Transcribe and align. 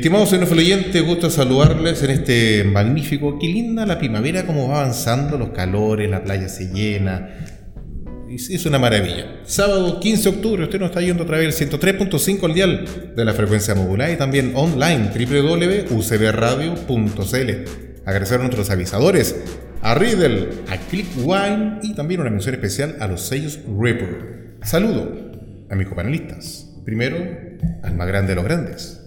Mi 0.00 0.06
estimados 0.06 0.32
oyentes, 0.32 1.04
gusto 1.04 1.28
saludarles 1.28 2.02
en 2.02 2.08
este 2.08 2.64
magnífico, 2.64 3.38
qué 3.38 3.48
linda 3.48 3.84
la 3.84 3.98
primavera, 3.98 4.46
cómo 4.46 4.66
va 4.66 4.80
avanzando, 4.80 5.36
los 5.36 5.50
calores, 5.50 6.08
la 6.08 6.24
playa 6.24 6.48
se 6.48 6.72
llena. 6.72 7.28
Es 8.30 8.64
una 8.64 8.78
maravilla. 8.78 9.40
Sábado 9.44 10.00
15 10.00 10.22
de 10.22 10.36
octubre, 10.36 10.64
usted 10.64 10.80
nos 10.80 10.88
está 10.88 11.02
yendo 11.02 11.24
a 11.24 11.26
través 11.26 11.58
del 11.58 11.68
103.5 11.68 12.44
al 12.44 12.54
dial 12.54 12.86
de 13.14 13.24
la 13.26 13.34
frecuencia 13.34 13.74
modular 13.74 14.10
y 14.10 14.16
también 14.16 14.52
online 14.54 15.10
www.ucbradio.cl. 15.10 17.50
Agradecer 18.06 18.36
a 18.36 18.42
nuestros 18.42 18.70
avisadores, 18.70 19.36
a 19.82 19.94
Riddle, 19.96 20.48
a 20.70 20.78
Clickwine 20.78 21.80
y 21.82 21.92
también 21.92 22.22
una 22.22 22.30
mención 22.30 22.54
especial 22.54 22.96
a 23.00 23.06
los 23.06 23.20
sellos 23.20 23.58
Ripper. 23.78 24.56
Saludo 24.62 25.30
a 25.68 25.74
mis 25.74 25.86
copanelistas. 25.86 26.68
Primero, 26.86 27.18
al 27.82 27.96
más 27.96 28.08
grande 28.08 28.30
de 28.30 28.36
los 28.36 28.44
grandes, 28.44 28.99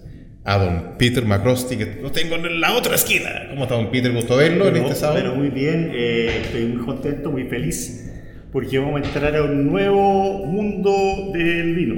a 0.45 0.57
don 0.57 0.97
Peter 0.97 1.25
McCrosty, 1.25 1.77
que 1.77 1.85
lo 2.01 2.11
tengo 2.11 2.35
en 2.35 2.59
la 2.59 2.73
otra 2.73 2.95
esquina. 2.95 3.47
¿Cómo 3.49 3.63
está 3.63 3.75
don 3.75 3.89
Peter? 3.91 4.11
Gusto 4.11 4.35
verlo 4.35 4.67
en 4.67 4.77
este 4.77 4.95
sábado. 4.95 5.19
Pero 5.19 5.35
muy 5.35 5.49
bien, 5.49 5.91
eh, 5.93 6.41
estoy 6.43 6.65
muy 6.65 6.85
contento, 6.85 7.31
muy 7.31 7.45
feliz, 7.45 8.11
porque 8.51 8.77
vamos 8.77 9.01
a 9.01 9.05
entrar 9.05 9.35
a 9.35 9.43
un 9.43 9.67
nuevo 9.67 10.45
mundo 10.45 11.31
del 11.33 11.75
vino. 11.75 11.95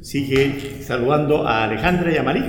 Sigue 0.00 0.82
saludando 0.82 1.46
a 1.46 1.64
Alejandra 1.64 2.12
y 2.12 2.16
a 2.16 2.22
Malik, 2.22 2.44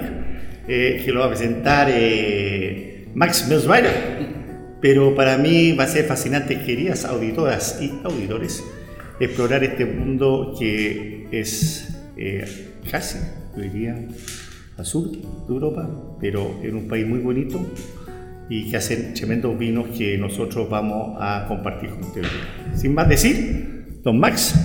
eh, 0.67 1.01
que 1.03 1.11
lo 1.11 1.19
va 1.19 1.25
a 1.25 1.29
presentar 1.29 1.87
eh, 1.91 3.09
Max 3.13 3.47
Melsweiler. 3.49 4.43
Pero 4.81 5.15
para 5.15 5.37
mí 5.37 5.73
va 5.73 5.85
a 5.85 5.87
ser 5.87 6.05
fascinante, 6.05 6.61
queridas 6.61 7.05
auditoras 7.05 7.79
y 7.81 7.91
auditores, 8.03 8.63
explorar 9.19 9.63
este 9.63 9.85
mundo 9.85 10.55
que 10.59 11.27
es 11.31 11.89
casi, 12.89 13.19
diría, 13.55 13.95
al 14.77 14.85
sur 14.85 15.11
de 15.11 15.19
Europa, 15.47 15.89
pero 16.19 16.59
en 16.63 16.75
un 16.75 16.87
país 16.87 17.05
muy 17.07 17.19
bonito 17.19 17.59
y 18.49 18.69
que 18.69 18.77
hacen 18.77 19.13
tremendos 19.13 19.57
vinos 19.57 19.87
que 19.97 20.17
nosotros 20.17 20.69
vamos 20.69 21.17
a 21.19 21.45
compartir 21.47 21.89
con 21.89 22.03
ustedes. 22.03 22.29
Sin 22.75 22.93
más 22.93 23.07
decir, 23.07 23.99
don 24.03 24.19
Max. 24.19 24.55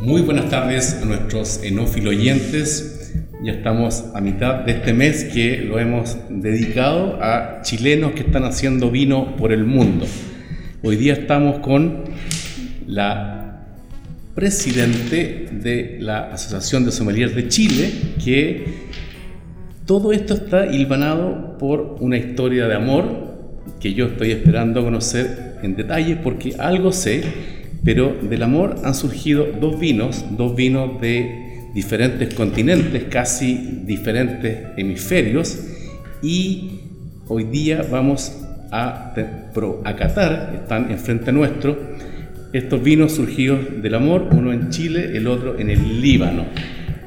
Muy 0.00 0.22
buenas 0.22 0.50
tardes 0.50 1.00
a 1.00 1.04
nuestros 1.04 1.62
enófilo 1.62 2.10
oyentes. 2.10 3.14
Ya 3.42 3.52
estamos 3.52 4.04
a 4.14 4.20
mitad 4.20 4.64
de 4.64 4.72
este 4.72 4.92
mes 4.92 5.24
que 5.24 5.58
lo 5.58 5.78
hemos 5.78 6.16
dedicado 6.28 7.18
a 7.22 7.60
chilenos 7.62 8.12
que 8.12 8.20
están 8.20 8.44
haciendo 8.44 8.90
vino 8.90 9.36
por 9.36 9.52
el 9.52 9.64
mundo. 9.64 10.06
Hoy 10.82 10.96
día 10.96 11.12
estamos 11.12 11.60
con 11.60 12.04
la 12.86 13.43
presidente 14.34 15.48
de 15.52 15.98
la 16.00 16.32
Asociación 16.32 16.84
de 16.84 16.92
Sommeliers 16.92 17.34
de 17.34 17.48
Chile, 17.48 17.92
que 18.22 18.64
todo 19.86 20.12
esto 20.12 20.34
está 20.34 20.66
hilvanado 20.66 21.56
por 21.58 21.98
una 22.00 22.16
historia 22.16 22.66
de 22.66 22.74
amor 22.74 23.34
que 23.80 23.94
yo 23.94 24.06
estoy 24.06 24.32
esperando 24.32 24.82
conocer 24.82 25.58
en 25.62 25.76
detalle 25.76 26.16
porque 26.16 26.56
algo 26.58 26.92
sé, 26.92 27.22
pero 27.84 28.16
del 28.22 28.42
amor 28.42 28.76
han 28.84 28.94
surgido 28.94 29.46
dos 29.60 29.78
vinos, 29.78 30.24
dos 30.36 30.56
vinos 30.56 31.00
de 31.00 31.70
diferentes 31.74 32.34
continentes, 32.34 33.04
casi 33.04 33.82
diferentes 33.84 34.58
hemisferios, 34.76 35.58
y 36.22 36.80
hoy 37.28 37.44
día 37.44 37.84
vamos 37.90 38.32
a, 38.70 39.14
a 39.84 39.96
catar, 39.96 40.60
están 40.62 40.90
enfrente 40.90 41.30
nuestro, 41.30 41.93
estos 42.54 42.80
vinos 42.84 43.16
surgidos 43.16 43.82
del 43.82 43.96
amor, 43.96 44.28
uno 44.30 44.52
en 44.52 44.70
Chile, 44.70 45.10
el 45.16 45.26
otro 45.26 45.58
en 45.58 45.70
el 45.70 46.00
Líbano. 46.00 46.46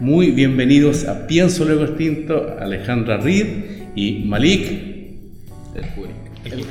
Muy 0.01 0.31
bienvenidos 0.31 1.07
a 1.07 1.25
Pienso 1.25 1.63
Luego 1.63 1.85
Extinto, 1.85 2.57
Alejandra 2.59 3.15
Reed 3.15 3.47
y 3.95 4.25
Malik. 4.25 4.69
El 6.43 6.65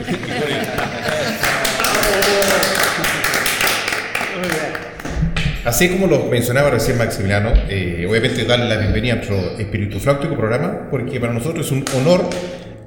Así 5.64 5.88
como 5.88 6.06
lo 6.06 6.26
mencionaba 6.26 6.68
recién 6.68 6.98
Maximiliano, 6.98 7.52
eh, 7.70 8.06
obviamente 8.06 8.44
darle 8.44 8.68
la 8.68 8.76
bienvenida 8.76 9.14
a 9.14 9.16
nuestro 9.16 9.58
Espíritu 9.58 9.98
Fláutico 9.98 10.36
programa, 10.36 10.88
porque 10.90 11.18
para 11.18 11.32
nosotros 11.32 11.64
es 11.64 11.72
un 11.72 11.82
honor 11.96 12.28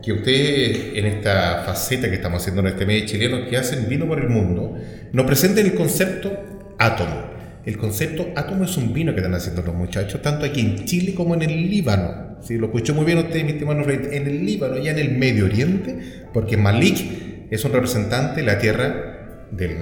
que 0.04 0.14
ustedes 0.14 0.96
en 0.96 1.06
esta 1.06 1.64
faceta 1.66 2.10
que 2.10 2.16
estamos 2.16 2.42
haciendo 2.42 2.62
en 2.62 2.68
este 2.68 2.86
medio 2.86 3.06
chileno 3.06 3.48
que 3.50 3.58
hacen 3.58 3.88
vino 3.90 4.08
por 4.08 4.20
el 4.20 4.30
mundo, 4.30 4.78
nos 5.12 5.26
presenten 5.26 5.66
el 5.66 5.76
concepto 5.76 6.32
átomo. 6.78 7.30
El 7.66 7.78
concepto 7.78 8.30
átomo 8.36 8.64
es 8.64 8.78
un 8.78 8.94
vino 8.94 9.14
que 9.14 9.20
están 9.20 9.36
haciendo 9.36 9.62
los 9.62 9.76
muchachos, 9.76 10.22
tanto 10.22 10.46
aquí 10.46 10.62
en 10.62 10.86
Chile 10.86 11.14
como 11.14 11.34
en 11.36 11.42
el 11.44 11.70
Líbano. 11.70 12.38
Si 12.42 12.58
lo 12.58 12.68
escuchó 12.68 12.96
muy 12.96 13.06
bien 13.06 13.18
usted, 13.18 13.44
mi 13.44 13.52
estimado 13.52 13.82
en 13.90 14.28
el 14.28 14.46
Líbano, 14.46 14.78
ya 14.78 14.92
en 14.92 15.00
el 15.00 15.18
Medio 15.18 15.46
Oriente, 15.46 16.00
porque 16.34 16.56
Malik 16.56 17.50
es 17.52 17.66
un 17.66 17.74
representante 17.74 18.42
de 18.42 18.46
la 18.46 18.60
tierra 18.60 19.48
del, 19.52 19.82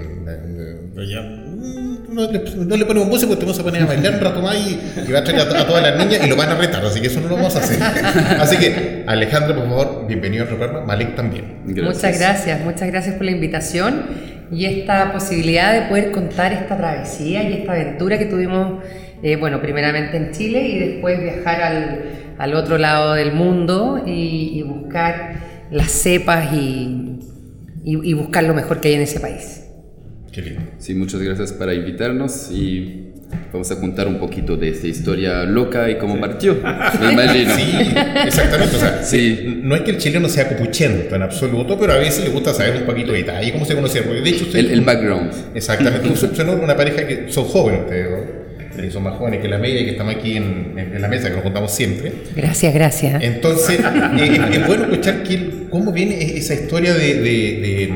no, 2.10 2.78
le 2.78 2.86
ponemos 2.86 3.08
música 3.10 3.28
porque 3.28 3.40
te 3.42 3.46
vamos 3.46 3.60
a 3.60 3.64
poner 3.64 3.82
a 3.84 3.86
bailar 3.86 4.14
un 4.14 4.20
rato 4.22 4.42
más 4.42 4.56
y, 4.56 5.12
va 5.12 5.20
a 5.20 5.24
traer 5.24 5.42
a, 5.42 5.68
todas 5.68 5.84
las 5.84 5.98
niñas 5.98 6.26
y 6.26 6.30
lo 6.30 6.36
van 6.36 6.50
a 6.50 6.56
retar, 6.56 6.86
así 6.86 7.02
que 7.02 7.08
eso 7.08 7.20
no 7.20 7.28
lo 7.28 7.36
vamos 7.36 7.56
a 7.56 7.60
hacer. 7.60 7.82
Así 8.40 8.58
que, 8.58 9.04
Alejandro, 9.08 9.56
por 9.56 9.68
favor, 9.68 10.08
bienvenido 10.08 10.44
al 10.44 10.50
programa, 10.50 10.86
Malik 10.86 11.16
también. 11.16 11.58
Muchas 11.66 12.18
gracias, 12.18 12.62
muchas 12.62 12.88
gracias 12.90 13.16
por 13.16 13.26
la 13.26 13.32
invitación 13.32 14.06
y 14.52 14.66
esta 14.66 15.12
posibilidad 15.12 15.74
de 15.74 15.90
poder 15.90 16.12
contar 16.12 16.54
esta 16.54 16.78
travesía 16.78 17.44
y 17.44 17.54
esta 17.54 17.74
aventura 17.74 18.18
que 18.18 18.26
tuvimos, 18.26 18.84
eh, 19.22 19.36
bueno, 19.36 19.62
primeramente 19.62 20.16
en 20.16 20.32
Chile 20.32 20.62
y 20.62 20.80
después 20.80 21.22
viajar 21.22 21.62
al, 21.62 22.02
al 22.38 22.56
otro 22.56 22.78
lado 22.78 23.14
del 23.16 23.34
mundo 23.34 24.02
y, 24.06 24.64
buscar 24.64 25.36
las 25.72 25.92
cepas 25.92 26.54
y, 26.54 27.20
y 27.84 28.14
buscar 28.14 28.46
lo 28.46 28.54
mejor 28.54 28.80
que 28.80 28.88
hay 28.90 28.94
en 28.94 29.02
ese 29.02 29.20
país. 29.20 29.67
Sí, 30.80 30.94
muchas 30.94 31.22
gracias 31.22 31.52
para 31.52 31.74
invitarnos 31.74 32.52
y 32.52 33.08
vamos 33.52 33.72
a 33.72 33.80
contar 33.80 34.08
un 34.08 34.20
poquito 34.20 34.56
de 34.56 34.70
esta 34.70 34.88
historia 34.88 35.44
loca 35.44 35.90
y 35.90 35.98
cómo 35.98 36.20
partió, 36.20 36.56
me 37.02 37.14
imagino. 37.14 37.56
Sí, 37.56 37.96
exactamente. 38.26 38.76
O 38.76 38.80
sea, 38.80 39.04
sí. 39.04 39.62
no 39.64 39.76
es 39.76 39.82
que 39.82 39.92
el 39.92 39.98
chileno 39.98 40.30
sea 40.30 40.48
copuchento 40.48 41.16
en 41.16 41.24
absoluto, 41.24 41.78
pero 41.80 41.94
a 41.94 41.98
veces 41.98 42.24
le 42.24 42.30
gusta 42.30 42.54
saber 42.54 42.78
un 42.78 42.86
poquito 42.86 43.12
de 43.12 43.20
detalle, 43.20 43.52
cómo 43.52 43.66
se 43.66 43.76
conocieron. 43.76 44.10
Porque 44.10 44.22
de 44.22 44.30
hecho 44.30 44.58
el, 44.58 44.72
el, 44.72 44.82
background. 44.82 45.32
Exactamente. 45.56 46.16
Son 46.36 46.50
una 46.50 46.76
pareja 46.76 47.08
que 47.08 47.32
son 47.32 47.46
jóvenes 47.46 47.82
ustedes, 47.82 48.12
¿no? 48.12 48.38
son 48.92 49.02
más 49.02 49.16
jóvenes 49.16 49.42
que 49.42 49.48
la 49.48 49.58
media 49.58 49.82
y 49.82 49.86
que 49.86 49.92
estamos 49.92 50.16
aquí 50.16 50.38
en, 50.38 50.74
en, 50.78 51.02
la 51.02 51.08
mesa, 51.08 51.30
que 51.30 51.34
nos 51.34 51.44
contamos 51.44 51.72
siempre. 51.72 52.12
Gracias, 52.36 52.72
gracias. 52.72 53.24
Entonces, 53.24 53.80
eh, 54.20 54.50
es 54.52 54.68
bueno 54.68 54.84
escuchar 54.84 55.24
que, 55.24 55.68
cómo 55.72 55.92
viene 55.92 56.38
esa 56.38 56.54
historia 56.54 56.94
de, 56.94 57.16
de 57.16 57.22
de 57.22 57.94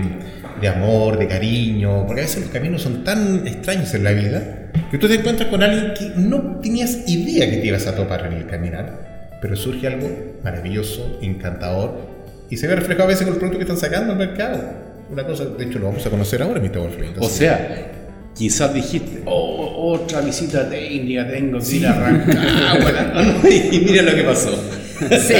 amor, 0.68 1.18
de 1.18 1.28
cariño, 1.28 2.06
porque 2.06 2.22
a 2.22 2.24
veces 2.26 2.42
los 2.42 2.50
caminos 2.50 2.82
son 2.82 3.04
tan 3.04 3.48
extraños 3.48 3.94
en 3.94 4.04
la 4.04 4.12
vida 4.12 4.72
que 4.90 4.98
tú 4.98 5.08
te 5.08 5.16
encuentras 5.16 5.50
con 5.50 5.64
alguien 5.64 5.94
que 5.98 6.12
no 6.16 6.60
tenías 6.62 7.08
idea 7.08 7.50
que 7.50 7.58
te 7.58 7.68
ibas 7.68 7.88
a 7.88 7.96
topar 7.96 8.26
en 8.28 8.34
el 8.34 8.48
caminar 8.48 9.12
pero 9.42 9.56
surge 9.56 9.88
algo 9.88 10.08
maravilloso, 10.44 11.18
encantador, 11.22 11.94
y 12.50 12.58
se 12.58 12.68
ve 12.68 12.76
reflejado 12.76 13.06
a 13.06 13.08
veces 13.08 13.24
con 13.24 13.34
el 13.34 13.40
producto 13.40 13.58
que 13.58 13.64
están 13.64 13.78
sacando 13.78 14.14
al 14.14 14.20
mercado. 14.20 14.62
Una 15.10 15.26
cosa, 15.26 15.46
de 15.46 15.66
hecho, 15.66 15.80
lo 15.80 15.88
vamos 15.88 16.06
a 16.06 16.10
conocer 16.10 16.44
ahora, 16.44 16.62
Mr. 16.62 16.78
Wolfgang. 16.78 17.14
O 17.20 17.28
sea, 17.28 17.92
quizás 18.38 18.74
dijiste, 18.74 19.24
oh, 19.26 19.94
otra 19.94 20.22
visita 20.22 20.70
técnica, 20.70 21.28
tengo 21.28 21.60
que 21.60 21.76
ir 21.76 21.88
a 21.88 21.92
arrancar. 21.92 23.42
y 23.72 23.80
mira 23.80 24.04
lo 24.04 24.16
que 24.16 24.24
pasó. 24.24 24.52
Sí, 25.20 25.36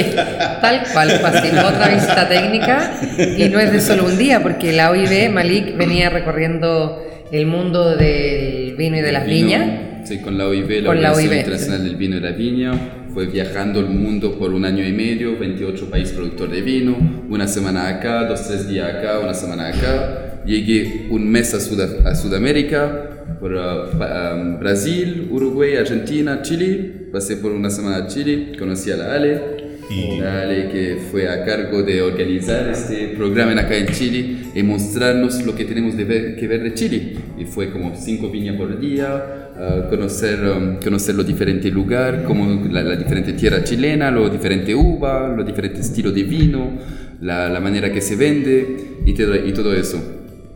tal 0.60 0.82
cual, 0.92 1.10
así. 1.24 1.48
Otra 1.48 1.88
visita 1.94 2.28
técnica 2.28 2.92
y 3.36 3.48
no 3.48 3.58
es 3.60 3.72
de 3.72 3.80
solo 3.80 4.04
un 4.06 4.18
día, 4.18 4.42
porque 4.42 4.72
la 4.72 4.90
OIB, 4.90 5.30
Malik, 5.30 5.76
venía 5.76 6.10
recorriendo 6.10 7.02
el 7.30 7.46
mundo 7.46 7.96
del 7.96 8.74
vino 8.76 8.96
y 8.96 9.00
de 9.00 9.12
las 9.12 9.24
Vino, 9.26 9.46
viñas. 9.46 9.70
Sí, 10.04 10.18
con 10.18 10.36
la 10.36 10.48
OIB, 10.48 10.82
la 10.82 10.86
Con 10.88 11.00
la 11.02 11.12
Organización 11.12 11.28
OIB. 11.30 11.38
Internacional 11.38 11.84
del 11.84 11.96
Vino 11.96 12.16
y 12.16 12.20
la 12.20 12.30
Viña. 12.32 12.72
Fue 13.14 13.26
viajando 13.26 13.80
el 13.80 13.86
mundo 13.90 14.38
por 14.38 14.52
un 14.54 14.64
año 14.64 14.86
y 14.86 14.92
medio, 14.92 15.38
28 15.38 15.90
países 15.90 16.14
productores 16.14 16.54
de 16.56 16.62
vino, 16.62 16.96
una 17.28 17.46
semana 17.46 17.88
acá, 17.88 18.24
dos, 18.24 18.48
tres 18.48 18.66
días 18.68 18.88
acá, 18.88 19.18
una 19.22 19.34
semana 19.34 19.68
acá. 19.68 20.40
Llegué 20.46 21.08
un 21.10 21.28
mes 21.30 21.52
a, 21.52 21.60
Sud- 21.60 22.06
a 22.06 22.14
Sudamérica, 22.14 23.36
por 23.38 23.52
uh, 23.52 24.34
um, 24.34 24.58
Brasil, 24.58 25.28
Uruguay, 25.30 25.76
Argentina, 25.76 26.40
Chile. 26.42 27.01
Pasé 27.12 27.36
por 27.36 27.52
una 27.52 27.70
semana 27.70 27.96
a 27.98 28.06
Chile, 28.06 28.52
conocí 28.58 28.90
a 28.90 28.96
la 28.96 29.12
Ale. 29.14 29.62
Y- 29.90 30.18
La 30.20 30.42
Ale 30.42 30.68
que 30.70 30.96
fue 31.10 31.28
a 31.28 31.44
cargo 31.44 31.82
de 31.82 32.00
organizar 32.00 32.70
este 32.70 33.08
programa 33.08 33.52
en 33.52 33.58
acá 33.58 33.76
en 33.76 33.88
Chile 33.88 34.36
y 34.54 34.62
mostrarnos 34.62 35.44
lo 35.44 35.54
que 35.54 35.64
tenemos 35.66 35.96
de 35.96 36.04
ver- 36.04 36.36
que 36.36 36.48
ver 36.48 36.62
de 36.62 36.72
Chile. 36.72 37.16
Y 37.38 37.44
fue 37.44 37.70
como 37.70 37.94
cinco 37.96 38.30
viñas 38.30 38.56
por 38.56 38.80
día, 38.80 39.50
ah, 39.56 39.86
conocer, 39.90 40.38
um, 40.44 40.76
conocer 40.82 41.14
los 41.14 41.26
diferentes 41.26 41.70
lugares, 41.70 42.22
como 42.22 42.64
la, 42.70 42.82
la 42.82 42.96
diferente 42.96 43.34
tierra 43.34 43.62
chilena, 43.64 44.10
los 44.10 44.32
diferentes 44.32 44.74
uvas, 44.74 45.36
los 45.36 45.44
diferentes 45.44 45.80
estilos 45.80 46.14
de 46.14 46.22
vino, 46.22 46.78
la, 47.20 47.50
la 47.50 47.60
manera 47.60 47.92
que 47.92 48.00
se 48.00 48.16
vende 48.16 49.00
y 49.04 49.12
todo, 49.12 49.34
y 49.36 49.52
todo 49.52 49.74
eso. 49.74 50.00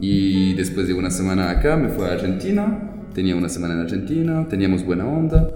Y 0.00 0.54
después 0.54 0.86
de 0.86 0.94
una 0.94 1.10
semana 1.10 1.50
acá 1.50 1.76
me 1.76 1.88
fui 1.90 2.04
a 2.06 2.12
Argentina, 2.12 2.92
tenía 3.12 3.36
una 3.36 3.48
semana 3.50 3.74
en 3.74 3.80
Argentina, 3.80 4.46
teníamos 4.48 4.82
buena 4.84 5.06
onda. 5.06 5.50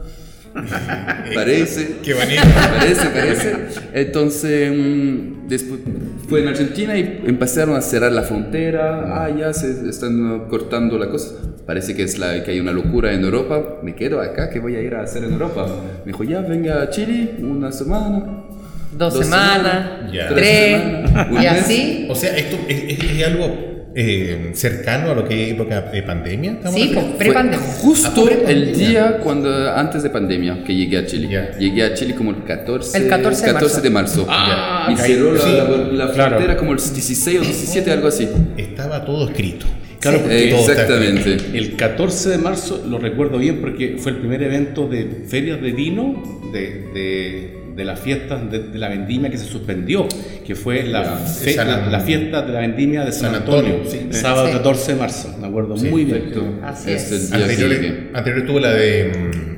Parece. 1.35 1.97
Qué 2.02 2.14
bonito. 2.14 2.43
Parece, 2.79 3.06
parece. 3.11 3.56
Entonces, 3.94 4.73
mm, 4.76 5.49
después 5.49 5.81
fue 6.29 6.41
en 6.43 6.49
Argentina 6.49 6.97
y 6.97 7.23
empezaron 7.26 7.76
a 7.76 7.81
cerrar 7.82 8.12
la 8.12 8.23
frontera. 8.23 9.23
Ah, 9.25 9.31
ya 9.31 9.52
se 9.52 9.88
están 9.88 10.47
cortando 10.49 10.99
la 10.99 11.08
cosa. 11.08 11.35
Parece 11.67 11.94
que, 11.94 12.02
es 12.02 12.19
la, 12.19 12.43
que 12.43 12.50
hay 12.52 12.61
una 12.61 12.73
locura 12.73 13.12
en 13.12 13.23
Europa. 13.25 13.79
Me 13.82 13.94
quedo 13.94 14.20
acá, 14.20 14.50
¿qué 14.50 14.58
voy 14.61 14.76
a 14.76 14.81
ir 14.82 14.94
a 14.94 15.02
hacer 15.02 15.25
en 15.25 15.32
Europa? 15.32 15.67
Me 16.05 16.12
dijo, 16.12 16.25
ya, 16.25 16.41
venga 16.41 16.82
a 16.82 16.91
Chile 16.91 17.37
una 17.41 17.70
semana. 17.73 18.44
Dos, 18.93 19.14
Dos 19.14 19.25
semanas, 19.25 19.85
semanas, 19.87 20.12
ya. 20.12 20.29
tres, 20.35 20.82
semanas, 20.82 21.26
y 21.31 21.35
mes. 21.35 21.47
así. 21.47 22.06
O 22.11 22.14
sea, 22.17 22.37
esto 22.37 22.58
es, 22.69 22.99
es- 22.99 23.11
es 23.19 23.26
algo 23.26 23.69
eh, 23.94 24.50
cercano 24.54 25.10
a 25.10 25.14
lo 25.14 25.26
que 25.26 25.44
es 25.46 25.52
época 25.54 25.81
de 25.81 26.02
pandemia. 26.02 26.52
¿estamos 26.52 26.81
Sí, 26.81 26.94
pre-pandemia. 27.19 27.58
Justo 27.58 28.08
Ah, 28.08 28.25
pre-pandemia. 28.25 28.50
el 28.70 28.76
día 28.76 29.16
cuando, 29.22 29.72
antes 29.75 30.02
de 30.02 30.10
pandemia 30.10 30.62
que 30.64 30.75
llegué 30.75 30.98
a 30.98 31.06
Chile. 31.06 31.28
Ya. 31.31 31.58
Llegué 31.58 31.82
a 31.84 31.94
Chile 31.94 32.14
como 32.14 32.31
el 32.31 32.44
14, 32.44 32.96
El 32.98 33.08
14 33.08 33.46
de 33.46 33.52
marzo. 33.52 33.81
de 33.82 33.90
marzo. 33.90 34.26
Ah, 34.28 34.88
y 34.92 34.96
cerró 34.96 35.32
la, 35.32 35.40
sí. 35.40 35.50
la- 35.50 35.64
la 36.06 36.12
Claro. 36.12 36.31
frontera 36.37 36.56
como 36.56 36.72
el 36.72 36.78
16 36.78 37.38
o 37.38 37.42
17, 37.42 37.90
algo 37.90 38.08
así. 38.08 38.28
Estaba 38.56 39.04
todo 39.04 39.28
escrito. 39.28 39.66
Claro, 39.98 40.16
Sí. 40.19 40.22
porque 40.25 40.48
Todo 40.50 40.60
Exactamente. 40.70 41.37
el 41.58 41.76
14 41.76 42.31
de 42.31 42.38
marzo 42.38 42.82
lo 42.88 42.98
recuerdo 42.98 43.37
bien 43.38 43.60
porque 43.60 43.96
fue 43.98 44.12
el 44.12 44.19
primer 44.19 44.42
evento 44.42 44.88
de 44.88 45.25
ferias 45.28 45.60
de 45.60 45.72
vino 45.72 46.22
de, 46.52 46.60
de, 46.94 47.59
de 47.76 47.84
las 47.84 48.00
fiestas 48.00 48.50
de, 48.50 48.58
de 48.61 48.78
la 48.78 48.88
vendimia 48.88 49.31
que 49.31 49.38
se 49.38 49.44
suspendió, 49.46 50.06
que 50.46 50.55
fue 50.55 50.82
la, 50.84 51.05
fe- 51.05 51.55
San- 51.55 51.69
la, 51.69 51.87
la 51.87 52.00
fiesta 52.00 52.43
de 52.43 52.52
la 52.52 52.61
vendimia 52.61 53.05
de 53.05 53.12
San, 53.12 53.32
San 53.32 53.43
Antonio, 53.43 53.75
Antonio, 53.76 53.90
sí. 53.90 54.08
sábado 54.11 54.46
Sí. 54.49 54.52
14 54.55 54.93
de 54.93 54.99
marzo, 54.99 55.37
me 55.40 55.46
acuerdo 55.46 55.76
muy 55.76 56.05
bien. 56.05 56.32
Así 56.64 56.93
Este 56.93 57.17
es. 57.17 57.31
que. 57.31 58.11
Anterior, 58.14 58.46
tuvo 58.46 58.61
la 58.61 58.72
de, 58.72 59.12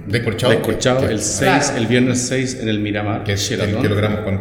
mm, 0.06 0.10
de 0.10 0.22
Corchado. 0.22 0.52
Descorchado 0.52 1.00
que- 1.06 1.12
el 1.12 1.20
6, 1.20 1.38
Claro. 1.40 1.76
el 1.78 1.86
viernes 1.86 2.18
6 2.28 2.58
en 2.60 2.68
el 2.68 2.80
Miramar, 2.80 3.24
que 3.24 3.32
es 3.34 3.50
el 3.50 3.60
que 3.80 3.88
logramos 3.88 4.20
con. 4.20 4.40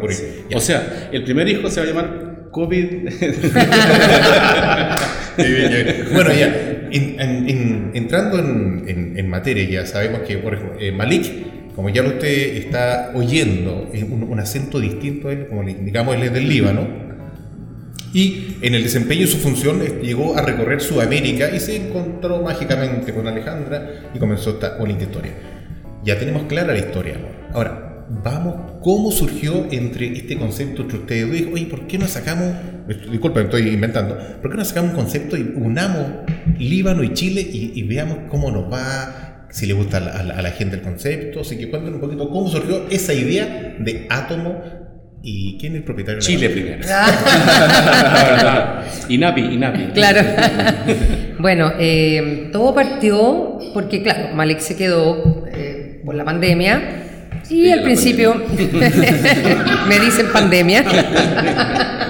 O 0.54 0.60
sea, 0.60 1.08
el 1.12 1.24
primer 1.24 1.48
hijo 1.48 1.70
se 1.70 1.80
va 1.80 1.86
a 1.86 1.88
llamar 1.88 2.32
COVID. 2.50 2.86
Bueno, 6.12 6.30
ya, 6.32 6.46
en- 6.90 7.20
en- 7.20 7.48
en- 7.48 7.90
entrando 7.94 8.38
en, 8.38 8.84
en- 8.86 9.18
en 9.18 9.28
materia, 9.30 9.64
ya 9.68 9.86
sabemos 9.86 10.20
que 10.26 10.36
por 10.38 10.54
ejemplo, 10.54 10.78
eh, 10.78 10.92
Malik, 10.92 11.24
como 11.74 11.88
ya 11.88 12.02
usted 12.02 12.56
está 12.56 13.12
oyendo, 13.14 13.88
es 13.92 14.02
un, 14.02 14.38
acento 14.38 14.78
distinto, 14.78 15.28
a 15.28 15.32
él, 15.32 15.46
como 15.48 15.62
le 15.62 15.72
indicamos, 15.72 16.14
él 16.16 16.24
es 16.24 16.32
del 16.32 16.48
Líbano. 16.48 17.02
Y 18.12 18.58
en 18.60 18.74
el 18.74 18.82
desempeño 18.82 19.22
de 19.22 19.26
su 19.28 19.38
función 19.38 19.80
llegó 20.02 20.36
a 20.36 20.42
recorrer 20.42 20.82
Sudamérica 20.82 21.54
y 21.54 21.60
se 21.60 21.76
encontró 21.76 22.42
mágicamente 22.42 23.14
con 23.14 23.26
Alejandra 23.26 24.10
y 24.14 24.18
comenzó 24.18 24.50
esta 24.50 24.76
bonita 24.76 25.04
historia. 25.04 25.32
Ya 26.04 26.18
tenemos 26.18 26.42
clara 26.42 26.74
la 26.74 26.78
historia. 26.78 27.16
Ahora, 27.54 28.06
vamos, 28.22 28.80
¿cómo 28.82 29.10
surgió 29.10 29.66
entre 29.70 30.12
este 30.12 30.36
concepto 30.36 30.82
entre 30.82 30.98
ustedes 30.98 31.30
dos? 31.30 31.54
Oye, 31.54 31.66
¿por 31.66 31.86
qué 31.86 31.96
no 31.96 32.06
sacamos, 32.06 32.52
disculpa, 33.10 33.40
me 33.40 33.46
estoy 33.46 33.68
inventando, 33.68 34.18
¿por 34.42 34.50
qué 34.50 34.56
no 34.58 34.64
sacamos 34.64 34.90
un 34.90 34.96
concepto 34.96 35.36
y 35.36 35.52
unamos 35.56 36.06
Líbano 36.58 37.02
y 37.02 37.14
Chile 37.14 37.40
y, 37.40 37.72
y 37.74 37.82
veamos 37.84 38.18
cómo 38.28 38.50
nos 38.50 38.70
va, 38.70 39.31
si 39.52 39.66
le 39.66 39.74
gusta 39.74 39.98
a 39.98 40.00
la, 40.00 40.10
a 40.12 40.22
la- 40.24 40.34
a 40.34 40.42
la 40.42 40.50
gente 40.50 40.74
el 40.76 40.82
concepto? 40.82 41.40
Así 41.42 41.56
que 41.56 41.70
cuéntanos 41.70 41.96
un 41.96 42.00
poquito 42.00 42.28
cómo 42.28 42.48
surgió 42.48 42.88
esa 42.90 43.14
idea 43.14 43.76
de 43.78 44.06
átomo 44.10 44.60
y 45.22 45.56
quién 45.60 45.74
es 45.74 45.78
el 45.78 45.84
propietario 45.84 46.20
de 46.20 46.24
la 46.24 46.26
Chile 46.26 46.50
primero. 46.50 46.84
Ah. 46.90 48.82
Inapi, 49.08 49.40
Inapi. 49.40 49.84
Claro. 49.94 50.20
bueno, 51.38 51.72
eh, 51.78 52.48
todo 52.52 52.74
partió 52.74 53.58
porque, 53.72 54.02
claro, 54.02 54.34
Malik 54.34 54.58
se 54.58 54.76
quedó 54.76 55.44
eh, 55.52 56.00
por 56.04 56.16
la 56.16 56.24
pandemia 56.24 56.98
y 57.44 57.46
Sí, 57.46 57.70
al 57.70 57.82
principio 57.82 58.34
me 59.88 59.98
dicen 60.00 60.26
pandemia. 60.32 60.84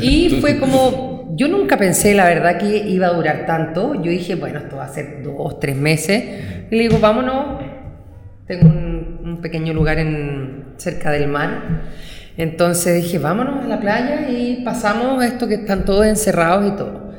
y 0.00 0.38
fue 0.40 0.58
como, 0.58 1.13
yo 1.36 1.48
nunca 1.48 1.76
pensé, 1.76 2.14
la 2.14 2.24
verdad, 2.26 2.58
que 2.58 2.76
iba 2.88 3.06
a 3.08 3.12
durar 3.12 3.46
tanto. 3.46 3.94
Yo 3.94 4.10
dije, 4.10 4.34
bueno, 4.34 4.58
esto 4.58 4.76
va 4.76 4.84
a 4.84 4.88
ser 4.88 5.22
dos, 5.22 5.58
tres 5.60 5.76
meses. 5.76 6.22
Y 6.70 6.76
le 6.76 6.82
digo, 6.82 6.98
vámonos. 7.00 7.62
Tengo 8.46 8.68
un, 8.68 9.20
un 9.24 9.40
pequeño 9.40 9.72
lugar 9.72 9.98
en, 9.98 10.64
cerca 10.76 11.10
del 11.10 11.28
mar. 11.28 11.82
Entonces 12.36 13.02
dije, 13.02 13.18
vámonos 13.18 13.64
a 13.64 13.68
la 13.68 13.80
playa 13.80 14.28
y 14.28 14.62
pasamos 14.64 15.24
esto 15.24 15.46
que 15.48 15.54
están 15.54 15.84
todos 15.84 16.04
encerrados 16.06 16.72
y 16.72 16.76
todo. 16.76 17.12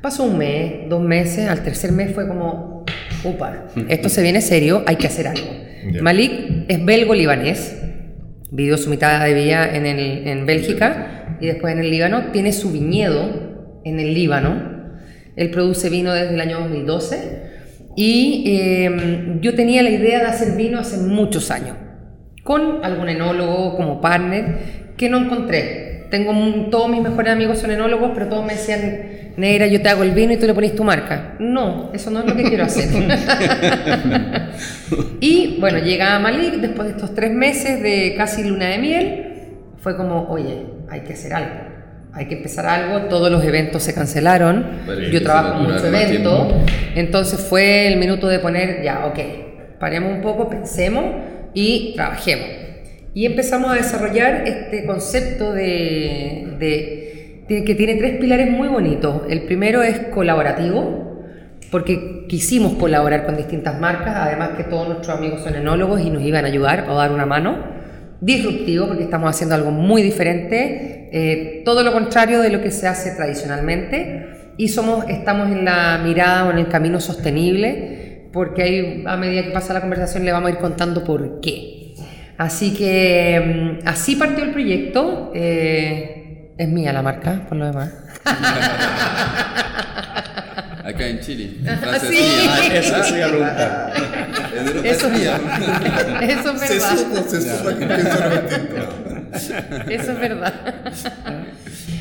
Pasó 0.00 0.24
un 0.24 0.38
mes, 0.38 0.88
dos 0.88 1.02
meses, 1.02 1.48
al 1.48 1.62
tercer 1.62 1.92
mes 1.92 2.14
fue 2.14 2.26
como, 2.26 2.86
upa, 3.24 3.66
esto 3.88 4.08
se 4.08 4.22
viene 4.22 4.40
serio, 4.40 4.82
hay 4.86 4.96
que 4.96 5.08
hacer 5.08 5.26
algo. 5.28 5.46
Ya. 5.92 6.00
Malik 6.02 6.64
es 6.68 6.82
belgo-libanés, 6.84 7.76
vivió 8.50 8.78
su 8.78 8.88
mitad 8.88 9.22
de 9.24 9.34
vida 9.34 9.68
en, 9.74 9.84
el- 9.86 10.26
en 10.26 10.46
Bélgica 10.46 11.36
y 11.40 11.46
después 11.48 11.74
en 11.74 11.80
el 11.80 11.90
Líbano, 11.90 12.26
tiene 12.32 12.52
su 12.52 12.70
viñedo 12.72 13.49
en 13.84 14.00
el 14.00 14.14
Líbano, 14.14 14.80
él 15.36 15.50
produce 15.50 15.88
vino 15.90 16.12
desde 16.12 16.34
el 16.34 16.40
año 16.40 16.60
2012 16.60 17.50
y 17.96 18.44
eh, 18.46 19.38
yo 19.40 19.54
tenía 19.54 19.82
la 19.82 19.90
idea 19.90 20.20
de 20.20 20.26
hacer 20.26 20.56
vino 20.56 20.78
hace 20.78 20.98
muchos 20.98 21.50
años, 21.50 21.76
con 22.44 22.84
algún 22.84 23.08
enólogo 23.08 23.76
como 23.76 24.00
partner 24.00 24.90
que 24.96 25.08
no 25.08 25.18
encontré. 25.18 26.06
Tengo 26.10 26.32
un- 26.32 26.70
todos 26.70 26.88
mis 26.90 27.00
mejores 27.02 27.32
amigos 27.32 27.58
son 27.58 27.70
enólogos, 27.70 28.10
pero 28.14 28.26
todos 28.28 28.44
me 28.44 28.54
decían, 28.54 29.32
Negra, 29.36 29.66
yo 29.68 29.80
te 29.80 29.88
hago 29.88 30.02
el 30.02 30.10
vino 30.10 30.32
y 30.32 30.36
tú 30.38 30.46
le 30.46 30.54
pones 30.54 30.74
tu 30.74 30.82
marca. 30.84 31.36
No, 31.38 31.90
eso 31.94 32.10
no 32.10 32.20
es 32.20 32.26
lo 32.26 32.36
que 32.36 32.42
quiero 32.42 32.64
hacer. 32.64 32.88
y 35.20 35.56
bueno, 35.60 35.78
llega 35.78 36.18
Malik 36.18 36.54
después 36.56 36.88
de 36.88 36.94
estos 36.94 37.14
tres 37.14 37.32
meses 37.32 37.80
de 37.82 38.14
casi 38.16 38.42
luna 38.44 38.66
de 38.68 38.78
miel. 38.78 39.26
Fue 39.78 39.96
como, 39.96 40.28
oye, 40.28 40.66
hay 40.90 41.00
que 41.00 41.12
hacer 41.14 41.32
algo. 41.32 41.69
Hay 42.12 42.26
que 42.26 42.34
empezar 42.36 42.66
algo. 42.66 43.06
Todos 43.08 43.30
los 43.30 43.44
eventos 43.44 43.82
se 43.82 43.94
cancelaron. 43.94 44.66
Que 44.86 45.10
yo 45.12 45.22
trabajo 45.22 45.54
a 45.54 45.58
mucho 45.58 45.86
evento. 45.86 46.46
tiempo. 46.48 46.54
Entonces 46.96 47.40
fue 47.40 47.86
el 47.88 47.98
minuto 47.98 48.26
de 48.28 48.38
poner, 48.40 48.82
ya, 48.82 49.06
ok, 49.06 49.18
paremos 49.78 50.12
un 50.12 50.20
poco, 50.20 50.48
pensemos 50.48 51.04
y 51.54 51.92
trabajemos. 51.94 52.46
Y 53.14 53.26
empezamos 53.26 53.70
a 53.70 53.74
desarrollar 53.74 54.42
este 54.46 54.86
concepto 54.86 55.52
de, 55.52 56.54
de- 56.58 57.44
de- 57.48 57.64
que 57.64 57.74
tiene 57.74 57.94
tres 57.96 58.18
pilares 58.18 58.50
muy 58.50 58.68
bonitos. 58.68 59.22
El 59.28 59.42
primero 59.42 59.82
es 59.82 59.98
colaborativo, 60.14 61.24
porque 61.70 62.26
quisimos 62.28 62.74
colaborar 62.74 63.24
con 63.26 63.36
distintas 63.36 63.78
marcas, 63.80 64.14
además 64.16 64.50
que 64.56 64.64
todos 64.64 64.86
nuestros 64.88 65.16
amigos 65.16 65.42
son 65.42 65.54
enólogos 65.56 66.00
y 66.00 66.10
nos 66.10 66.22
iban 66.22 66.44
a 66.44 66.48
ayudar 66.48 66.86
o 66.88 66.94
dar 66.96 67.10
una 67.12 67.26
mano. 67.26 67.58
Disruptivo, 68.20 68.86
porque 68.88 69.04
estamos 69.04 69.30
haciendo 69.30 69.54
algo 69.54 69.70
muy 69.70 70.02
diferente, 70.02 70.99
eh, 71.12 71.62
todo 71.64 71.82
lo 71.82 71.92
contrario 71.92 72.40
de 72.40 72.50
lo 72.50 72.60
que 72.62 72.70
se 72.70 72.86
hace 72.86 73.10
tradicionalmente. 73.12 74.52
Y 74.56 74.68
somos, 74.68 75.04
estamos 75.08 75.50
en 75.50 75.64
la 75.64 76.00
mirada 76.04 76.46
o 76.46 76.50
en 76.50 76.58
el 76.58 76.68
camino 76.68 77.00
sostenible, 77.00 78.28
porque 78.32 78.62
ahí, 78.62 79.04
a 79.06 79.16
medida 79.16 79.42
que 79.42 79.50
pasa 79.50 79.72
la 79.72 79.80
conversación 79.80 80.24
le 80.24 80.32
vamos 80.32 80.50
a 80.50 80.52
ir 80.52 80.58
contando 80.58 81.02
por 81.04 81.40
qué. 81.40 81.94
Así 82.36 82.74
que 82.74 83.78
mm, 83.82 83.88
así 83.88 84.16
partió 84.16 84.44
el 84.44 84.50
proyecto. 84.50 85.32
Eh, 85.34 86.52
es 86.56 86.68
mía 86.68 86.92
la 86.92 87.02
marca, 87.02 87.46
por 87.48 87.56
lo 87.58 87.66
demás. 87.66 87.90
Acá 90.84 91.06
en 91.06 91.20
Chile. 91.20 91.50
Sí. 91.50 91.56
mía. 91.58 91.70
Ah, 91.82 92.74
eso 92.74 93.04
sí, 93.04 93.20
a 93.20 93.28
preguntar. 93.28 93.92
En 94.58 94.66
Europa 94.66 94.88
Eso 94.88 95.06
es 95.06 95.12
mía. 95.18 95.40
Eso 96.22 96.52
es 96.52 96.60
Se 96.60 96.74
verdad. 96.74 96.96
supo, 96.96 97.16
se 97.28 97.40
supo 97.40 97.68
que 97.78 97.86
distinto. 97.86 99.09
Eso 99.32 100.12
es 100.12 100.20
verdad. 100.20 100.54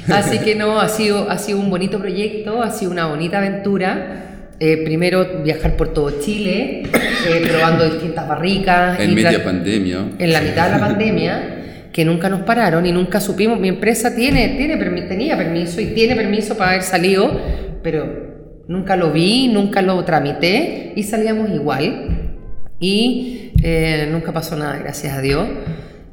Así 0.08 0.40
que 0.40 0.56
no, 0.56 0.80
ha 0.80 0.90
sido, 0.90 1.30
ha 1.30 1.38
sido 1.38 1.60
un 1.60 1.70
bonito 1.70 2.00
proyecto, 2.00 2.62
ha 2.62 2.72
sido 2.72 2.92
una 2.92 3.08
bonita 3.08 3.38
aventura. 3.38 4.26
Eh, 4.60 4.84
primero 4.84 5.42
viajar 5.42 5.78
por 5.78 5.94
todo 5.94 6.20
Chile, 6.20 6.84
eh, 6.84 7.48
probando 7.48 7.90
distintas 7.90 8.28
barricas. 8.28 9.00
En 9.00 9.12
y 9.12 9.16
media 9.16 9.44
pandemia. 9.44 10.06
En 10.18 10.34
la 10.34 10.42
mitad 10.42 10.66
de 10.66 10.72
la 10.72 10.80
pandemia, 10.80 11.60
que 11.94 12.04
nunca 12.04 12.30
nos 12.30 12.42
pararon 12.42 12.86
y 12.86 12.92
nunca 12.92 13.22
supimos. 13.22 13.58
Mi 13.60 13.70
empresa 13.70 14.14
tiene, 14.16 14.50
tiene, 14.58 14.76
tenía 15.04 15.38
permiso 15.38 15.80
y 15.80 15.88
tiene 15.88 16.16
permiso 16.16 16.58
para 16.58 16.72
haber 16.72 16.84
salido, 16.84 17.40
pero 17.82 18.64
nunca 18.68 18.98
lo 18.98 19.12
vi, 19.12 19.48
nunca 19.48 19.82
lo 19.82 20.04
tramité 20.04 20.92
y 20.96 21.04
salíamos 21.04 21.50
igual. 21.52 22.32
Y 22.82 23.52
eh, 23.64 24.08
nunca 24.12 24.34
pasó 24.34 24.56
nada, 24.58 24.78
gracias 24.78 25.18
a 25.18 25.22
Dios. 25.22 25.48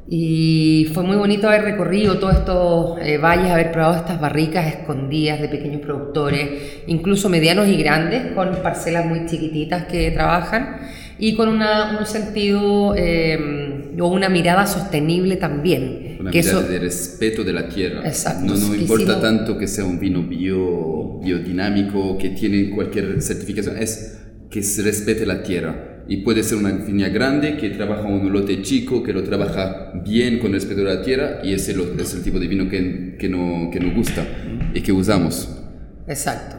Y 0.09 0.89
fue 0.93 1.03
muy 1.03 1.17
bonito 1.17 1.49
haber 1.49 1.63
recorrido 1.63 2.17
todos 2.17 2.35
estos 2.35 2.97
eh, 3.01 3.17
valles, 3.17 3.51
haber 3.51 3.73
probado 3.73 3.97
estas 3.97 4.21
barricas 4.21 4.65
escondidas 4.67 5.41
de 5.41 5.49
pequeños 5.49 5.81
productores, 5.81 6.83
incluso 6.87 7.27
medianos 7.27 7.67
y 7.67 7.75
grandes, 7.75 8.31
con 8.33 8.51
parcelas 8.63 9.05
muy 9.05 9.25
chiquititas 9.25 9.83
que 9.87 10.11
trabajan 10.11 10.77
y 11.19 11.35
con 11.35 11.49
una- 11.49 11.97
un 11.99 12.05
sentido 12.05 12.95
eh, 12.95 13.91
o 13.99 14.07
una 14.07 14.29
mirada 14.29 14.65
sostenible 14.65 15.35
también. 15.35 16.15
Una 16.21 16.31
que 16.31 16.39
mirada 16.41 16.61
eso- 16.61 16.69
de 16.69 16.79
respeto 16.79 17.43
de 17.43 17.51
la 17.53 17.67
tierra. 17.67 18.07
Exacto, 18.07 18.45
No 18.45 18.71
que 18.71 18.77
importa 18.77 19.03
si 19.05 19.11
no- 19.11 19.19
tanto 19.19 19.57
que 19.57 19.67
sea 19.67 19.83
un 19.83 19.99
vino 19.99 20.23
bio, 20.23 21.19
biodinámico, 21.21 22.17
que 22.17 22.29
tiene 22.29 22.69
cualquier 22.69 23.21
certificación, 23.21 23.77
es 23.77 24.19
que 24.49 24.63
se 24.63 24.83
respete 24.83 25.25
la 25.25 25.43
tierra. 25.43 25.96
Y 26.09 26.17
puede 26.17 26.41
ser 26.43 26.57
una 26.57 26.71
viña 26.71 27.09
grande 27.09 27.57
que 27.57 27.69
trabaja 27.71 28.03
un 28.03 28.31
lote 28.31 28.61
chico, 28.61 29.03
que 29.03 29.11
lo 29.13 29.23
trabaja 29.23 29.91
bien 30.05 30.39
con 30.39 30.53
respeto 30.53 30.81
a 30.81 30.95
la 30.95 31.01
tierra, 31.01 31.39
y 31.43 31.53
ese 31.53 31.71
es 31.73 32.13
el 32.13 32.23
tipo 32.23 32.39
de 32.39 32.47
vino 32.47 32.69
que, 32.69 33.15
que, 33.19 33.27
no, 33.27 33.69
que 33.71 33.79
nos 33.79 33.93
gusta 33.93 34.25
y 34.73 34.81
que 34.81 34.91
usamos. 34.93 35.61
Exacto. 36.07 36.55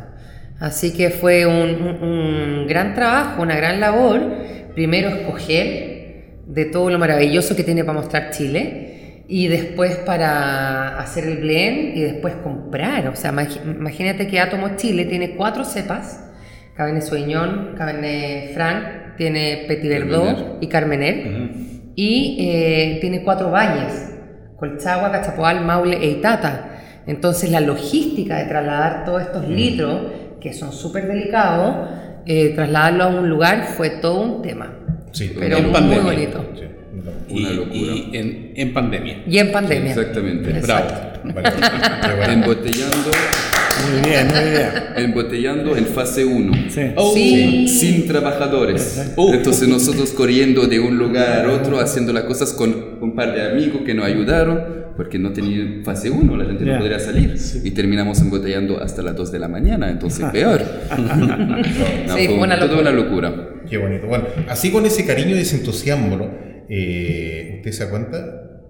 Así 0.60 0.92
que 0.92 1.10
fue 1.10 1.46
un, 1.46 1.80
un- 2.02 2.66
gran 2.66 2.94
trabajo, 2.94 3.42
una 3.42 3.56
gran 3.56 3.80
labor. 3.80 4.20
Primero 4.74 5.08
escoger 5.08 6.40
de 6.46 6.64
todo 6.66 6.90
lo 6.90 6.98
maravilloso 6.98 7.54
que 7.56 7.62
tiene 7.64 7.84
para 7.84 8.00
mostrar 8.00 8.30
Chile 8.30 9.24
y 9.28 9.46
después 9.48 9.96
para 9.96 10.98
hacer 10.98 11.24
el 11.24 11.38
blend 11.38 11.96
y 11.96 12.02
después 12.02 12.34
comprar. 12.42 13.08
O 13.08 13.16
sea, 13.16 13.32
imagínate 13.64 14.26
que 14.26 14.40
Átomo 14.40 14.76
Chile 14.76 15.04
tiene 15.06 15.36
cuatro 15.36 15.64
cepas. 15.64 16.24
Cabernet 16.76 17.02
Sauvignon, 17.02 17.74
Cabernet 17.76 18.54
Franc, 18.54 18.84
tiene 19.18 19.64
Petit 19.68 19.88
Verdot 19.90 20.24
Carmener. 20.24 20.56
y 20.60 20.66
Carmener. 20.68 21.50
Y 21.96 22.36
eh, 22.40 22.98
tiene 23.00 23.22
cuatro 23.24 23.50
valles, 23.50 24.08
Colchagua, 24.56 25.10
Cachapoal, 25.12 25.64
Maule 25.64 25.96
e 26.00 26.10
Itata. 26.12 26.80
Entonces 27.06 27.50
la 27.50 27.60
logística 27.60 28.36
de 28.36 28.44
trasladar 28.44 29.04
todos 29.04 29.22
estos 29.22 29.48
litros, 29.48 30.00
que 30.40 30.52
son 30.52 30.72
súper 30.72 31.08
delicados, 31.08 31.88
eh, 32.26 32.52
trasladarlo 32.54 33.04
a 33.04 33.06
un 33.08 33.28
lugar 33.28 33.66
fue 33.76 33.90
todo 33.90 34.20
un 34.20 34.42
tema. 34.42 34.72
Sí, 35.12 35.34
Pero 35.38 35.56
en 35.56 35.64
muy 35.64 35.72
pandemia. 35.72 36.02
bonito. 36.04 36.44
Sí, 36.54 36.64
Una 37.34 37.50
Y- 37.50 37.54
locura. 37.56 37.92
Y 37.92 38.10
en, 38.16 38.52
en 38.56 38.72
pandemia. 38.74 39.22
Y 39.26 39.38
en 39.38 39.52
pandemia. 39.52 39.90
Exactamente. 39.90 40.50
Exacto. 40.50 40.94
Bueno. 41.28 42.32
Embotellando, 42.32 43.10
Muy 43.90 44.10
bien, 44.10 44.26
muy 44.28 44.50
bien. 44.50 44.68
embotellando 44.96 45.76
en 45.76 45.86
fase 45.86 46.24
1. 46.24 46.52
Sí. 46.70 46.80
Oh, 46.96 47.12
Sí. 47.14 47.68
sin 47.68 48.06
trabajadores. 48.06 49.12
Oh. 49.16 49.32
Entonces 49.32 49.68
nosotros 49.68 50.10
corriendo 50.12 50.66
de 50.66 50.80
un 50.80 50.98
lugar 50.98 51.46
a 51.46 51.52
otro, 51.52 51.78
haciendo 51.80 52.12
las 52.12 52.24
cosas 52.24 52.52
con 52.52 52.98
un 53.00 53.14
par 53.14 53.34
de 53.34 53.42
amigos 53.50 53.82
que 53.84 53.94
nos 53.94 54.04
ayudaron, 54.06 54.78
porque 54.96 55.18
no 55.18 55.32
tenía 55.32 55.82
fase 55.84 56.10
1, 56.10 56.36
la 56.36 56.44
gente 56.44 56.64
Ya. 56.64 56.72
no 56.74 56.78
podría 56.80 56.98
salir. 56.98 57.34
Y 57.62 57.70
terminamos 57.70 58.20
embotellando 58.20 58.82
hasta 58.82 59.02
las 59.02 59.14
2 59.16 59.30
de 59.30 59.38
la 59.38 59.48
mañana, 59.48 59.90
entonces 59.90 60.24
peor. 60.32 60.60
No, 60.98 62.16
Sí, 62.16 62.26
fue 62.26 62.34
una 62.38 62.58
toda 62.58 62.66
locura. 62.68 62.80
una 62.80 62.92
locura. 62.92 63.48
Qué 63.68 63.76
bonito. 63.78 64.06
Bueno, 64.06 64.24
así 64.48 64.70
con 64.72 64.86
ese 64.86 65.04
cariño 65.06 65.36
y 65.36 65.40
ese 65.40 65.56
entusiasmo, 65.56 66.16
¿no? 66.16 66.30
Eh, 66.70 67.54
usted 67.58 67.72
se 67.72 67.84
da 67.84 67.90
cuenta 67.90 68.18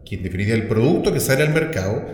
que 0.04 0.16
en 0.16 0.22
definitiva 0.22 0.56
el 0.56 0.66
producto 0.68 1.12
que 1.12 1.20
sale 1.20 1.42
al 1.44 1.52
mercado 1.54 2.04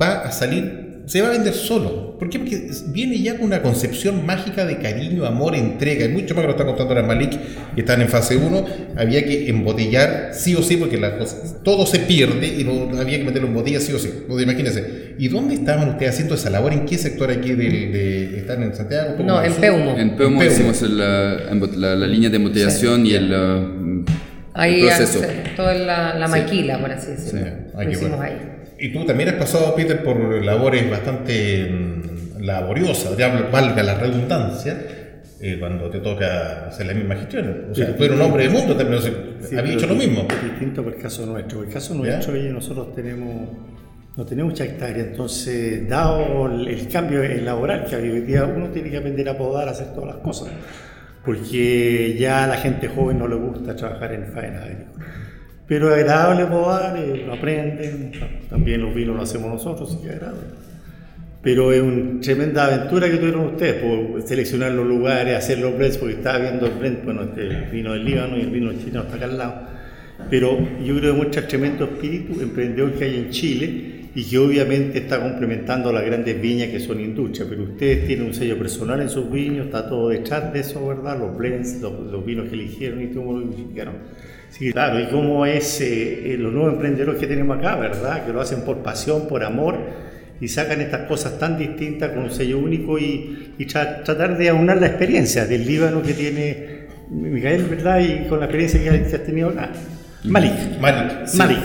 va 0.00 0.20
a 0.22 0.32
salir, 0.32 0.83
se 1.06 1.20
va 1.22 1.28
a 1.28 1.30
vender 1.32 1.52
solo. 1.54 2.16
¿Por 2.18 2.30
qué? 2.30 2.38
Porque 2.38 2.70
viene 2.88 3.18
ya 3.20 3.34
con 3.36 3.44
una 3.46 3.60
concepción 3.60 4.24
mágica 4.24 4.64
de 4.64 4.78
cariño, 4.78 5.26
amor, 5.26 5.54
entrega. 5.54 6.06
Y 6.06 6.08
mucho 6.08 6.34
más 6.34 6.42
que 6.42 6.46
lo 6.46 6.52
está 6.52 6.64
contando 6.64 6.94
ahora 6.94 7.06
Malik, 7.06 7.32
que 7.74 7.80
están 7.80 8.00
en 8.00 8.08
fase 8.08 8.36
1. 8.36 8.64
Había 8.96 9.24
que 9.24 9.48
embotellar 9.50 10.30
sí 10.32 10.54
o 10.54 10.62
sí, 10.62 10.76
porque 10.76 10.96
la 10.96 11.18
cosa- 11.18 11.62
todo 11.62 11.84
se 11.86 11.98
pierde 11.98 12.46
y 12.46 12.64
no, 12.64 12.98
había 12.98 13.18
que 13.18 13.24
meterlo 13.24 13.48
en 13.48 13.54
botella 13.54 13.80
sí 13.80 13.92
o 13.92 13.98
sí. 13.98 14.10
Entonces, 14.14 14.44
imagínense. 14.44 15.14
¿Y 15.18 15.28
dónde 15.28 15.54
estaban 15.54 15.90
ustedes 15.90 16.12
haciendo 16.14 16.34
esa 16.36 16.50
labor? 16.50 16.72
¿En 16.72 16.86
qué 16.86 16.96
sector 16.98 17.30
aquí 17.30 17.50
del- 17.52 17.92
de, 17.92 18.38
están 18.38 18.62
en 18.62 18.74
Santiago? 18.74 19.16
No, 19.22 19.42
en? 19.42 19.52
Peumo. 19.54 19.96
En 19.98 20.16
Peumo 20.16 20.42
hicimos 20.42 20.80
la, 20.82 21.38
la- 21.76 21.96
la 21.96 22.06
línea 22.06 22.30
de 22.30 22.36
embotellación 22.36 23.04
y 23.06 23.12
el, 23.14 23.32
uh, 23.32 24.04
Ahí 24.54 24.80
el 24.80 24.86
proceso. 24.86 25.18
hace 25.18 25.42
toda 25.56 25.74
la, 25.74 26.14
la 26.14 26.26
Sí. 26.26 26.32
maquila, 26.32 26.78
por 26.80 26.90
así 26.92 27.10
decirlo. 27.10 27.40
Sí. 27.40 27.76
Lo 27.84 27.90
hicimos 27.90 28.16
bueno. 28.18 28.22
ahí. 28.22 28.50
Y 28.84 28.92
tú 28.92 29.02
también 29.06 29.30
has 29.30 29.36
pasado, 29.36 29.74
Peter, 29.74 30.04
por 30.04 30.44
labores 30.44 30.90
bastante 30.90 31.70
mm, 31.70 32.42
laboriosas, 32.42 33.16
ya 33.16 33.28
valga 33.50 33.82
la 33.82 33.94
redundancia, 33.94 34.76
eh, 35.40 35.56
cuando 35.58 35.88
te 35.88 36.00
toca 36.00 36.66
hacer 36.68 36.84
la 36.88 36.92
misma 36.92 37.16
gestión. 37.16 37.68
O 37.70 37.74
sea, 37.74 37.96
tú 37.96 38.04
eres 38.04 38.16
un 38.16 38.22
hombre 38.22 38.42
de 38.44 38.50
mundo, 38.50 38.76
también 38.76 38.98
o 38.98 39.02
sea, 39.02 39.12
Sí, 39.40 39.56
había 39.56 39.72
hecho 39.72 39.86
lo 39.86 39.94
es 39.94 40.06
mismo. 40.06 40.26
distinto 40.42 40.82
por 40.84 40.92
el 40.94 41.00
caso 41.00 41.24
nuestro. 41.24 41.60
Por 41.60 41.66
el 41.68 41.72
caso 41.72 41.94
¿Ya? 41.94 41.98
nuestro, 42.00 42.34
oye, 42.34 42.50
nosotros 42.50 42.94
tenemos, 42.94 43.48
no 44.18 44.24
tenemos 44.26 44.52
mucha 44.52 44.64
hectárea, 44.64 45.02
entonces, 45.02 45.88
dado 45.88 46.46
el, 46.52 46.68
el 46.68 46.86
cambio 46.88 47.22
en 47.22 47.42
laboral 47.42 47.86
que 47.86 47.96
hay 47.96 48.10
hoy 48.10 48.20
día, 48.20 48.44
uno 48.44 48.68
tiene 48.68 48.90
que 48.90 48.98
aprender 48.98 49.26
a 49.30 49.38
podar, 49.38 49.66
a 49.66 49.70
hacer 49.70 49.94
todas 49.94 50.08
las 50.14 50.16
cosas. 50.22 50.48
Porque 51.24 52.16
ya 52.18 52.44
a 52.44 52.46
la 52.48 52.56
gente 52.58 52.86
joven 52.88 53.18
no 53.18 53.26
le 53.28 53.36
gusta 53.36 53.74
trabajar 53.74 54.12
en 54.12 54.26
faena 54.26 54.62
agrícola. 54.62 55.06
Pero 55.66 55.94
es 55.94 56.02
agradable 56.02 56.46
podar, 56.46 56.96
eh, 56.98 57.24
lo 57.26 57.34
aprenden, 57.34 58.12
también 58.50 58.82
los 58.82 58.94
vinos 58.94 59.16
lo 59.16 59.22
hacemos 59.22 59.50
nosotros, 59.50 59.90
así 59.90 60.02
que 60.02 60.10
agradable. 60.10 60.42
Pero 61.42 61.72
es 61.72 61.82
una 61.82 62.20
tremenda 62.20 62.66
aventura 62.66 63.10
que 63.10 63.16
tuvieron 63.16 63.46
ustedes 63.46 63.82
por 63.82 64.22
seleccionar 64.22 64.72
los 64.72 64.86
lugares, 64.86 65.36
hacer 65.36 65.58
los 65.58 65.76
blends, 65.76 65.98
porque 65.98 66.14
estaba 66.14 66.38
viendo 66.38 66.66
el 66.66 66.72
blend, 66.72 67.04
bueno, 67.04 67.22
este, 67.22 67.42
el 67.42 67.64
vino 67.70 67.92
del 67.92 68.04
Líbano 68.04 68.38
y 68.38 68.40
el 68.40 68.50
vino 68.50 68.72
chileno 68.72 69.02
está 69.02 69.16
acá 69.16 69.24
al 69.26 69.38
lado. 69.38 69.54
Pero 70.30 70.58
yo 70.82 70.96
creo 70.96 71.12
que 71.12 71.18
muestra 71.18 71.46
tremendo 71.46 71.84
espíritu 71.84 72.40
emprendedor 72.40 72.92
que 72.94 73.04
hay 73.04 73.16
en 73.16 73.30
Chile 73.30 73.94
y 74.14 74.24
que 74.24 74.38
obviamente 74.38 74.98
está 74.98 75.20
complementando 75.20 75.92
las 75.92 76.04
grandes 76.04 76.40
viñas 76.40 76.68
que 76.68 76.80
son 76.80 77.00
industria. 77.00 77.46
Pero 77.48 77.64
ustedes 77.64 78.06
tienen 78.06 78.26
un 78.26 78.34
sello 78.34 78.56
personal 78.56 79.00
en 79.00 79.08
sus 79.08 79.30
vinos, 79.30 79.66
está 79.66 79.88
todo 79.88 80.08
detrás 80.08 80.52
de 80.52 80.60
eso, 80.60 80.86
¿verdad? 80.86 81.18
Los 81.18 81.36
blends, 81.36 81.80
los, 81.80 82.24
vinos 82.24 82.48
que 82.48 82.54
eligieron 82.54 83.02
y 83.02 83.08
cómo 83.08 83.32
lo 83.32 83.42
identificaron. 83.42 83.94
Sí, 84.56 84.72
claro, 84.72 85.00
y 85.00 85.06
cómo 85.06 85.44
es 85.46 85.80
eh, 85.80 86.34
eh, 86.34 86.36
los 86.38 86.52
nuevos 86.52 86.74
emprendedores 86.74 87.18
que 87.20 87.26
tenemos 87.26 87.58
acá, 87.58 87.76
¿verdad? 87.76 88.24
Que 88.24 88.32
lo 88.32 88.40
hacen 88.40 88.60
por 88.60 88.78
pasión, 88.84 89.26
por 89.26 89.42
amor 89.42 89.78
y 90.40 90.46
sacan 90.48 90.80
estas 90.80 91.08
cosas 91.08 91.38
tan 91.38 91.58
distintas 91.58 92.10
con 92.10 92.24
un 92.24 92.30
sello 92.30 92.58
único 92.58 92.98
y, 92.98 93.52
y 93.58 93.64
tra- 93.66 94.02
tratar 94.04 94.38
de 94.38 94.48
aunar 94.50 94.80
la 94.80 94.86
experiencia 94.88 95.44
del 95.46 95.66
Líbano 95.66 96.02
que 96.02 96.12
tiene 96.12 96.84
Miguel, 97.10 97.64
¿verdad? 97.64 97.98
Y 98.00 98.28
con 98.28 98.38
la 98.38 98.46
experiencia 98.46 98.80
que, 98.80 98.90
ha- 98.90 99.04
que 99.08 99.16
has 99.16 99.24
tenido 99.24 99.48
acá. 99.48 99.70
Malik. 100.24 100.52
Malik, 100.80 101.34
Malik. 101.34 101.58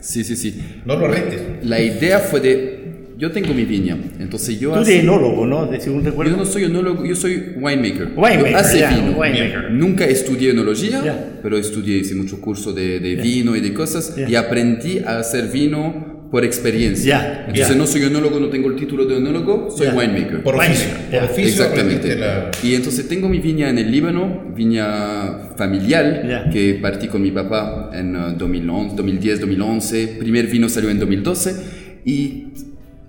Sí, 0.00 0.24
sí, 0.24 0.34
sí. 0.36 0.80
no 0.84 0.96
lo 0.96 1.06
restes. 1.08 1.64
La 1.64 1.80
idea 1.80 2.18
fue 2.18 2.40
de... 2.40 2.93
Yo 3.16 3.30
tengo 3.30 3.54
mi 3.54 3.64
viña, 3.64 3.96
entonces 4.18 4.58
yo... 4.58 4.72
Tú 4.72 4.80
hace- 4.80 4.92
eres 4.94 5.04
enólogo, 5.04 5.46
¿no? 5.46 5.66
De 5.66 5.80
según 5.80 6.04
recuerdo. 6.04 6.32
Yo 6.32 6.36
no 6.38 6.44
soy 6.46 6.64
enólogo, 6.64 7.04
yo 7.04 7.14
soy 7.14 7.52
winemaker. 7.60 8.08
Winemaker, 8.16 8.50
Yo 8.52 8.58
hace 8.58 8.78
ya, 8.80 8.90
vino. 8.90 9.12
winemaker. 9.18 9.70
Nunca 9.72 10.04
estudié 10.04 10.50
enología, 10.50 11.00
Ya. 11.04 11.38
pero 11.42 11.56
estudié, 11.56 11.98
hice 11.98 12.14
mucho 12.16 12.40
curso 12.40 12.72
de, 12.72 12.98
de 13.00 13.14
vino 13.16 13.54
y 13.54 13.60
de 13.60 13.72
cosas 13.72 14.16
y 14.28 14.34
aprendí 14.34 14.98
a 14.98 15.18
hacer 15.20 15.48
vino 15.52 16.12
por 16.32 16.44
experiencia. 16.44 17.04
Ya, 17.20 17.40
Entonces 17.46 17.68
ya. 17.68 17.74
no 17.76 17.86
soy 17.86 18.02
enólogo, 18.02 18.40
no 18.40 18.48
tengo 18.48 18.68
el 18.68 18.74
título 18.74 19.04
de 19.04 19.18
enólogo, 19.18 19.70
soy 19.70 19.86
Ya. 19.86 19.94
winemaker. 19.94 20.42
Por 20.42 20.56
oficio. 20.56 20.86
Winemaker, 20.88 21.20
Por 21.20 21.30
oficio 21.30 21.62
Exactamente. 21.64 22.16
la- 22.16 22.50
Y 22.64 22.74
entonces 22.74 23.06
tengo 23.06 23.28
mi 23.28 23.38
viña 23.38 23.70
en 23.70 23.78
el 23.78 23.92
Líbano, 23.92 24.52
viña 24.56 25.54
familiar, 25.56 26.48
que 26.52 26.78
partí 26.82 27.06
con 27.06 27.22
mi 27.22 27.30
papá 27.30 27.90
en 27.94 28.16
uh, 28.16 28.32
2011, 28.36 28.96
2010, 28.96 29.40
2011. 29.40 30.16
Primer 30.18 30.46
vino 30.48 30.68
salió 30.68 30.90
en 30.90 30.98
2012 30.98 31.54
y 32.04 32.48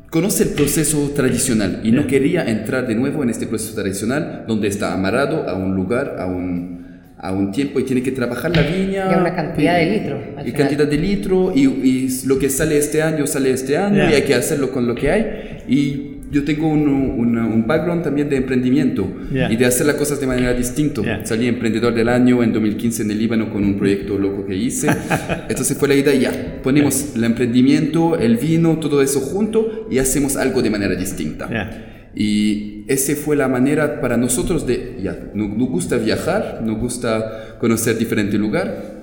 conoce 0.09 0.43
el 0.43 0.49
proceso 0.49 1.11
tradicional 1.15 1.81
y 1.83 1.91
no 1.91 2.07
quería 2.07 2.43
entrar 2.49 2.87
de 2.87 2.95
nuevo 2.95 3.23
en 3.23 3.29
este 3.29 3.47
proceso 3.47 3.75
tradicional 3.75 4.45
donde 4.47 4.67
está 4.67 4.93
amarrado 4.93 5.47
a 5.49 5.53
un 5.55 5.75
lugar, 5.75 6.15
a 6.19 6.25
un 6.27 6.75
a 7.17 7.31
un 7.31 7.51
tiempo 7.51 7.79
y 7.79 7.83
tiene 7.83 8.03
que 8.03 8.11
trabajar 8.11 8.55
la 8.55 8.61
viña. 8.61 9.09
Y 9.11 9.15
una 9.15 9.33
cantidad 9.33 9.77
de 9.77 9.85
litros, 9.85 10.19
al 10.37 10.47
Y 10.47 10.51
final. 10.51 10.67
cantidad 10.67 10.85
de 10.87 10.97
litro 10.97 11.51
y, 11.55 11.61
y 11.65 12.09
lo 12.27 12.37
que 12.37 12.49
sale 12.49 12.77
este 12.77 13.01
año 13.01 13.25
sale 13.25 13.51
este 13.51 13.77
año 13.77 13.97
Ya. 13.97 14.11
y 14.11 14.13
hay 14.15 14.21
que 14.23 14.35
hacerlo 14.35 14.69
con 14.71 14.85
lo 14.85 14.93
que 14.93 15.09
hay. 15.09 15.63
Y 15.67 16.14
yo 16.31 16.43
tengo 16.43 16.67
un, 16.67 16.87
un, 16.87 17.37
un 17.37 17.67
background 17.67 18.03
también 18.03 18.29
de 18.29 18.37
emprendimiento 18.37 19.07
y 19.31 19.55
de 19.55 19.65
hacer 19.65 19.85
las 19.85 19.95
cosas 19.95 20.19
de 20.19 20.27
manera 20.27 20.53
distinta. 20.53 21.25
Salí 21.25 21.47
emprendedor 21.47 21.93
del 21.93 22.09
año 22.09 22.43
en 22.43 22.51
2015 22.53 23.03
en 23.03 23.11
el 23.11 23.19
Líbano 23.19 23.51
con 23.51 23.63
un 23.63 23.77
proyecto 23.77 24.17
loco 24.17 24.45
que 24.45 24.55
hice. 24.55 24.87
Entonces 25.49 25.77
fue 25.77 25.87
la 25.87 25.95
idea 25.95 26.13
ya, 26.13 26.61
ponemos 26.61 27.15
el 27.15 27.23
emprendimiento, 27.23 28.17
el 28.17 28.37
vino, 28.37 28.77
todo 28.79 29.01
eso 29.01 29.19
junto 29.19 29.87
y 29.89 29.99
hacemos 29.99 30.35
algo 30.35 30.61
de 30.61 30.69
manera 30.69 30.95
distinta. 30.95 31.49
Y 32.15 32.85
esa 32.87 33.15
fue 33.15 33.35
la 33.35 33.47
manera 33.47 33.99
para 33.99 34.15
nosotros 34.15 34.65
de, 34.65 34.97
ya, 35.01 35.31
nos, 35.33 35.49
nos 35.49 35.69
gusta 35.69 35.97
viajar, 35.97 36.61
nos 36.63 36.79
gusta 36.79 37.57
conocer 37.59 37.97
diferente 37.97 38.37
lugar. 38.37 38.95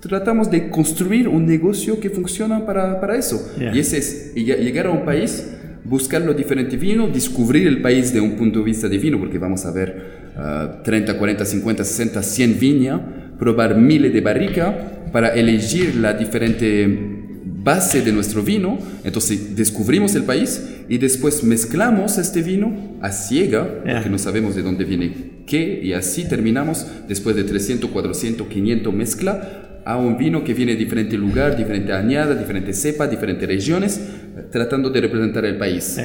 Tratamos 0.00 0.50
de 0.50 0.68
construir 0.70 1.28
un 1.28 1.46
negocio 1.46 1.98
que 1.98 2.10
funciona 2.10 2.64
para, 2.64 3.00
para 3.00 3.16
eso. 3.16 3.52
Y 3.72 3.78
ese 3.78 3.98
es 3.98 4.32
y 4.36 4.44
llegar 4.44 4.86
a 4.86 4.90
un 4.90 5.04
país, 5.04 5.57
buscar 5.88 6.22
los 6.22 6.36
diferentes 6.36 6.78
vinos, 6.78 7.12
descubrir 7.12 7.66
el 7.66 7.80
país 7.80 8.12
de 8.12 8.20
un 8.20 8.32
punto 8.36 8.60
de 8.60 8.64
vista 8.66 8.88
de 8.88 8.98
vino, 8.98 9.18
porque 9.18 9.38
vamos 9.38 9.64
a 9.64 9.72
ver 9.72 10.30
ah, 10.36 10.80
30, 10.84 11.18
40, 11.18 11.44
50, 11.44 11.84
60, 11.84 12.22
100 12.22 12.58
viñas, 12.58 13.00
probar 13.38 13.76
miles 13.76 14.12
de 14.12 14.20
barrica 14.20 15.08
para 15.12 15.28
elegir 15.28 15.96
la 15.96 16.12
diferente 16.12 17.16
base 17.44 18.02
de 18.02 18.12
nuestro 18.12 18.42
vino, 18.42 18.78
entonces 19.04 19.56
descubrimos 19.56 20.14
el 20.14 20.24
país 20.24 20.62
y 20.88 20.98
después 20.98 21.42
mezclamos 21.44 22.18
este 22.18 22.42
vino 22.42 22.98
a 23.00 23.10
ciega, 23.10 23.82
Ya. 23.86 23.94
porque 23.94 24.10
no 24.10 24.18
sabemos 24.18 24.54
de 24.54 24.62
dónde 24.62 24.84
viene 24.84 25.38
qué, 25.46 25.80
y 25.82 25.92
así 25.92 26.28
terminamos 26.28 26.86
después 27.08 27.34
de 27.36 27.44
300, 27.44 27.90
400, 27.90 28.46
500 28.46 28.94
mezcla 28.94 29.67
a 29.88 29.96
un 29.96 30.18
vino 30.18 30.44
que 30.44 30.52
viene 30.52 30.72
de 30.72 30.78
diferente 30.78 31.16
lugar, 31.16 31.56
diferente 31.56 31.94
añada, 31.94 32.34
diferente 32.34 32.74
cepa, 32.74 33.06
diferentes 33.06 33.48
regiones, 33.48 33.98
tratando 34.52 34.90
de 34.90 35.00
representar 35.00 35.46
el 35.46 35.56
país. 35.56 35.82
Sí. 35.82 36.02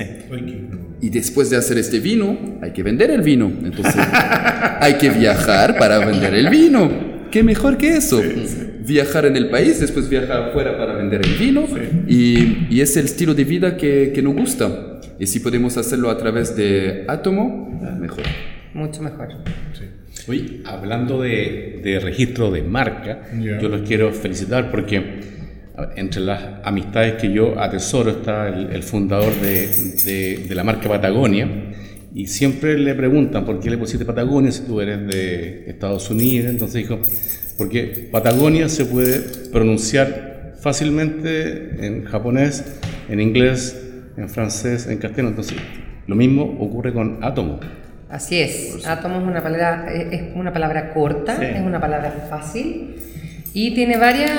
Y 1.01 1.09
después 1.09 1.49
de 1.49 1.57
hacer 1.57 1.77
este 1.77 1.99
vino, 1.99 2.59
hay 2.61 2.71
que 2.71 2.81
vender 2.81 3.11
el 3.11 3.21
vino. 3.21 3.51
Entonces, 3.61 3.95
hay 4.79 4.93
que 4.93 5.09
viajar 5.09 5.77
para 5.77 5.99
vender 5.99 6.33
el 6.33 6.49
vino. 6.49 6.89
¿Qué 7.29 7.43
mejor 7.43 7.77
que 7.77 7.97
eso? 7.97 8.21
Viajar 8.87 9.25
en 9.25 9.35
el 9.35 9.49
país, 9.49 9.81
después 9.81 10.07
viajar 10.07 10.43
afuera 10.43 10.77
para 10.77 10.93
vender 10.93 11.19
el 11.25 11.33
vino. 11.33 11.65
Y, 12.07 12.67
y 12.69 12.79
es 12.79 12.95
el 12.95 13.03
estilo 13.03 13.33
de 13.33 13.43
vida 13.43 13.75
que, 13.75 14.13
que 14.15 14.21
nos 14.21 14.33
gusta. 14.33 15.01
Y 15.19 15.27
si 15.27 15.41
podemos 15.41 15.75
hacerlo 15.75 16.09
a 16.09 16.17
través 16.17 16.55
de 16.55 17.03
Átomo, 17.09 17.81
mejor. 17.99 18.23
Mucho 18.73 19.01
mejor. 19.01 19.27
Oye, 20.27 20.61
hablando 20.65 21.21
de, 21.21 21.81
de 21.83 21.99
registro 21.99 22.49
de 22.51 22.61
marca, 22.63 23.23
yo 23.61 23.67
los 23.69 23.81
quiero 23.87 24.11
felicitar 24.13 24.71
porque 24.71 25.19
entre 25.95 26.21
las 26.21 26.39
amistades 26.63 27.15
que 27.15 27.31
yo 27.33 27.59
atesoro 27.59 28.11
está 28.11 28.47
el, 28.47 28.69
el 28.71 28.83
fundador 28.83 29.33
de, 29.41 29.67
de- 30.05 30.45
de 30.47 30.55
la 30.55 30.63
marca 30.63 30.87
Patagonia 30.87 31.47
y 32.13 32.27
siempre 32.27 32.77
le 32.77 32.93
preguntan 32.93 33.43
por 33.43 33.59
qué 33.59 33.69
le 33.71 33.77
pusiste 33.77 34.05
Patagonia 34.05 34.51
si 34.51 34.63
tú 34.63 34.79
eres 34.79 35.05
de 35.07 35.65
Estados 35.67 36.09
Unidos. 36.11 36.51
Entonces 36.51 36.75
dijo, 36.83 36.99
porque 37.57 38.07
Patagonia 38.11 38.69
se 38.69 38.85
puede 38.85 39.19
pronunciar 39.51 40.53
fácilmente 40.61 41.85
en 41.85 42.03
japonés, 42.05 42.79
en 43.09 43.19
inglés, 43.19 43.81
en 44.15 44.29
francés, 44.29 44.87
en 44.87 44.99
castellano. 44.99 45.29
Entonces, 45.29 45.57
lo 46.07 46.15
mismo 46.15 46.43
ocurre 46.59 46.93
con 46.93 47.17
átomo. 47.23 47.59
Así 48.13 48.39
es. 48.39 48.85
Átomo 48.87 49.17
es 49.19 49.23
una 49.23 49.41
palabra, 49.41 49.85
es 49.91 50.13
es 50.13 50.21
una 50.35 50.53
palabra 50.53 50.93
corta, 50.93 51.35
Sí. 51.37 51.45
es 51.45 51.61
una 51.61 51.79
palabra 51.79 52.11
fácil 52.29 52.95
y 53.55 53.73
tiene 53.73 53.97
varias, 53.97 54.31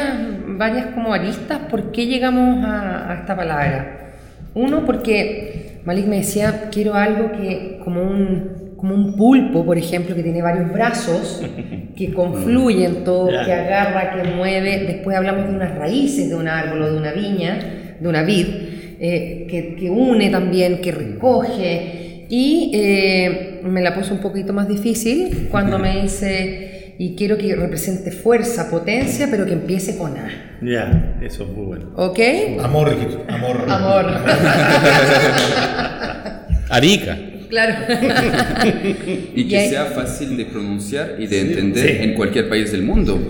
varias 0.47 0.87
como 0.95 1.12
aristas 1.12 1.59
por 1.71 1.90
qué 1.93 2.07
llegamos 2.07 2.64
a, 2.64 3.11
a 3.11 3.14
esta 3.21 3.35
palabra. 3.37 4.13
Uno, 4.54 4.84
porque 4.87 5.80
Malik 5.84 6.06
me 6.06 6.19
decía, 6.19 6.69
quiero 6.71 6.95
algo 6.95 7.32
que, 7.32 7.80
como 7.84 8.02
un, 8.02 8.75
como 8.76 8.95
un 8.95 9.17
pulpo, 9.17 9.65
por 9.67 9.76
ejemplo, 9.76 10.15
que 10.15 10.23
tiene 10.23 10.41
varios 10.41 10.73
brazos, 10.73 11.43
que 11.97 12.13
confluyen 12.13 13.02
todo, 13.02 13.30
Ya. 13.32 13.45
que 13.45 13.52
agarra, 13.52 14.13
que 14.23 14.28
mueve. 14.34 14.84
Después 14.87 15.17
hablamos 15.17 15.49
de 15.49 15.54
unas 15.56 15.75
raíces 15.76 16.28
de 16.28 16.37
un 16.37 16.47
árbol 16.47 16.82
o 16.82 16.93
de 16.93 16.97
una 16.99 17.10
viña, 17.13 17.58
de 17.99 18.08
una 18.08 18.23
vid, 18.23 18.47
eh, 19.00 19.47
que, 19.50 19.75
que 19.75 19.91
une 19.91 20.30
también, 20.30 20.80
que 20.80 20.93
recoge. 20.93 22.03
Y 22.28 22.71
eh, 22.75 23.60
me 23.65 23.82
la 23.82 23.95
puso 23.95 24.15
un 24.15 24.21
poquito 24.21 24.52
más 24.52 24.69
difícil 24.69 25.49
cuando 25.50 25.78
me 25.78 26.02
dice, 26.02 26.95
y 26.99 27.17
quiero 27.17 27.37
que 27.37 27.54
represente 27.54 28.10
fuerza, 28.10 28.71
potencia, 28.71 29.28
pero 29.30 29.47
que 29.47 29.52
empiece 29.52 29.97
con 29.99 30.17
A. 30.17 30.28
Ya, 30.63 31.17
eso 31.23 31.45
es 31.45 31.50
muy 31.50 31.67
bueno. 31.67 31.91
¿Ok? 31.97 32.19
Amor, 32.63 32.97
amor. 33.28 33.65
Amor. 33.69 34.06
Arica. 36.71 37.19
Claro. 37.49 37.75
Y 39.35 39.49
que 39.49 39.69
sea 39.69 39.87
fácil 39.87 40.37
de 40.37 40.47
pronunciar 40.47 41.17
y 41.19 41.26
de 41.26 41.41
entender 41.41 41.89
sí. 41.89 41.97
en 42.02 42.15
cualquier 42.15 42.49
país 42.49 42.73
del 42.73 42.83
mundo. 42.83 43.21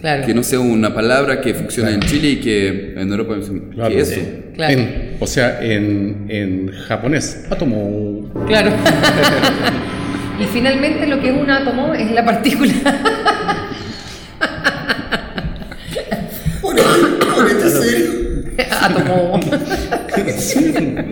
Claro. 0.00 0.26
Que 0.26 0.34
no 0.34 0.42
sea 0.42 0.60
una 0.60 0.92
palabra 0.94 1.40
que 1.40 1.54
funciona 1.54 1.90
en 1.90 2.00
Chile 2.00 2.30
y 2.30 2.36
que 2.36 2.94
en 2.96 3.10
Europa 3.10 3.36
¿qué 3.40 3.74
Claro. 3.74 3.94
es 3.94 4.10
eso? 4.10 4.20
Claro. 4.54 4.72
En- 4.78 5.16
o 5.20 5.26
sea, 5.26 5.62
en, 5.62 6.26
en 6.28 6.68
japonés, 6.88 7.46
átomo. 7.50 8.30
Claro. 8.46 8.70
y 10.40 10.44
finalmente 10.52 11.06
lo 11.06 11.20
que 11.20 11.28
es 11.30 11.36
un 11.36 11.50
átomo 11.50 11.94
es 11.94 12.10
la 12.10 12.24
partícula. 12.24 12.72
Ponete 17.34 17.68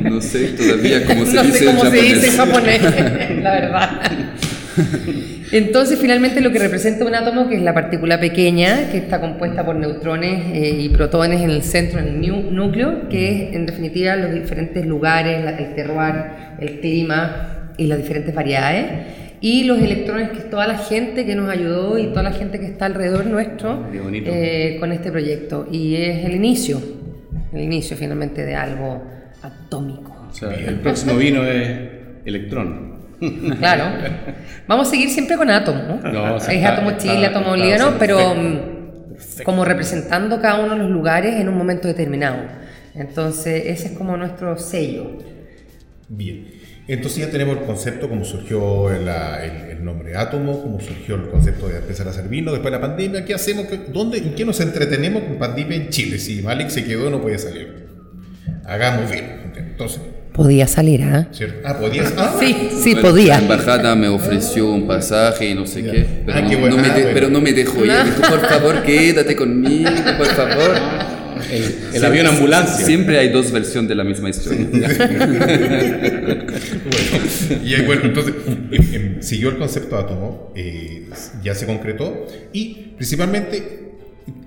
No 0.02 0.20
sé 0.20 0.48
todavía 0.48 1.04
cómo 1.04 1.24
se 1.26 1.34
no 1.34 1.42
dice 1.44 1.58
sé 1.58 1.64
cómo 1.66 1.84
en 1.84 1.90
se 1.90 1.98
japonés. 1.98 2.14
dice 2.14 2.26
en 2.26 2.36
japonés, 2.36 2.82
la 3.42 3.50
verdad. 3.52 4.00
Entonces, 5.52 5.98
finalmente, 6.00 6.40
lo 6.40 6.52
que 6.52 6.58
representa 6.60 7.04
un 7.04 7.14
átomo, 7.14 7.48
que 7.48 7.56
es 7.56 7.62
la 7.62 7.74
partícula 7.74 8.20
pequeña, 8.20 8.88
que 8.90 8.98
está 8.98 9.20
compuesta 9.20 9.64
por 9.64 9.74
neutrones 9.76 10.44
eh, 10.54 10.76
y 10.80 10.88
protones 10.90 11.42
en 11.42 11.50
el 11.50 11.62
centro, 11.62 11.98
en 11.98 12.06
el 12.24 12.54
núcleo, 12.54 13.08
que 13.08 13.48
es, 13.48 13.54
en 13.56 13.66
definitiva, 13.66 14.14
los 14.16 14.32
diferentes 14.32 14.86
lugares, 14.86 15.44
la- 15.44 15.56
el 15.58 15.74
terroir, 15.74 16.14
el 16.60 16.80
clima 16.80 17.72
y 17.76 17.86
las 17.86 17.98
diferentes 17.98 18.32
variedades. 18.34 18.86
Y 19.40 19.64
los 19.64 19.80
electrones, 19.80 20.30
que 20.30 20.38
es 20.38 20.50
toda 20.50 20.66
la 20.68 20.78
gente 20.78 21.24
que 21.26 21.34
nos 21.34 21.48
ayudó 21.50 21.98
y 21.98 22.08
toda 22.08 22.22
la 22.22 22.32
gente 22.32 22.60
que 22.60 22.66
está 22.66 22.86
alrededor 22.86 23.26
nuestro 23.26 23.86
eh, 23.92 24.76
con 24.78 24.92
este 24.92 25.10
proyecto. 25.10 25.66
Y 25.72 25.96
es 25.96 26.24
el 26.26 26.34
inicio, 26.36 26.80
el 27.52 27.62
inicio 27.62 27.96
finalmente 27.96 28.44
de 28.44 28.54
algo 28.54 29.02
atómico. 29.42 30.26
O 30.30 30.32
sea, 30.34 30.54
el 30.54 30.80
próximo 30.80 31.16
vino 31.16 31.44
es 31.44 31.78
electrón. 32.24 32.90
Claro. 33.58 33.84
Vamos 34.66 34.88
a 34.88 34.90
seguir 34.90 35.10
siempre 35.10 35.36
con 35.36 35.50
átomo, 35.50 35.82
¿no? 36.02 36.10
No, 36.12 36.34
o 36.36 36.40
sea, 36.40 36.52
es 36.54 36.58
está- 36.60 36.72
átomo 36.72 36.90
está- 36.90 37.02
Chile, 37.02 37.26
átomo 37.26 37.54
está 37.54 37.66
Líbano, 37.66 37.96
pero 37.98 38.16
perfecto. 38.16 38.40
mm, 39.40 39.42
como 39.44 39.64
representando 39.64 40.40
cada 40.40 40.60
uno 40.64 40.72
de 40.74 40.78
los 40.78 40.90
lugares 40.90 41.34
en 41.36 41.48
un 41.48 41.56
momento 41.58 41.86
determinado. 41.86 42.38
Entonces, 42.94 43.64
ese 43.66 43.88
es 43.88 43.92
como 43.92 44.16
nuestro 44.16 44.56
sello. 44.58 45.18
Bien. 46.08 46.46
Entonces 46.88 47.24
ya 47.26 47.30
tenemos 47.30 47.58
el 47.58 47.64
concepto, 47.64 48.08
cómo 48.08 48.24
surgió 48.24 48.90
el, 48.90 49.02
el- 49.06 49.70
el 49.76 49.84
nombre 49.84 50.16
átomo, 50.16 50.60
cómo 50.62 50.80
surgió 50.80 51.14
el 51.16 51.28
concepto 51.28 51.68
de 51.68 51.76
empezar 51.78 52.06
a 52.08 52.10
hacer 52.10 52.26
vino, 52.28 52.50
después 52.52 52.72
de 52.72 52.78
la 52.80 52.84
pandemia, 52.86 53.24
¿qué 53.24 53.34
hacemos? 53.34 53.66
¿Qué- 53.66 53.78
¿Dónde, 53.92 54.18
¿En 54.18 54.34
qué 54.34 54.44
nos 54.44 54.60
entretenemos 54.60 55.22
con 55.24 55.36
pandemia 55.38 55.76
en 55.76 55.90
Chile? 55.90 56.18
Si 56.18 56.42
Malik 56.42 56.68
se 56.70 56.84
quedó, 56.84 57.10
no 57.10 57.20
podía 57.20 57.38
salir. 57.38 57.89
Hagamos 58.64 59.10
vino. 59.10 59.28
Entonces, 59.56 60.00
Podía 60.32 60.66
salir, 60.68 61.02
¿ah? 61.02 61.26
¿cierto? 61.32 61.58
Ah, 61.64 61.76
podías. 61.76 62.14
Ah, 62.16 62.36
Sí, 62.38 62.70
sí, 62.82 62.92
Bueno, 62.94 63.08
podía. 63.10 63.36
La 63.36 63.42
embajada 63.42 63.94
me 63.96 64.08
ofreció 64.08 64.70
un 64.70 64.86
pasaje 64.86 65.50
y 65.50 65.54
no 65.54 65.66
sé 65.66 65.82
Ya. 65.82 65.90
qué, 65.92 66.06
pero, 66.24 66.38
Ah, 66.38 66.40
no, 66.42 66.48
qué 66.48 66.56
bueno. 66.56 66.76
no 66.76 66.82
me 66.82 66.88
Ah, 66.88 66.94
de- 66.94 67.04
pero 67.12 67.28
no 67.28 67.40
me 67.40 67.52
dejó. 67.52 67.82
Él 67.82 67.90
dijo, 68.06 68.30
por 68.30 68.40
favor, 68.48 68.82
quédate 68.84 69.34
conmigo, 69.36 69.90
por 70.16 70.26
favor. 70.28 70.76
El, 71.50 71.74
el 71.94 72.04
avión 72.04 72.26
ambulancia. 72.28 72.86
Siempre 72.86 73.18
hay 73.18 73.30
dos 73.30 73.50
versiones 73.50 73.88
de 73.88 73.94
la 73.96 74.04
misma 74.04 74.30
historia. 74.30 74.66
Bueno, 76.30 77.64
y 77.64 77.74
eh, 77.74 77.82
bueno, 77.84 78.02
entonces 78.04 78.34
em, 78.46 78.94
em, 78.94 79.22
siguió 79.22 79.48
el 79.50 79.58
concepto 79.58 79.96
átomo, 79.98 80.52
eh, 80.56 81.08
ya 81.42 81.54
se 81.54 81.66
concretó 81.66 82.26
y 82.52 82.92
principalmente 82.96 83.89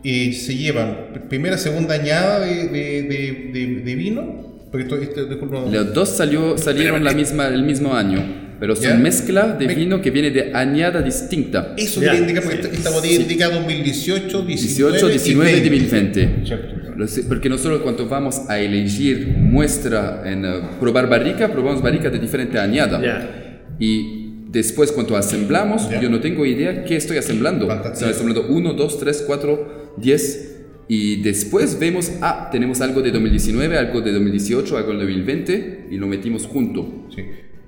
eh, 0.03 0.33
se 0.33 0.55
llevan 0.55 0.97
primera, 1.29 1.57
segunda 1.57 1.95
añada 1.95 2.39
de, 2.39 2.67
de- 2.67 3.03
de- 3.03 3.49
de- 3.53 3.81
de 3.83 3.95
vino. 3.95 4.53
Porque 4.71 4.85
esto, 4.85 4.97
esto- 4.97 5.45
no- 5.45 5.69
Los 5.71 5.93
dos 5.93 6.09
salió, 6.09 6.57
salieron 6.57 7.03
la 7.03 7.13
misma, 7.13 7.47
el 7.47 7.61
mismo 7.63 7.93
año, 7.95 8.55
pero 8.59 8.75
son 8.75 8.85
¿Ya? 8.85 8.95
mezcla 8.95 9.47
de 9.55 9.67
Me- 9.67 9.75
vino 9.75 10.01
que 10.01 10.09
viene 10.09 10.31
de 10.31 10.51
añada 10.55 11.01
distinta. 11.03 11.75
Eso 11.77 12.01
Ya, 12.01 12.07
quería 12.07 12.21
indicar, 12.21 12.43
porque 12.43 12.57
sí. 12.57 12.63
esta, 12.65 12.77
esta 12.77 12.89
botella 12.89 13.21
indica 13.21 13.49
2018, 13.49 14.41
19, 14.41 14.93
18, 14.93 15.07
19 15.09 15.51
y 15.51 15.53
2020. 15.59 16.25
2020. 16.25 16.45
Cierto. 16.47 16.93
Lo 16.97 17.07
sé, 17.07 17.23
Porque 17.23 17.49
nosotros 17.49 17.81
cuando 17.81 18.07
vamos 18.07 18.41
a 18.49 18.59
elegir 18.59 19.27
muestra 19.39 20.23
en 20.25 20.45
eh, 20.45 20.49
probar 20.79 21.07
barrica, 21.09 21.51
probamos 21.51 21.81
barrica 21.81 22.09
de 22.09 22.17
diferente 22.19 22.57
añada. 22.59 22.99
Ya. 23.01 23.59
Y 23.79 24.22
Después, 24.53 24.91
cuando 24.91 25.17
asemblamos, 25.17 25.89
Ya. 25.89 25.99
yo 25.99 26.09
no 26.11 26.21
tengo 26.21 26.45
idea 26.45 26.85
qué 26.85 26.95
estoy 26.95 27.17
asemblando. 27.17 27.67
Fantástico. 27.67 28.09
Estoy 28.09 28.11
asemblando 28.11 28.53
1, 28.53 28.73
2, 28.73 28.99
3, 28.99 29.23
4, 29.25 29.93
10. 29.97 30.49
Y 30.87 31.21
después 31.23 31.79
vemos, 31.79 32.11
ah, 32.21 32.49
tenemos 32.51 32.79
algo 32.81 33.01
de 33.01 33.09
2019, 33.11 33.77
algo 33.77 34.01
de 34.01 34.11
2018, 34.11 34.77
algo 34.77 34.91
de 34.91 34.97
2020 34.99 35.87
y 35.89 35.97
lo 35.97 36.05
metimos 36.07 36.45
junto. 36.45 37.07
Sí. 37.15 37.23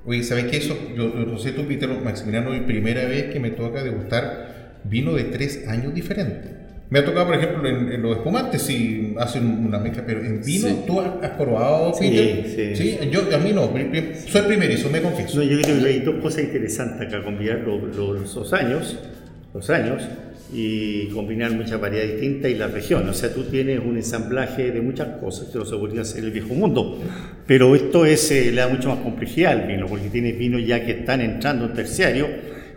Oye, 0.06 0.22
¿sabes 0.24 0.46
qué? 0.46 0.58
Eso, 0.58 0.78
yo, 0.96 1.12
yo 1.12 1.26
no 1.26 1.40
sé 1.40 1.54
tú, 1.54 1.66
Peter, 1.68 1.90
Maximiliano, 1.90 2.54
es 2.54 2.62
primera 2.62 3.06
vez 3.06 3.34
que 3.34 3.40
me 3.40 3.50
toca 3.50 3.84
degustar 3.84 4.82
vino 4.84 5.14
de 5.16 5.24
tres 5.24 5.68
años 5.68 5.96
diferentes. 5.96 6.52
Me 6.90 7.00
ha 7.00 7.06
tocado, 7.06 7.26
por 7.28 7.36
ejemplo, 7.36 7.68
en, 7.68 7.92
en 7.92 8.02
los 8.02 8.18
espumantes, 8.18 8.62
si 8.62 9.16
hacen 9.18 9.66
una 9.66 9.80
mezcla, 9.80 10.04
pero 10.06 10.20
en 10.24 10.44
vino, 10.44 10.68
Sí. 10.68 10.78
¿tú 10.86 11.02
has, 11.02 11.32
probado, 11.32 11.94
Sí, 11.96 12.10
Peter? 12.10 12.76
sí. 12.78 13.10
Yo, 13.12 13.22
a 13.36 13.40
mí 13.40 13.52
no, 13.54 13.72
soy 14.28 14.42
primerizo, 14.44 14.90
me 14.92 15.02
confieso. 15.02 15.38
No, 15.38 15.44
yo 15.44 15.60
creo 15.62 15.80
que 15.82 15.88
hay 15.90 16.00
dos 16.02 16.16
cosas 16.22 16.44
interesantes 16.44 17.08
acá, 17.08 17.24
combinar 17.24 17.60
lo- 17.66 17.80
lo- 17.88 18.14
los 18.14 18.54
años, 18.54 18.98
los 19.54 19.70
años 19.72 20.04
y 20.54 21.08
combinar 21.08 21.52
muchas 21.54 21.82
variedades 21.82 22.22
distintas 22.22 22.52
y 22.52 22.54
la 22.56 22.68
región. 22.68 23.10
O 23.10 23.14
sea, 23.14 23.34
tú 23.34 23.46
tienes 23.46 23.80
un 23.80 23.98
ensamblaje 23.98 24.70
de 24.72 24.80
muchas 24.82 25.08
cosas 25.20 25.48
que 25.50 25.58
no 25.58 25.66
se 25.66 25.76
podría 25.76 26.02
hacer 26.02 26.20
en 26.20 26.26
el 26.26 26.32
viejo 26.32 26.54
mundo. 26.54 27.00
Pero 27.48 27.76
esto 27.76 28.06
es, 28.06 28.30
eh, 28.32 28.52
le 28.52 28.62
da 28.62 28.68
mucho 28.68 28.90
más 28.90 29.00
complejidad 29.00 29.54
al 29.54 29.68
vino, 29.68 29.88
porque 29.88 30.10
tienes 30.10 30.38
vinos 30.38 30.62
ya 30.66 30.86
que 30.86 30.92
están 30.92 31.22
entrando 31.22 31.66
en 31.66 31.74
terciario 31.74 32.28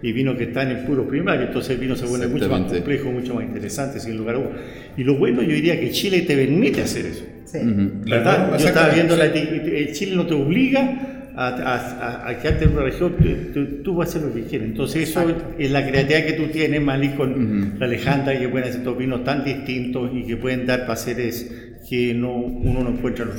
y 0.02 0.12
vinos 0.12 0.36
que 0.36 0.44
están 0.44 0.70
en 0.70 0.84
puro 0.86 1.06
primario. 1.08 1.46
Entonces 1.46 1.72
el 1.72 1.78
vino 1.78 1.96
se 1.96 2.06
vuelve 2.06 2.26
mucho 2.28 2.48
más 2.48 2.60
complejo, 2.78 3.10
mucho 3.12 3.34
más 3.34 3.44
interesante, 3.44 4.00
sin 4.00 4.16
lugar 4.16 4.36
a 4.36 4.38
dudas. 4.38 4.52
Y 4.96 5.04
lo 5.04 5.16
bueno, 5.16 5.42
yo 5.42 5.50
diría 5.54 5.78
que 5.80 5.90
Chile 5.90 6.22
te 6.22 6.36
permite 6.36 6.82
hacer 6.82 7.06
eso. 7.06 7.24
Sí. 7.44 7.58
¿Verdad? 7.62 8.50
Yo 8.50 8.56
estaba 8.56 8.56
exactamente, 8.56 8.94
viendo 8.94 9.16
la 9.16 9.92
Chile 9.92 10.16
no 10.16 10.26
te 10.26 10.34
obliga 10.34 11.14
a, 11.34 11.48
a- 11.48 12.24
a- 12.26 12.28
a 12.30 12.38
quedarte 12.38 12.64
en 12.64 12.72
una 12.72 12.82
región, 12.82 13.14
tú, 13.16 13.24
tú- 13.54 13.82
tú 13.82 13.94
vas 13.94 14.08
a 14.08 14.18
hacer 14.18 14.28
lo 14.28 14.34
que 14.34 14.42
quieres. 14.42 14.68
Entonces 14.68 15.08
eso 15.08 15.24
es 15.58 15.70
la 15.70 15.86
creatividad 15.88 16.26
que 16.26 16.32
tú 16.34 16.46
tienes, 16.48 16.80
Malí, 16.82 17.10
con 17.10 17.74
la 17.78 17.86
Alejandra, 17.86 18.38
que 18.38 18.48
pueden 18.48 18.68
hacer 18.68 18.80
estos 18.80 18.98
vinos 18.98 19.24
tan 19.24 19.44
distintos 19.44 20.10
y 20.14 20.24
que 20.24 20.36
pueden 20.36 20.66
dar 20.66 20.84
placeres 20.84 21.50
que 21.88 22.12
no, 22.12 22.34
uno 22.36 22.82
no 22.82 22.90
encuentra 22.90 23.24
en 23.24 23.30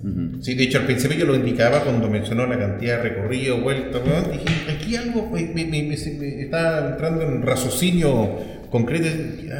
otros 0.00 0.14
vinos. 0.16 0.44
Sí, 0.44 0.54
de 0.54 0.64
hecho 0.64 0.78
al 0.78 0.86
principio 0.86 1.16
yo 1.18 1.26
lo 1.26 1.34
indicaba 1.34 1.82
cuando 1.84 2.08
mencionó 2.08 2.46
la 2.46 2.58
cantidad 2.58 2.96
de 3.02 3.10
recorrido, 3.10 3.60
vuelta, 3.60 3.98
weón, 3.98 4.24
dije, 4.32 4.70
aquí 4.76 4.96
algo 4.96 5.30
me, 5.30 5.42
me- 5.46 5.64
me- 5.66 5.82
me- 5.82 5.96
me 6.18 6.40
está 6.42 6.90
entrando 6.90 7.22
en 7.22 7.42
raciocinio 7.42 8.38
concreto, 8.70 9.06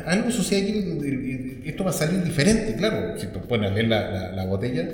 algo 0.06 0.30
sucede 0.30 1.62
esto 1.66 1.84
va 1.84 1.90
a 1.90 1.92
salir 1.92 2.22
diferente, 2.24 2.74
claro, 2.76 3.18
si 3.18 3.26
tú 3.28 3.40
pones 3.40 3.74
ver 3.74 3.88
la, 3.88 4.10
la, 4.10 4.32
la 4.32 4.44
botella, 4.46 4.88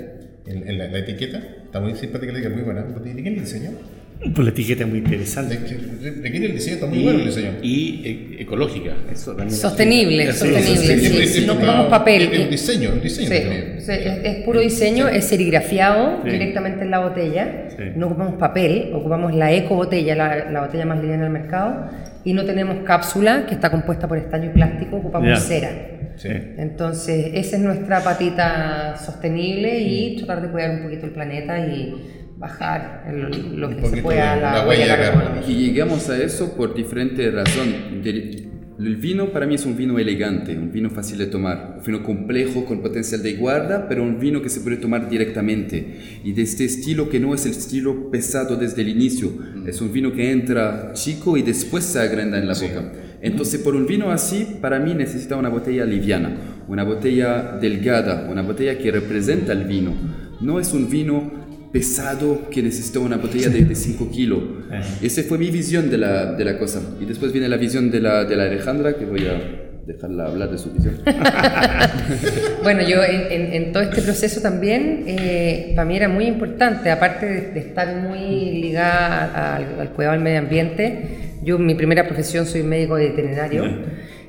en, 0.45 0.67
en 0.67 0.77
la, 0.77 0.87
la 0.87 0.99
etiqueta, 0.99 1.41
está 1.65 1.79
muy 1.79 1.95
simpática, 1.95 2.31
muy 2.49 2.61
buena, 2.63 2.83
¿de 2.83 3.13
quién 3.13 3.27
el 3.27 3.39
diseño? 3.41 3.71
Pues 4.19 4.39
la 4.45 4.49
etiqueta 4.49 4.83
es 4.83 4.89
muy 4.89 4.97
interesante. 4.99 5.57
¿De, 5.57 6.09
de- 6.09 6.21
de 6.21 6.31
quién 6.31 6.43
es 6.43 6.49
el 6.49 6.55
diseño? 6.55 6.73
Está 6.75 6.87
muy 6.87 7.03
bueno 7.03 7.19
el 7.19 7.25
diseño. 7.25 7.51
y 7.61 8.01
e- 8.37 8.41
ecológica. 8.41 8.93
Eso 9.11 9.31
también 9.31 9.49
es- 9.49 9.59
Sostenible, 9.61 10.25
Sí, 10.25 10.39
sostenible, 10.39 10.75
sí, 10.75 10.91
Es- 11.21 11.33
sí, 11.33 11.39
es 11.41 11.47
no 11.47 11.89
papel. 11.89 12.23
El, 12.23 12.41
el 12.41 12.49
diseño, 12.49 12.93
el 12.93 13.01
diseño 13.01 13.27
Sí, 13.29 13.39
también. 13.41 13.75
sí, 13.79 13.91
es, 13.91 14.19
es 14.23 14.35
puro 14.43 14.59
diseño, 14.59 15.07
es 15.07 15.23
serigrafiado 15.25 16.21
Sí. 16.23 16.31
directamente 16.31 16.83
en 16.83 16.91
la 16.91 16.99
botella. 16.99 17.69
Sí. 17.69 17.83
No 17.95 18.07
ocupamos 18.07 18.33
papel, 18.39 18.89
ocupamos 18.93 19.35
la 19.35 19.51
eco 19.53 19.75
botella, 19.75 20.15
la, 20.15 20.49
la 20.51 20.61
botella 20.65 20.85
más 20.85 20.99
liviana 20.99 21.23
del 21.23 21.31
mercado. 21.33 21.89
Y 22.25 22.33
no 22.33 22.43
tenemos 22.43 22.77
cápsula, 22.85 23.45
que 23.47 23.53
está 23.53 23.69
compuesta 23.69 24.07
por 24.07 24.17
estaño 24.17 24.49
y 24.49 24.53
plástico, 24.53 24.97
ocupamos 24.97 25.39
cera. 25.43 25.69
Sí. 26.17 26.29
Entonces, 26.57 27.31
esa 27.35 27.57
es 27.57 27.61
nuestra 27.61 28.03
patita 28.03 28.97
sostenible 28.97 29.79
y 29.79 30.15
tratar 30.17 30.41
de 30.41 30.49
cuidar 30.49 30.71
un 30.71 30.81
poquito 30.83 31.05
el 31.05 31.11
planeta 31.11 31.59
y 31.59 31.93
bajar 32.37 33.03
el- 33.07 33.59
lo 33.59 33.69
que 33.69 33.85
se 33.87 34.01
pueda 34.01 34.35
la, 34.35 34.53
la 34.53 34.67
huella 34.67 34.83
huella 34.83 34.97
carbono. 34.97 35.25
carbono. 35.35 35.47
Y 35.51 35.55
llegamos 35.55 36.09
a 36.09 36.21
eso 36.21 36.53
por 36.55 36.75
diferentes 36.75 37.33
razones. 37.33 37.75
El 38.79 38.95
vino 38.97 39.29
para 39.31 39.47
mí 39.47 39.55
es 39.55 39.65
un 39.65 39.75
vino 39.75 39.97
elegante, 39.97 40.55
un 40.55 40.71
vino 40.71 40.91
fácil 40.91 41.17
de 41.17 41.25
tomar, 41.25 41.77
un 41.79 41.83
vino 41.83 42.03
complejo 42.03 42.63
con 42.63 42.83
potencial 42.83 43.23
de 43.23 43.33
guarda, 43.33 43.87
pero 43.89 44.03
un 44.03 44.19
vino 44.19 44.39
que 44.43 44.49
se 44.49 44.61
puede 44.61 44.77
tomar 44.77 45.09
directamente. 45.09 45.97
Y 46.23 46.33
de 46.33 46.43
este 46.43 46.65
estilo 46.65 47.09
que 47.09 47.19
no 47.19 47.33
es 47.33 47.45
el 47.47 47.53
estilo 47.53 48.11
pesado 48.11 48.55
desde 48.55 48.83
el 48.83 48.89
inicio, 48.89 49.31
es 49.65 49.81
un 49.81 49.91
vino 49.91 50.11
que 50.13 50.31
entra 50.31 50.91
chico 50.93 51.37
y 51.37 51.41
después 51.41 51.85
se 51.85 51.99
agranda 51.99 52.37
en 52.37 52.47
la 52.47 52.53
boca. 52.53 52.91
Entonces, 53.19 53.59
por 53.61 53.75
un 53.75 53.87
vino 53.87 54.11
así, 54.11 54.45
para 54.61 54.77
mí 54.79 54.93
necesita 54.93 55.37
una 55.37 55.49
botella 55.49 55.83
liviana, 55.83 56.37
una 56.67 56.83
botella 56.83 57.57
delgada, 57.59 58.27
una 58.29 58.43
botella 58.43 58.77
que 58.77 58.91
representa 58.91 59.53
el 59.53 59.63
vino. 59.63 59.91
No 60.39 60.59
es 60.59 60.71
un 60.73 60.87
vino 60.87 61.46
pesado 61.71 62.49
que 62.49 62.61
necesita 62.63 62.99
una 62.99 63.17
botella 63.17 63.49
de 63.49 63.75
5 63.75 64.09
kilos. 64.11 64.39
Esa 65.01 65.23
fue 65.23 65.37
mi 65.37 65.49
visión 65.51 65.89
de 65.89 65.97
la, 65.97 66.33
de 66.33 66.45
la 66.45 66.57
cosa. 66.57 66.81
Y 66.99 67.05
después 67.05 67.31
viene 67.31 67.47
la 67.49 67.57
visión 67.57 67.91
de 67.91 67.99
la, 68.01 68.25
de 68.25 68.35
la 68.35 68.43
Alejandra, 68.43 68.95
que 68.97 69.05
voy 69.05 69.25
a 69.27 69.65
dejarla 69.85 70.25
hablar 70.25 70.51
de 70.51 70.57
su 70.57 70.71
visión. 70.71 71.01
Bueno, 72.63 72.81
yo 72.87 73.03
en, 73.03 73.31
en- 73.31 73.53
en 73.53 73.71
todo 73.71 73.83
este 73.83 74.01
proceso 74.01 74.41
también, 74.41 75.03
eh, 75.07 75.71
para 75.75 75.87
mí 75.87 75.95
era 75.95 76.09
muy 76.09 76.25
importante, 76.25 76.91
aparte 76.91 77.25
de, 77.25 77.41
de 77.51 77.59
estar 77.59 77.95
muy 77.95 78.51
ligada 78.61 79.55
al, 79.55 79.79
al 79.79 79.89
cuidado 79.93 80.13
del 80.15 80.23
medio 80.23 80.39
ambiente, 80.39 81.07
yo 81.43 81.57
mi 81.59 81.75
primera 81.75 82.05
profesión 82.05 82.45
soy 82.45 82.63
médico 82.63 82.95
veterinario, 82.95 83.63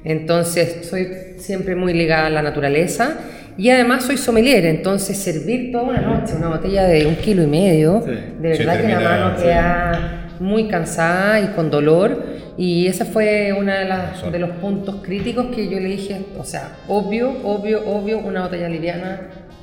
entonces 0.05 0.87
soy 0.89 1.09
siempre 1.39 1.75
muy 1.75 1.93
ligada 1.93 2.27
a 2.27 2.31
la 2.31 2.43
naturaleza 2.43 3.19
y 3.59 3.69
además 3.71 4.05
soy 4.05 4.17
sommelier, 4.17 4.65
entonces 4.65 5.19
servir 5.19 5.71
toda 5.73 5.85
una 5.85 6.01
noche 6.01 6.35
una 6.37 6.49
botella 6.49 6.85
de 6.85 7.07
un 7.07 7.17
kilo 7.17 7.43
y 7.43 7.47
medio, 7.49 8.03
Sí. 8.07 8.13
de 8.41 8.49
verdad 8.49 8.81
que 8.81 8.89
la 8.89 9.01
mano 9.01 9.33
sí. 9.37 9.43
queda 9.43 10.29
muy 10.41 10.69
cansada 10.69 11.41
y 11.41 11.49
con 11.49 11.71
dolor. 11.71 12.39
Y 12.57 12.87
ese 12.89 13.05
fue 13.05 13.53
uno 13.53 13.73
de, 13.73 13.85
las- 13.85 14.33
de 14.33 14.39
los 14.39 14.51
puntos 14.51 14.97
críticos 15.03 15.47
que 15.55 15.69
yo 15.69 15.79
le 15.79 15.89
dije, 15.91 16.27
o 16.39 16.45
sea, 16.45 16.77
obvio, 16.89 17.31
obvio, 17.45 17.85
obvio, 17.87 18.19
una 18.19 18.43
botella 18.43 18.69
liviana. 18.69 19.21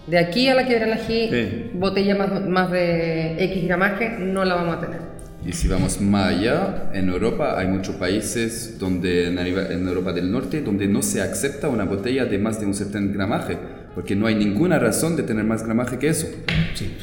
De 0.08 0.18
aquí 0.18 0.48
a 0.50 0.54
la 0.56 0.66
quebra 0.66 0.86
la 0.88 0.98
G, 0.98 1.30
Sí. 1.30 1.72
botella 1.74 2.16
más, 2.16 2.46
más 2.48 2.72
de 2.72 3.36
X 3.44 3.66
gramaje, 3.66 4.12
no 4.20 4.46
la 4.46 4.56
vamos 4.56 4.78
a 4.78 4.82
tener. 4.82 5.00
Y 5.46 5.52
si 5.54 5.68
vamos 5.68 6.00
más 6.02 6.34
allá, 6.34 6.90
en 6.94 7.10
Europa 7.10 7.56
hay 7.58 7.68
muchos 7.68 7.96
países 7.96 8.78
donde, 8.80 9.28
en 9.28 9.88
Europa 9.88 10.12
del 10.14 10.32
Norte 10.32 10.62
donde 10.62 10.88
no 10.88 11.02
se 11.02 11.22
acepta 11.22 11.68
una 11.70 11.84
botella 11.86 12.26
de 12.26 12.38
más 12.40 12.60
de 12.60 12.66
un 12.66 12.74
70 12.74 13.14
gramaje, 13.14 13.58
porque 13.96 14.16
no 14.16 14.28
hay 14.28 14.36
ninguna 14.36 14.78
razón 14.78 15.16
de 15.16 15.24
tener 15.24 15.46
más 15.46 15.64
gramaje 15.64 15.98
que 15.98 16.10
eso. 16.10 16.28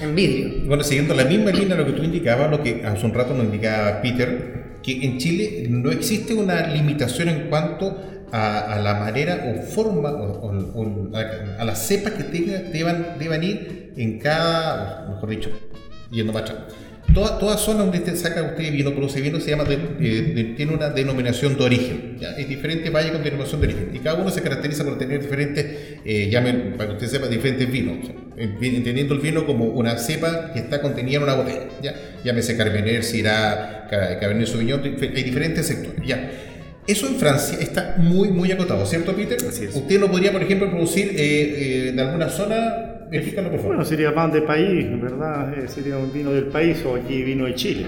En 0.01 0.15
vidrio. 0.15 0.49
Y 0.49 0.67
Bueno, 0.69 0.85
siguiendo 0.85 1.15
la 1.15 1.25
misma 1.25 1.51
línea 1.51 1.75
de 1.77 1.83
lo 1.83 1.87
que 1.87 1.93
tú 1.99 2.05
indicabas, 2.05 2.51
lo 2.51 2.63
que 2.63 2.85
hace 2.85 3.05
un 3.07 3.15
rato 3.15 3.35
nos 3.35 3.45
indicaba 3.47 4.01
Peter, 4.03 4.79
que 4.83 5.05
en 5.05 5.19
Chile 5.19 5.67
no 5.71 5.91
existe 5.91 6.35
una 6.35 6.67
limitación 6.69 7.29
en 7.29 7.49
cuanto 7.49 7.99
a, 8.33 8.73
a 8.75 8.79
la 8.79 8.95
manera 8.95 9.55
o 9.57 9.63
forma 9.63 10.11
o, 10.11 10.49
o- 10.49 10.83
o 10.83 11.17
a, 11.17 11.61
a 11.63 11.65
las 11.65 11.87
cepas 11.87 12.13
que 12.15 12.25
tenga, 12.25 12.59
deban, 12.61 13.17
deban 13.19 13.43
ir 13.43 13.93
en 13.97 14.19
cada, 14.19 15.09
mejor 15.09 15.29
dicho, 15.31 15.51
yendo 16.11 16.33
más 16.33 16.43
atrás. 16.43 16.59
Toda, 17.13 17.39
toda 17.39 17.59
zona 17.59 17.81
donde 17.81 17.99
usted 17.99 18.17
saca 18.17 18.43
usted 18.43 18.73
vino, 18.73 18.91
produce 18.95 19.21
vino, 19.21 19.39
se 19.39 19.51
llama 19.51 19.65
de- 19.65 19.75
eh, 19.75 20.23
de- 20.35 20.45
tiene 20.57 20.73
una 20.73 20.89
denominación 20.89 21.59
de 21.59 21.65
origen. 21.65 22.17
¿ya? 22.19 22.31
Es 22.39 22.49
diferente 22.49 22.89
valle 22.89 23.13
con 23.13 23.23
denominación 23.23 23.61
de 23.61 23.67
origen. 23.67 23.91
Y 23.93 23.99
cada 23.99 24.17
uno 24.21 24.31
se 24.31 24.41
caracteriza 24.41 24.83
por 24.85 24.97
tener 24.97 25.21
diferentes, 25.21 25.67
eh, 26.07 26.29
llamen, 26.31 26.75
para 26.79 26.89
que 26.91 26.95
usted 26.95 27.09
sepa, 27.09 27.27
diferentes 27.29 27.71
vinos. 27.71 27.99
O 28.03 28.07
sea, 28.07 28.15
en- 28.39 28.57
entendiendo 28.77 29.13
el 29.15 29.21
vino 29.21 29.45
como 29.45 29.67
una 29.67 29.99
cepa 29.99 30.53
que 30.55 30.61
está 30.61 30.81
contenida 30.81 31.19
en 31.19 31.25
una 31.25 31.35
botella. 31.35 31.65
¿ya? 31.83 31.95
Llámese 32.25 32.57
Carmener, 32.57 33.05
Syrah, 33.05 33.89
Ca- 33.91 34.19
Cabernet 34.19 34.47
Sauvignon, 34.49 34.81
hay 34.83 35.23
diferentes 35.23 35.67
sectores. 35.67 36.01
¿ya? 36.07 36.31
Eso 36.87 37.07
en 37.09 37.17
Francia 37.17 37.59
está 37.61 37.97
muy, 37.99 38.29
muy 38.31 38.51
acotado, 38.53 38.87
¿cierto, 38.87 39.15
Peter? 39.15 39.37
Así 39.47 39.65
es. 39.67 39.75
Usted 39.77 40.01
no 40.01 40.11
podría, 40.11 40.33
por 40.33 40.43
ejemplo, 40.43 40.71
producir 40.71 41.09
eh, 41.15 41.89
eh, 41.89 41.93
de 41.95 42.01
alguna 42.03 42.29
zona. 42.31 42.89
Explícalo, 43.13 43.51
por 43.51 43.59
favor. 43.59 43.75
Bueno, 43.77 43.85
sería 43.85 44.15
pan 44.15 44.33
de 44.33 44.43
país, 44.43 44.87
¿verdad? 45.01 45.53
Eh, 45.59 45.69
sería 45.69 45.99
un 45.99 46.13
vino 46.13 46.31
del 46.33 46.47
país 46.47 46.83
o 46.87 46.97
aquí 46.97 47.23
vino 47.23 47.45
de 47.45 47.55
Chile. 47.55 47.87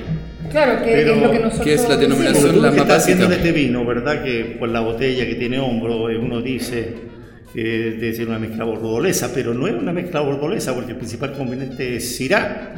Claro, 0.51 0.85
que 0.85 0.91
Pero, 0.91 1.15
es 1.15 1.23
lo 1.23 1.31
que 1.31 1.39
nosotros... 1.39 1.65
¿qué 1.65 1.75
es 1.75 1.89
la 1.89 1.97
denominación? 1.97 2.45
decimos. 2.45 2.63
La 2.63 2.71
que 2.71 2.77
más 2.77 2.89
básica. 2.89 3.15
haciendo 3.15 3.35
este 3.35 3.53
vino, 3.53 3.85
¿verdad? 3.85 4.23
Que 4.23 4.57
por 4.59 4.69
la 4.69 4.81
botella 4.81 5.27
que 5.27 5.35
tiene 5.37 5.59
hombro, 5.59 6.11
eh, 6.11 6.19
uno 6.19 6.43
dice 6.43 6.95
que 7.55 7.63
debe 7.63 8.13
ser 8.13 8.29
una 8.29 8.39
mezcla 8.39 8.65
bordolesa, 8.65 9.31
pero 9.33 9.55
no 9.55 9.67
es 9.67 9.75
una 9.75 9.93
mezcla 9.93 10.21
bordolesa 10.21 10.75
porque 10.75 10.93
el 10.93 10.99
principal 10.99 11.33
componente 11.33 11.97
es 11.97 12.17
Syrah. 12.17 12.75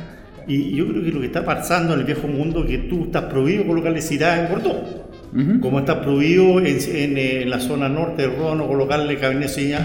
Y 0.47 0.77
yo 0.77 0.87
creo 0.87 1.03
que 1.03 1.11
lo 1.11 1.21
que 1.21 1.27
está 1.27 1.45
pasando 1.45 1.95
en 1.95 2.01
el 2.01 2.07
viejo 2.07 2.29
mundo 2.29 2.63
es 2.63 2.71
que 2.71 2.79
tú 2.79 3.05
estás 3.05 3.25
prohibido 3.25 3.67
colocarle 3.67 4.01
Syrah 4.01 4.47
en 4.47 4.53
Bordeaux. 4.53 5.06
Como 5.61 5.79
está 5.81 6.01
prohibido 6.03 6.61
en, 6.61 6.67
en, 6.67 7.19
eh, 7.19 7.43
en 7.43 7.51
la 7.51 7.61
zona 7.61 7.89
norte 7.89 8.23
de 8.23 8.29
Rono 8.29 8.67
colocarle 8.67 9.17
Cabernet 9.17 9.49
Sauvignon 9.49 9.85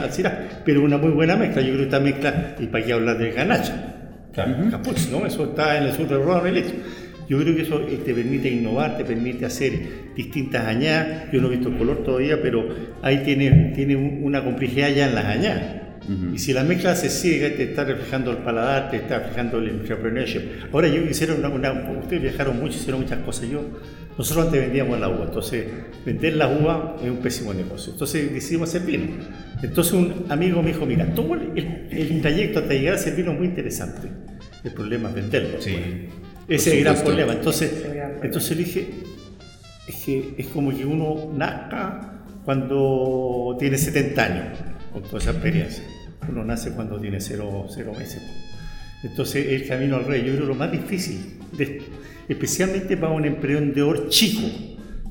pero 0.66 0.82
una 0.84 0.98
muy 0.98 1.12
buena 1.12 1.36
mezcla. 1.36 1.62
Yo 1.62 1.70
creo 1.70 1.78
que 1.80 1.84
esta 1.84 2.00
mezcla, 2.00 2.56
y 2.60 2.68
para 2.68 2.86
qué 2.86 2.94
hablar 2.94 3.18
del 3.18 3.34
ganacha, 3.34 3.96
Capuz, 4.72 5.10
¿no? 5.12 5.26
Eso 5.26 5.44
está 5.46 5.78
en 5.78 5.84
el 5.86 5.92
sur 5.94 6.08
del 6.08 6.24
Rono 6.24 6.48
y 6.48 6.52
listo. 6.52 6.74
Yo 7.28 7.40
creo 7.40 7.56
que 7.56 7.62
eso 7.64 7.82
eh, 7.82 8.00
te 8.06 8.14
permite 8.14 8.50
innovar, 8.50 8.98
te 8.98 9.04
permite 9.06 9.46
hacer 9.46 9.72
distintas 10.16 10.66
añadas. 10.68 11.32
Yo 11.32 11.40
no 11.42 11.48
he 11.48 11.52
visto 11.52 11.70
el 11.70 11.78
color 11.78 12.04
todavía, 12.04 12.42
pero 12.42 12.66
ahí 13.02 13.22
tiene, 13.24 13.72
tiene 13.76 13.96
un- 13.96 14.20
una 14.24 14.44
complejidad 14.44 14.90
ya 14.90 15.08
en 15.08 15.16
las 15.16 15.26
añadas. 15.26 15.64
Y 16.34 16.40
si 16.40 16.52
la 16.52 16.64
mezcla 16.64 16.96
se 16.96 17.10
ciega, 17.10 17.56
te 17.56 17.64
está 17.64 17.84
reflejando 17.86 18.32
el 18.32 18.38
paladar, 18.38 18.90
te 18.90 18.98
está 18.98 19.20
reflejando 19.20 19.60
el 19.60 19.70
entrepreneurship. 19.70 20.42
Ahora, 20.74 20.88
yo 20.90 21.02
hicieron 21.10 21.38
una, 21.40 21.50
una- 21.50 21.74
ustedes 22.02 22.24
viajaron 22.24 22.60
mucho, 22.60 22.76
hicieron 22.76 23.02
muchas 23.02 23.20
cosas. 23.20 23.48
Yo, 23.50 23.62
nosotros 24.22 24.46
antes 24.46 24.62
vendíamos 24.62 25.00
la 25.00 25.10
uva, 25.10 25.26
entonces 25.26 25.66
vender 26.06 26.36
la 26.36 26.48
uva 26.48 26.96
es 27.04 27.10
un 27.10 27.18
pésimo 27.18 27.56
negocio. 27.56 27.94
Entonces 27.94 28.32
decidimos 28.32 28.70
hacer 28.70 28.84
vino. 28.84 29.06
Entonces 29.64 29.94
un 29.94 30.26
amigo 30.30 30.62
me 30.62 30.74
dijo, 30.74 30.86
mira, 30.86 31.12
todo 31.16 31.34
el, 31.34 32.22
trayecto 32.22 32.60
hasta 32.60 32.72
llegar 32.72 32.94
a 32.94 32.96
hacer 32.98 33.16
vino 33.16 33.32
es 33.32 33.40
muy 33.40 33.48
interesante. 33.48 34.10
El 34.64 34.74
problema 34.74 35.10
es 35.10 35.16
venderlo. 35.16 35.60
Sí. 35.60 35.76
Ese 36.48 36.70
es 36.70 36.78
el 36.78 36.84
gran 36.84 37.04
problema. 37.04 37.34
Entonces, 37.34 37.72
Ese 37.72 38.20
entonces 38.22 38.58
le 38.58 38.64
dije, 38.64 38.90
es 39.88 39.96
que 39.96 40.36
es 40.38 40.48
como 40.50 40.70
que 40.70 40.86
uno 40.86 41.34
nazca 41.36 42.22
cuando 42.46 43.58
tiene 43.58 43.80
70 43.80 44.24
años, 44.24 44.60
con 44.94 45.02
toda 45.02 45.18
esa 45.18 45.32
experiencia. 45.32 45.84
Uno 46.30 46.46
nace 46.46 46.74
cuando 46.74 47.00
tiene 47.00 47.20
cero, 47.20 47.66
cero 47.74 47.94
meses. 47.98 48.22
Entonces, 49.04 49.48
el 49.48 49.68
camino 49.68 49.96
al 49.98 50.06
rey, 50.06 50.24
yo 50.26 50.34
creo 50.36 50.46
lo 50.48 50.56
más 50.56 50.72
difícil, 50.72 51.18
de- 51.58 51.82
especialmente 52.28 52.98
para 52.98 53.12
un 53.14 53.26
emprendedor 53.26 54.10
chico, 54.10 54.48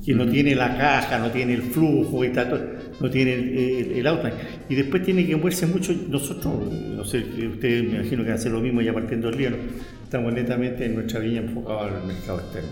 que 0.03 0.15
no 0.15 0.27
tiene 0.27 0.55
la 0.55 0.77
caja, 0.77 1.19
no 1.19 1.29
tiene 1.29 1.53
el 1.53 1.61
flujo 1.61 2.25
y 2.25 2.29
tal, 2.29 2.49
todo, 2.49 2.61
no 2.99 3.09
tiene 3.11 3.33
el, 3.35 3.57
el, 3.57 3.91
el 3.99 4.07
outline. 4.07 4.33
Y 4.67 4.73
después 4.75 5.03
tiene 5.03 5.25
que 5.27 5.35
moverse 5.35 5.67
mucho. 5.67 5.93
Nosotros, 6.09 6.71
no 6.73 7.03
sé, 7.05 7.19
ustedes 7.19 7.83
me 7.83 7.95
imagino 7.99 8.23
que 8.23 8.29
van 8.29 8.37
a 8.37 8.39
hacer 8.39 8.51
lo 8.51 8.61
mismo 8.61 8.81
ya 8.81 8.93
partiendo 8.93 9.29
el 9.29 9.37
lío, 9.37 9.51
¿no? 9.51 9.57
estamos 10.03 10.33
netamente 10.33 10.85
en 10.85 10.95
nuestra 10.95 11.19
viña 11.19 11.41
enfocados 11.41 11.91
al 11.91 12.07
mercado 12.07 12.39
externo. 12.39 12.69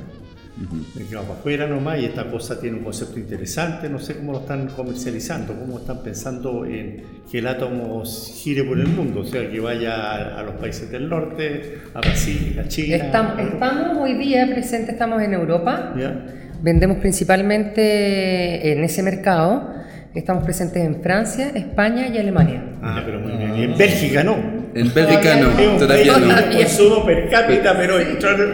Mercado 0.96 1.24
para 1.24 1.40
afuera 1.40 1.68
nomás 1.68 2.00
y 2.00 2.06
esta 2.06 2.30
cosa 2.30 2.60
tiene 2.60 2.78
un 2.78 2.84
concepto 2.84 3.18
interesante, 3.18 3.88
no 3.90 3.98
sé 4.00 4.18
cómo 4.18 4.34
lo 4.34 4.40
están 4.40 4.68
comercializando, 4.68 5.54
cómo 5.58 5.80
están 5.80 6.04
pensando 6.04 6.66
en 6.66 7.04
que 7.32 7.40
el 7.40 7.48
átomo 7.48 8.04
gire 8.04 8.64
por 8.66 8.78
el 8.78 8.88
mundo, 8.88 9.22
o 9.22 9.26
sea, 9.26 9.50
que 9.50 9.60
vaya 9.60 9.94
a, 9.94 10.40
a 10.40 10.44
los 10.44 10.56
países 10.56 10.92
del 10.92 11.08
norte, 11.08 11.80
a 11.94 12.00
Brasil, 12.02 12.60
a 12.60 12.68
China. 12.68 12.98
Estamos, 12.98 13.40
estamos 13.40 13.98
hoy 14.00 14.16
día 14.16 14.48
presentes, 14.48 14.90
estamos 14.94 15.22
en 15.22 15.34
Europa. 15.34 15.94
¿Ya? 15.98 16.26
Vendemos 16.62 16.98
principalmente 16.98 18.74
en 18.74 18.84
ese 18.84 19.02
mercado. 19.02 19.74
Estamos 20.14 20.44
presentes 20.44 20.84
en 20.84 21.02
Francia, 21.02 21.52
España 21.56 22.08
y 22.08 22.18
Alemania. 22.18 22.64
Ah, 22.82 23.02
pero 23.06 23.20
muy 23.20 23.32
bien. 23.38 23.56
Y 23.56 23.64
en 23.64 23.78
Bélgica 23.78 24.24
no. 24.24 24.59
En 24.76 24.94
Bélgica 24.94 25.22
Todavía 25.40 25.72
no, 25.72 25.78
todavía 25.78 26.14
país 26.14 26.28
no. 26.28 26.36
con 26.36 26.58
consumo 26.58 27.06
per 27.06 27.30
cápita, 27.30 27.76
pero 27.78 27.96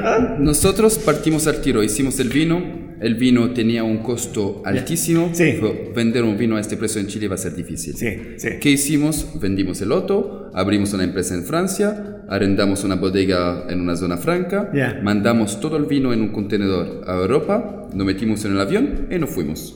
¿ah? 0.04 0.36
Nosotros 0.40 0.98
partimos 1.00 1.48
al 1.48 1.62
tiro, 1.62 1.84
hicimos 1.84 2.20
el 2.20 2.30
vino. 2.30 2.86
El 3.02 3.16
vino 3.16 3.52
tenía 3.52 3.84
un 3.84 3.98
costo 3.98 4.62
altísimo. 4.66 5.30
Sí. 5.34 5.60
Vender 5.94 6.24
un 6.24 6.38
vino 6.38 6.56
a 6.56 6.62
este 6.62 6.78
precio 6.78 7.02
en 7.02 7.08
Chile 7.08 7.28
va 7.28 7.36
a 7.36 7.38
ser 7.38 7.54
difícil. 7.54 7.94
Sí, 7.96 8.08
sí. 8.38 8.50
¿Qué 8.62 8.70
hicimos? 8.70 9.38
Vendimos 9.40 9.82
el 9.82 9.90
loto, 9.90 10.50
abrimos 10.54 10.94
una 10.94 11.04
empresa 11.04 11.36
en 11.36 11.44
Francia, 11.44 12.24
arrendamos 12.30 12.86
una 12.86 12.96
bodega 12.96 13.66
en 13.70 13.82
una 13.82 13.98
zona 13.98 14.16
franca, 14.18 14.72
Ya. 14.74 15.00
mandamos 15.04 15.60
todo 15.60 15.76
el 15.76 15.86
vino 15.86 16.14
en 16.14 16.22
un 16.22 16.30
contenedor 16.30 17.02
a 17.06 17.16
Europa, 17.18 17.90
lo 17.94 18.06
metimos 18.06 18.46
en 18.46 18.54
el 18.54 18.62
avión 18.62 19.08
y 19.12 19.20
nos 19.20 19.30
fuimos. 19.30 19.76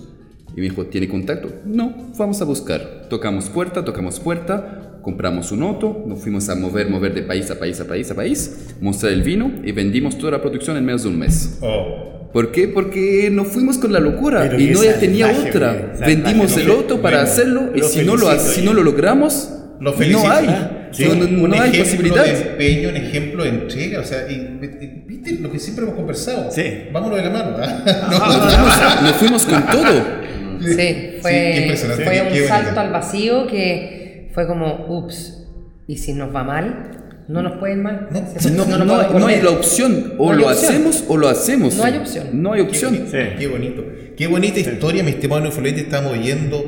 Y 0.54 0.62
me 0.62 0.62
dijo, 0.64 0.86
¿tiene 0.86 1.08
contacto? 1.10 1.52
No, 1.66 2.12
vamos 2.18 2.42
a 2.42 2.46
buscar. 2.46 3.08
Tocamos 3.10 3.50
puerta, 3.50 3.84
tocamos 3.84 4.20
puerta, 4.20 4.89
compramos 5.02 5.52
un 5.52 5.64
auto, 5.64 6.04
nos 6.08 6.20
fuimos 6.20 6.50
a 6.50 6.56
mover, 6.56 6.90
mover 6.90 7.14
de 7.14 7.22
país 7.24 7.50
a 7.52 7.58
país, 7.60 7.80
a 7.80 7.86
país, 7.88 8.10
a 8.12 8.16
país, 8.16 8.68
mostrar 8.82 9.12
el 9.14 9.22
vino 9.24 9.52
y 9.64 9.72
vendimos 9.72 10.18
toda 10.18 10.32
la 10.34 10.42
producción 10.42 10.78
en 10.78 10.86
menos 10.86 11.04
de 11.04 11.10
un 11.10 11.20
mes. 11.20 11.58
Oh. 11.62 12.30
¿Por 12.34 12.52
qué? 12.52 12.68
Porque 12.68 13.30
nos 13.32 13.48
fuimos 13.48 13.78
con 13.80 13.92
la 13.92 14.00
locura 14.00 14.42
Pero 14.42 14.60
y 14.60 14.68
no 14.68 14.84
ya 14.84 15.00
tenía 15.00 15.28
salvaje, 15.28 15.50
otra. 15.50 15.94
Vendimos 16.06 16.56
lo 16.56 16.62
el 16.62 16.70
auto 16.72 17.02
para 17.02 17.18
bueno, 17.18 17.32
hacerlo 17.32 17.70
y 17.76 17.82
si 17.82 18.04
no, 18.04 18.16
lo, 18.16 18.40
si 18.40 18.62
y- 18.62 18.66
no 18.66 18.74
lo 18.74 18.84
logramos, 18.84 19.50
Lo 19.80 19.94
felicito. 19.94 20.28
no 20.28 20.32
hay. 20.32 20.76
Sí, 20.92 21.06
no, 21.08 21.16
no- 21.16 21.44
un 21.44 21.50
no 21.50 21.56
hay 21.62 21.70
ejemplo 21.70 21.84
posibilidad. 21.86 22.26
de 22.26 22.52
empeño, 22.52 22.90
un 22.90 22.96
ejemplo 22.98 23.44
de 23.44 23.50
entrega, 23.50 24.00
o 24.00 24.04
sea, 24.04 24.30
y- 24.30 24.34
y- 24.34 25.04
viste 25.08 25.38
lo 25.40 25.52
que 25.52 25.58
siempre 25.60 25.86
hemos 25.86 25.96
conversado. 25.96 26.52
Sí. 26.52 26.64
Vámonos 26.94 27.18
de 27.18 27.24
la 27.24 27.30
mano. 27.32 27.56
¿ah? 27.60 29.00
Nos 29.04 29.14
fuimos 29.14 29.46
con 29.46 29.66
todo. 29.68 30.20
Sí, 30.62 31.18
fue, 31.22 31.56
impresionante, 31.62 32.04
fue 32.04 32.42
un 32.42 32.48
salto 32.48 32.80
al 32.80 32.92
vacío 32.92 33.48
que 33.48 33.99
fue 34.40 34.48
como, 34.48 34.86
ups, 34.88 35.46
¿y 35.88 35.98
si 35.98 36.14
nos 36.14 36.34
va 36.34 36.44
mal? 36.44 36.92
¿No 37.28 37.44
nos 37.44 37.60
pueden 37.60 37.84
mal? 37.84 38.08
No, 38.12 38.22
No, 38.66 38.66
no 38.66 38.76
hay, 38.76 38.88
no 38.88 38.96
hay 39.00 39.12
volver. 39.14 39.44
la 39.44 39.50
opción. 39.52 40.14
O 40.18 40.28
No 40.28 40.32
hay 40.32 40.40
lo 40.40 40.48
opción. 40.48 40.72
hacemos 40.72 41.04
o 41.08 41.18
lo 41.18 41.28
hacemos. 41.28 41.76
No 41.76 41.84
hay 41.84 41.98
opción. 41.98 42.28
No 42.34 42.54
hay 42.54 42.62
opción. 42.62 42.94
Qué, 42.98 43.06
Sí. 43.12 43.36
qué 43.38 43.48
bonito. 43.48 43.84
Qué 44.18 44.28
bonita 44.28 44.60
historia, 44.60 45.04
mi 45.04 45.12
estimado 45.12 45.46
influente, 45.46 45.82
estamos 45.82 46.14
oyendo. 46.14 46.64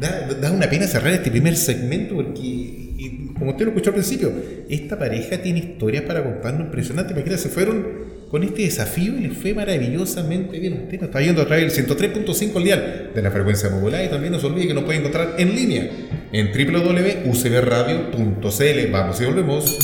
Da, 0.00 0.28
da 0.40 0.50
una 0.50 0.68
pena 0.68 0.86
cerrar 0.86 1.12
este 1.12 1.30
primer 1.30 1.56
segmento 1.56 2.16
porque, 2.16 2.40
y 2.42 3.32
como 3.38 3.52
usted 3.52 3.64
lo 3.66 3.70
escuchó 3.70 3.90
al 3.90 3.94
principio, 3.94 4.32
esta 4.68 4.98
pareja 4.98 5.38
tiene 5.38 5.60
historias 5.60 6.02
para 6.02 6.22
contarnos 6.24 6.62
impresionantes. 6.66 7.12
Imagínate, 7.16 7.40
se 7.40 7.48
fueron 7.48 7.86
con 8.32 8.42
este 8.44 8.62
desafío 8.62 9.20
y 9.20 9.28
fue 9.28 9.52
maravillosamente 9.52 10.58
bien. 10.58 10.84
Usted 10.84 11.00
nos 11.00 11.10
está 11.10 11.18
viendo 11.18 11.42
a 11.42 11.46
través 11.46 11.76
del 11.76 11.86
103.5 11.86 12.56
al 12.56 12.64
dial 12.64 13.10
de 13.14 13.20
la 13.20 13.30
frecuencia 13.30 13.68
modular 13.68 14.02
y 14.02 14.08
también 14.08 14.32
no 14.32 14.40
se 14.40 14.46
olvide 14.46 14.68
que 14.68 14.72
nos 14.72 14.84
puede 14.84 15.00
encontrar 15.00 15.34
en 15.36 15.54
línea 15.54 15.90
en 16.32 16.50
www.ucbradio.cl. 16.50 18.90
Vamos 18.90 19.20
y 19.20 19.24
volvemos. 19.26 19.76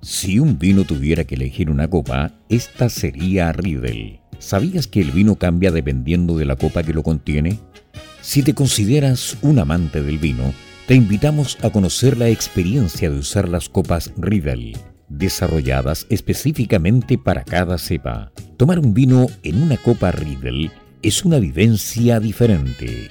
Si 0.00 0.38
un 0.38 0.60
vino 0.60 0.84
tuviera 0.84 1.24
que 1.24 1.34
elegir 1.34 1.68
una 1.68 1.90
copa, 1.90 2.30
esta 2.48 2.88
sería 2.88 3.50
Riedel. 3.50 4.20
¿Sabías 4.38 4.86
que 4.86 5.00
el 5.00 5.10
vino 5.10 5.34
cambia 5.34 5.72
dependiendo 5.72 6.38
de 6.38 6.44
la 6.44 6.54
copa 6.54 6.84
que 6.84 6.92
lo 6.92 7.02
contiene? 7.02 7.58
Si 8.20 8.44
te 8.44 8.54
consideras 8.54 9.36
un 9.42 9.58
amante 9.58 10.04
del 10.04 10.18
vino, 10.18 10.54
te 10.92 10.96
invitamos 10.96 11.56
a 11.62 11.70
conocer 11.70 12.18
la 12.18 12.28
experiencia 12.28 13.08
de 13.08 13.18
usar 13.18 13.48
las 13.48 13.70
copas 13.70 14.12
Riedel, 14.18 14.76
desarrolladas 15.08 16.06
específicamente 16.10 17.16
para 17.16 17.44
cada 17.44 17.78
cepa. 17.78 18.30
Tomar 18.58 18.78
un 18.78 18.92
vino 18.92 19.26
en 19.42 19.62
una 19.62 19.78
copa 19.78 20.12
Riedel 20.12 20.70
es 21.00 21.24
una 21.24 21.38
vivencia 21.38 22.20
diferente. 22.20 23.08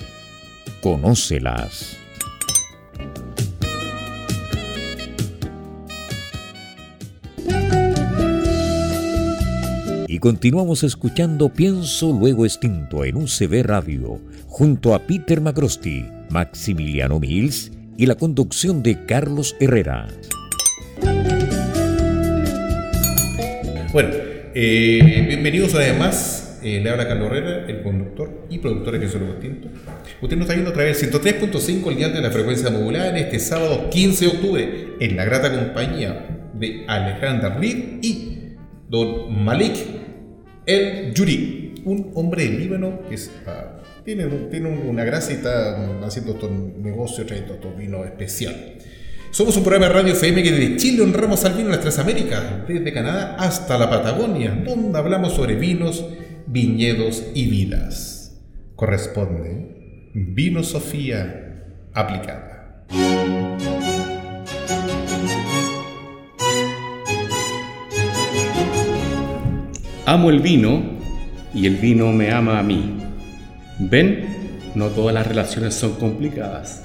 Conócelas. 0.84 1.98
Y 10.08 10.20
continuamos 10.20 10.84
escuchando 10.84 11.50
Pienso 11.50 12.14
Luego 12.14 12.46
Extinto 12.46 13.06
en 13.06 13.16
UCB 13.16 13.64
Radio, 13.64 14.22
junto 14.46 14.94
a 14.94 15.00
Peter 15.00 15.42
Macrosti, 15.42 16.06
Maximiliano 16.32 17.20
Mills 17.20 17.72
y 17.98 18.06
la 18.06 18.16
conducción 18.16 18.82
de 18.82 19.06
Carlos 19.06 19.56
Herrera. 19.60 20.08
Bueno, 23.92 24.10
eh, 24.56 25.26
bienvenidos 25.28 25.74
una 25.74 25.82
vez 25.82 26.00
más. 26.00 26.60
Eh, 26.64 26.80
le 26.82 26.90
habla 26.90 27.08
Carlos 27.08 27.28
Herrera, 27.32 27.66
el 27.68 27.82
conductor 27.82 28.46
y 28.50 28.60
productor 28.60 28.98
de 28.98 29.08
Luego 29.08 29.34
Extinto. 29.34 29.68
Usted 30.22 30.38
nos 30.38 30.46
está 30.46 30.54
viendo 30.54 30.70
a 30.70 30.74
través 30.74 31.02
del 31.02 31.12
103.5 31.12 31.90
el 31.90 31.98
día 31.98 32.10
de 32.10 32.22
la 32.22 32.32
frecuencia 32.32 32.70
modular 32.70 33.18
este 33.18 33.40
sábado 33.40 33.90
15 33.90 34.26
de 34.26 34.32
octubre 34.32 34.88
en 35.00 35.18
la 35.18 35.26
grata 35.26 35.54
compañía 35.54 36.50
de 36.54 36.86
Alejandra 36.88 37.58
Reed 37.58 38.00
y 38.02 38.56
don 38.88 39.44
Malik 39.44 39.74
El 40.66 41.14
Yuri, 41.14 41.82
un 41.84 42.12
hombre 42.14 42.44
del 42.44 42.60
Líbano 42.60 43.02
que 43.10 43.16
es, 43.16 43.32
ah, 43.48 43.71
tiene, 44.04 44.26
una 44.26 45.04
gracia 45.04 45.34
y 45.34 45.38
está 45.38 46.06
haciendo 46.06 46.34
estos 46.34 46.52
negocios, 46.52 47.28
trayendo 47.28 47.54
estos 47.56 47.78
vinos 47.78 48.06
especial. 48.06 48.76
Somos 49.32 49.56
un 49.56 49.64
programa 49.64 49.88
de 49.88 49.94
radio 49.94 50.14
FM 50.14 50.44
que 50.44 50.52
desde 50.52 50.78
Chile 50.78 51.04
honramos 51.04 51.46
al 51.46 51.54
vino 51.54 51.66
en 51.66 51.72
las 51.72 51.82
tres 51.82 52.00
Américas, 52.00 52.68
desde 52.68 52.92
Canadá 52.92 53.36
hasta 53.40 53.78
la 53.78 53.90
Patagonia, 53.90 54.62
donde 54.66 54.98
hablamos 54.98 55.34
sobre 55.34 55.56
vinos, 55.56 56.06
viñedos 56.48 57.24
y 57.34 57.50
vidas. 57.50 58.42
Corresponde 58.76 60.10
Vino 60.14 60.64
Sofía 60.64 61.64
aplicada. 61.94 62.86
Amo 70.06 70.30
el 70.30 70.42
vino 70.42 70.84
y 71.54 71.68
el 71.68 71.78
vino 71.78 72.12
me 72.12 72.32
ama 72.32 72.60
a 72.60 72.64
mí. 72.64 72.98
¿Ven? 73.90 74.26
No 74.76 74.88
todas 74.88 75.14
las 75.14 75.28
relaciones 75.28 75.74
son 75.74 75.96
complicadas. 75.96 76.84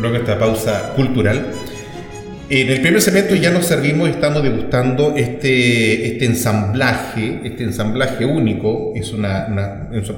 Luego 0.00 0.16
esta 0.16 0.38
pausa 0.38 0.92
cultural. 0.94 1.46
En 2.50 2.68
el 2.68 2.82
primer 2.82 3.00
segmento 3.00 3.34
ya 3.34 3.50
nos 3.50 3.64
servimos 3.64 4.10
estamos 4.10 4.42
degustando 4.42 5.14
este, 5.16 6.06
este 6.06 6.26
ensamblaje, 6.26 7.40
este 7.44 7.64
ensamblaje 7.64 8.26
único, 8.26 8.92
es 8.94 9.12
una, 9.12 9.46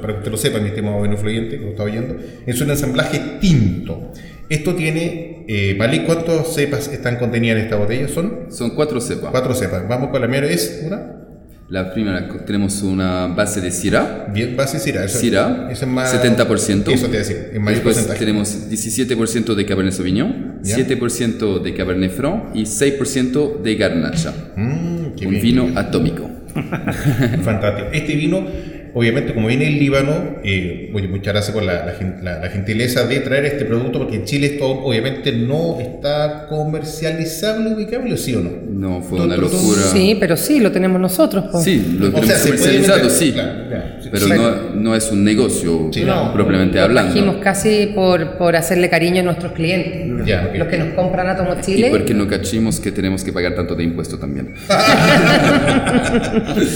para 0.01 0.14
que 0.14 0.18
usted 0.18 0.31
lo 0.33 0.37
sepa, 0.37 0.59
mi 0.59 0.70
estimado 0.70 0.99
bueno 0.99 1.16
fluyente, 1.16 1.59
que 1.59 1.64
lo 1.64 1.70
está 1.70 1.85
oyendo, 1.85 2.16
es 2.44 2.61
un 2.61 2.70
ensamblaje 2.70 3.20
tinto. 3.40 4.11
Esto 4.49 4.75
tiene, 4.75 5.34
eh, 5.48 5.74
Malik, 5.78 6.04
¿cuántas 6.07 6.54
cepas 6.54 6.88
están 6.88 7.16
contenidas 7.18 7.59
en 7.59 7.64
esta 7.64 7.76
botella? 7.76 8.09
Son 8.09 8.46
Son 8.50 8.70
cuatro 8.70 9.00
cepas. 9.00 9.30
cuatro 9.30 9.54
cepas. 9.54 9.87
Vamos 9.88 10.11
con 10.11 10.20
la 10.20 10.26
primera, 10.28 10.46
es 10.52 10.83
una 10.87 11.20
La 11.68 11.92
primera, 11.94 12.28
tenemos 12.46 12.83
una 12.83 13.26
base 13.28 13.61
de 13.61 13.70
Syrah. 13.70 14.28
Bien, 14.33 14.54
base 14.57 14.78
Syrah. 14.78 15.04
Eso, 15.04 15.18
Syrah, 15.18 15.68
eso 15.70 15.85
es 15.87 15.90
más, 15.90 16.12
70%. 16.14 16.92
Eso 16.92 17.09
te 17.09 17.16
decir, 17.18 17.50
en 17.54 17.62
mayor 17.62 17.76
Después 17.83 17.96
porcentaje. 17.96 18.18
tenemos 18.20 18.70
17% 18.70 19.54
de 19.54 19.64
Cabernet 19.66 19.94
Sauvignon, 19.94 20.61
Ya. 20.62 20.76
7% 20.76 21.62
de 21.62 21.74
Cabernet 21.74 22.12
Franc 22.12 22.54
y 22.54 22.64
6% 22.66 23.62
de 23.62 23.74
Garnacha. 23.76 24.33
Mm, 24.57 25.04
un 25.07 25.14
bien, 25.16 25.42
vino 25.42 25.68
atómico. 25.74 26.30
Fantástico. 27.42 27.88
Este 27.92 28.14
vino, 28.14 28.46
obviamente, 28.94 29.35
como 29.35 29.48
viene 29.48 29.64
del 29.66 29.78
Líbano, 29.78 30.37
eh, 30.44 30.90
oye, 30.94 31.09
muchas 31.09 31.35
gracias 31.35 31.52
por 31.54 31.62
la, 31.64 31.85
la 31.85 31.94
la- 32.22 32.38
la 32.40 32.48
gentileza 32.48 33.07
de 33.07 33.20
traer 33.20 33.44
este 33.46 33.64
producto, 33.64 33.98
porque 33.98 34.16
en 34.16 34.24
Chile 34.24 34.46
esto 34.46 34.66
obviamente 34.66 35.33
no 35.33 35.78
está 35.80 36.46
comercializable, 36.48 37.74
ubicable, 37.74 38.16
¿sí 38.16 38.35
o 38.35 38.40
no? 38.40 38.50
No, 38.70 39.02
fue 39.02 39.20
una 39.20 39.37
locura. 39.37 39.80
Sí, 39.92 40.16
pero 40.18 40.37
sí, 40.37 40.61
lo 40.61 40.70
tenemos 40.72 41.00
nosotros. 41.00 41.44
po. 41.50 41.61
Sí, 41.62 41.96
lo 41.98 42.07
O 42.07 42.11
tenemos 42.11 42.26
sea, 42.26 42.37
se 42.37 42.48
puede 42.52 42.59
comercializado, 42.61 42.98
vender, 42.98 43.16
sí. 43.16 43.33
claro, 43.33 43.52
claro, 43.68 43.85
sí. 44.02 44.09
Pero 44.12 44.26
Sí. 44.26 44.33
no, 44.35 44.74
no 44.80 44.94
es 44.96 45.11
un 45.11 45.24
negocio 45.24 45.90
Sí, 45.92 46.02
no. 46.04 46.33
propiamente 46.33 46.76
Lo 46.78 46.85
hablando. 46.85 47.12
trajimos 47.12 47.37
casi 47.42 47.87
por, 47.94 48.37
por 48.37 48.54
hacerle 48.57 48.88
cariño 48.88 49.20
a 49.20 49.24
nuestros 49.24 49.52
clientes. 49.52 50.26
Ya, 50.26 50.46
ok. 50.50 50.57
Los 50.59 50.68
que 50.68 50.78
nos 50.78 50.88
compran 50.94 51.28
a 51.28 51.37
Tomo 51.37 51.54
Y 51.59 51.62
Chile. 51.64 51.88
porque 51.90 52.14
no 52.14 52.26
cachimos 52.28 52.78
que 52.80 52.92
tenemos 52.92 53.24
que 53.24 53.33
pagar 53.33 53.54
tanto 53.54 53.74
de 53.74 53.83
impuesto 53.85 54.18
también. 54.18 54.54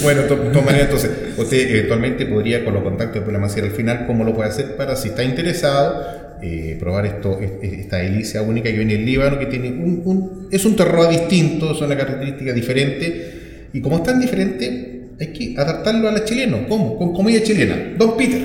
Bueno, 0.03 0.21
to- 0.23 0.35
de 0.35 0.49
todas 0.49 0.65
maneras, 0.65 0.85
entonces, 0.87 1.11
usted 1.37 1.69
eventualmente 1.75 2.08
podría, 2.25 2.63
con 2.65 2.73
los 2.73 2.83
contactos 2.83 3.25
de 3.25 3.37
Maciel 3.37 3.65
al 3.65 3.71
final, 3.71 4.05
cómo 4.07 4.23
lo 4.23 4.33
puede 4.35 4.49
hacer 4.49 4.75
para, 4.75 4.95
si 4.95 5.09
está 5.09 5.23
interesado, 5.23 6.03
eh, 6.41 6.77
probar 6.79 7.05
esto, 7.05 7.39
es- 7.41 7.51
es- 7.61 7.79
esta 7.79 7.97
delicia 7.97 8.41
única 8.41 8.69
que 8.69 8.77
viene 8.77 8.93
del 8.93 9.05
Líbano, 9.05 9.37
que 9.39 9.45
tiene 9.47 9.69
un, 9.69 10.01
un- 10.05 10.47
es 10.51 10.63
un 10.65 10.75
terroir 10.75 11.09
distinto, 11.09 11.71
es 11.73 11.81
una 11.81 11.97
característica 11.97 12.53
diferente, 12.53 13.67
y 13.73 13.81
como 13.81 13.97
es 13.97 14.03
tan 14.03 14.19
diferente, 14.19 15.01
hay 15.19 15.27
que 15.27 15.53
adaptarlo 15.57 16.07
a 16.07 16.11
la 16.13 16.23
chilena. 16.23 16.65
¿Cómo? 16.67 16.97
Con 16.97 17.13
comida 17.13 17.43
chilena. 17.43 17.75
Don 17.97 18.15
Peter, 18.15 18.39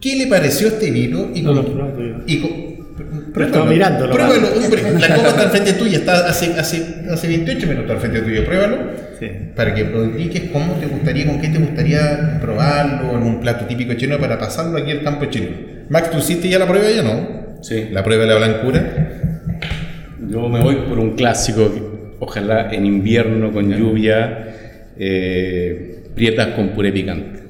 ¿qué 0.00 0.16
le 0.16 0.26
pareció 0.26 0.68
este 0.68 0.90
vino? 0.90 1.30
Y 1.34 1.40
No 1.42 1.54
con- 1.54 1.64
y 2.26 2.38
con- 2.40 2.71
Lo 3.34 3.44
estaba 3.46 3.64
mirando, 3.66 4.06
lo 4.06 4.12
Pruébalo, 4.12 4.48
hombre. 4.54 4.82
La 5.00 5.14
copa 5.14 5.28
está 5.28 5.42
al 5.42 5.50
frente 5.50 5.72
tuya, 5.74 5.98
está 5.98 6.28
hace, 6.28 6.52
hace, 6.58 7.04
hace 7.10 7.28
28 7.28 7.66
minutos 7.66 7.90
al 7.90 7.98
frente 7.98 8.20
tuyo. 8.20 8.44
Pruébalo 8.44 8.76
Sí. 9.18 9.28
para 9.54 9.72
que 9.74 9.84
lo 9.84 10.04
indiques 10.04 10.50
cómo 10.52 10.74
te 10.74 10.86
gustaría, 10.86 11.26
con 11.26 11.40
qué 11.40 11.48
te 11.48 11.58
gustaría 11.58 12.38
probarlo, 12.40 13.10
algún 13.16 13.40
plato 13.40 13.64
típico 13.66 13.94
chileno 13.94 14.18
para 14.18 14.38
pasarlo 14.38 14.76
aquí 14.78 14.90
al 14.90 15.02
campo 15.02 15.26
chileno. 15.26 15.56
Max, 15.88 16.10
¿tú 16.10 16.18
hiciste 16.18 16.48
ya 16.48 16.58
la 16.58 16.66
prueba 16.66 16.90
ya 16.90 17.02
no? 17.02 17.56
Sí. 17.62 17.88
La 17.92 18.02
prueba 18.02 18.24
de 18.24 18.28
la 18.30 18.36
blancura. 18.36 19.08
Yo 20.28 20.48
me 20.48 20.60
voy 20.60 20.74
por 20.88 20.98
un 20.98 21.14
clásico, 21.14 21.72
ojalá 22.20 22.70
en 22.72 22.84
invierno 22.86 23.52
con 23.52 23.70
lluvia, 23.70 24.48
eh, 24.98 26.04
prietas 26.14 26.48
con 26.48 26.70
puré 26.70 26.92
picante. 26.92 27.40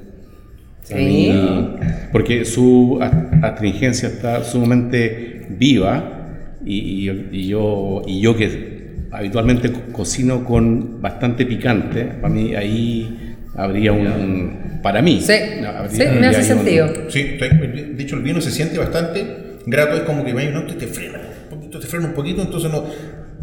Sí. 0.83 0.95
mí- 0.97 1.77
porque 2.11 2.45
su 2.45 2.99
astringencia 3.43 4.09
está 4.09 4.43
sumamente 4.45 5.42
viva 5.59 6.39
y, 6.65 7.09
y- 7.09 7.29
y 7.33 7.47
yo, 7.49 8.03
y 8.07 8.21
yo 8.21 8.37
que 8.37 8.83
habitualmente 9.11 9.71
co- 9.73 9.93
cocino 9.93 10.45
con 10.45 11.01
bastante 11.03 11.45
picante, 11.47 12.05
para 12.05 12.33
mí 12.33 12.55
ahí 12.55 13.35
habría 13.57 13.93
un... 13.93 14.07
un- 14.07 14.63
para 14.83 15.01
mí. 15.03 15.21
Sí, 15.21 15.33
habría- 15.33 15.89
sí, 15.91 16.03
me 16.21 16.27
hace 16.27 16.39
un- 16.55 16.59
sentido. 16.59 16.89
Sí, 17.09 17.37
te- 17.39 17.49
de 17.51 18.03
hecho 18.03 18.17
el 18.17 18.23
vino 18.23 18.41
se 18.41 18.51
siente 18.51 18.79
bastante 18.79 19.25
grato, 19.67 19.97
es 19.97 20.03
como 20.03 20.25
que 20.25 20.33
vaya 20.33 20.57
auto 20.57 20.73
y 20.73 20.77
te 20.77 20.87
frena 20.89 21.19
un 21.19 21.57
poquito, 21.59 21.79
te 21.79 21.87
frena 21.87 22.07
un 22.07 22.15
poquito, 22.15 22.43
entonces 22.43 22.71
no, 22.71 22.85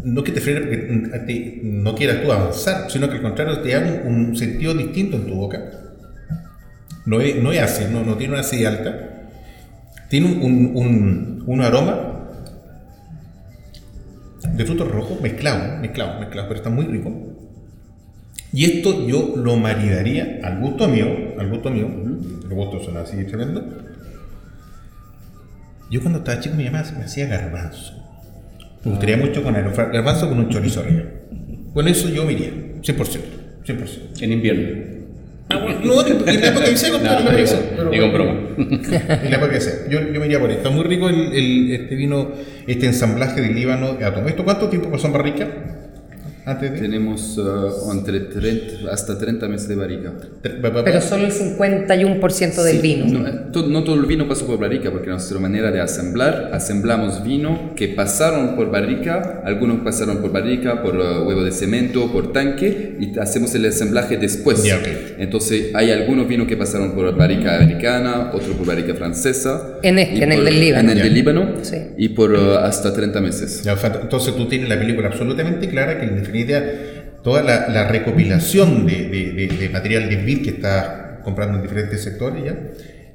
no 0.04 0.22
que 0.24 0.32
te 0.32 0.40
frene 0.40 0.60
porque 0.60 1.60
mm, 1.62 1.82
no 1.82 1.94
quieras 1.94 2.22
tú 2.22 2.30
avanzar, 2.32 2.90
sino 2.90 3.08
que 3.08 3.16
al 3.16 3.22
contrario 3.22 3.58
te 3.60 3.70
da 3.70 3.80
un, 4.04 4.14
un 4.28 4.36
sentido 4.36 4.74
distinto 4.74 5.16
en 5.16 5.26
tu 5.26 5.34
boca. 5.34 5.62
No 7.06 7.20
es, 7.20 7.36
no 7.36 7.52
es 7.52 7.60
ácido, 7.60 7.90
no, 7.90 8.04
no 8.04 8.16
tiene 8.16 8.34
una 8.34 8.40
acidez 8.42 8.66
alta. 8.68 9.09
Tiene 10.10 10.26
un, 10.26 10.72
un, 10.74 11.44
un, 11.46 11.60
aroma 11.60 12.26
de 14.52 14.64
frutos 14.66 14.90
rojos 14.90 15.20
mezclado, 15.20 15.80
mezclado, 15.80 16.18
mezclado, 16.18 16.48
pero 16.48 16.58
está 16.58 16.68
muy 16.68 16.84
rico. 16.86 17.12
Y 18.52 18.64
esto 18.64 19.06
yo 19.06 19.34
lo 19.36 19.54
maridaría 19.56 20.40
al 20.42 20.58
gusto 20.58 20.88
mío, 20.88 21.06
al 21.38 21.48
gusto 21.48 21.70
mío, 21.70 21.86
el 21.86 22.48
gusto 22.52 22.82
suena 22.82 23.02
así 23.02 23.22
tremendo. 23.22 23.64
Yo 25.92 26.00
cuando 26.00 26.18
estaba 26.18 26.40
chico 26.40 26.56
mi 26.56 26.64
mamá 26.64 26.82
me 26.98 27.04
hacía 27.04 27.26
garbanzo. 27.28 27.94
Me 28.84 28.90
gustaría 28.90 29.16
mucho 29.16 29.44
con 29.44 29.54
el 29.54 29.70
garbanzo 29.70 30.28
con 30.28 30.40
un 30.40 30.48
chorizo 30.48 30.80
arriba. 30.80 31.04
Con 31.72 31.86
eso 31.86 32.08
yo 32.08 32.24
me 32.24 32.32
iría, 32.32 32.50
100%, 32.82 33.20
100%. 33.64 34.22
En 34.22 34.32
invierno. 34.32 34.99
Ah, 35.50 35.58
bueno, 35.58 35.80
no, 35.84 36.00
en 36.06 36.40
la 36.40 36.48
época 36.48 36.64
que 36.64 36.76
Digo 37.90 38.04
en 38.06 38.12
bueno, 38.12 38.24
broma. 38.24 38.40
En 38.56 39.30
la 39.30 39.36
época 39.36 39.52
que 39.52 39.60
sea. 39.60 39.74
Yo, 39.88 40.00
yo 40.12 40.20
me 40.20 40.26
iría 40.26 40.38
por 40.40 40.50
esto. 40.50 40.62
Está 40.62 40.70
muy 40.74 40.84
rico 40.84 41.08
el, 41.08 41.32
el- 41.32 41.72
este 41.72 41.94
vino, 41.96 42.30
este 42.66 42.86
ensamblaje 42.86 43.40
Líbano 43.48 43.94
de 43.94 44.04
átomo. 44.04 44.28
¿Esto 44.28 44.44
cuánto 44.44 44.68
tiempo 44.68 44.90
pasó 44.90 45.08
en 45.08 45.12
barrica? 45.12 45.48
Antes 46.44 46.72
de... 46.72 46.78
Tenemos 46.78 47.36
uh, 47.38 47.92
entre 47.92 48.20
30 48.20 48.90
hasta 48.92 49.18
30 49.18 49.48
meses 49.48 49.68
de 49.68 49.76
barrica. 49.76 50.12
Pero 50.42 51.00
solo 51.00 51.26
el 51.26 51.32
51% 51.32 52.62
del 52.62 52.76
Sí, 52.76 52.82
vino. 52.82 53.06
No, 53.18 53.28
eh, 53.28 53.32
to- 53.52 53.66
no 53.68 53.84
todo 53.84 53.96
el 53.96 54.06
vino 54.06 54.26
pasó 54.28 54.46
por 54.46 54.58
barrica, 54.58 54.90
porque 54.90 55.08
nuestra 55.10 55.38
manera 55.38 55.70
de 55.70 55.80
asemblar, 55.80 56.50
asemblamos 56.52 57.22
vino 57.24 57.72
que 57.76 57.88
pasaron 57.88 58.56
por 58.56 58.70
barrica, 58.70 59.42
algunos 59.44 59.80
pasaron 59.82 60.18
por 60.18 60.32
barrica, 60.32 60.82
por 60.82 60.96
uh, 60.96 61.26
huevo 61.26 61.42
de 61.44 61.52
cemento, 61.52 62.10
por 62.12 62.32
tanque, 62.32 62.96
y 63.00 63.18
hacemos 63.18 63.54
el 63.54 63.66
asemblaje 63.66 64.16
después. 64.16 64.64
Ya, 64.64 64.76
ok. 64.76 64.88
Entonces, 65.18 65.74
hay 65.74 65.90
algunos 65.90 66.26
vinos 66.28 66.46
que 66.46 66.56
pasaron 66.56 66.92
por 66.92 67.14
barrica 67.16 67.56
americana, 67.56 68.30
otros 68.32 68.56
por 68.56 68.66
barrica 68.66 68.94
francesa. 68.94 69.78
En 69.82 69.98
este, 69.98 70.22
en 70.24 70.32
el 70.32 70.38
por- 70.38 70.44
del 70.46 70.60
Líbano. 70.60 70.82
En 70.84 70.90
el 70.90 70.98
Ya. 70.98 71.04
del 71.04 71.14
Líbano, 71.14 71.48
Sí. 71.62 71.76
y 71.96 72.08
por 72.10 72.32
uh, 72.32 72.54
hasta 72.58 72.92
30 72.92 73.20
meses. 73.20 73.62
Entonces 74.02 74.34
tú 74.36 74.46
tienes 74.48 74.68
la 74.68 74.78
película 74.78 75.08
absolutamente 75.08 75.68
clara 75.68 75.98
que 75.98 76.06
en 76.06 76.29
definitiva 76.30 76.60
toda 77.22 77.42
la, 77.42 77.68
la 77.68 77.88
recopilación 77.88 78.86
de, 78.86 79.08
de- 79.08 79.32
de- 79.32 79.56
de 79.58 79.68
material 79.68 80.08
de 80.08 80.16
vid 80.16 80.42
que 80.44 80.50
estás 80.50 80.86
comprando 81.22 81.56
en 81.58 81.62
diferentes 81.62 82.02
sectores 82.02 82.44
ya, 82.44 82.54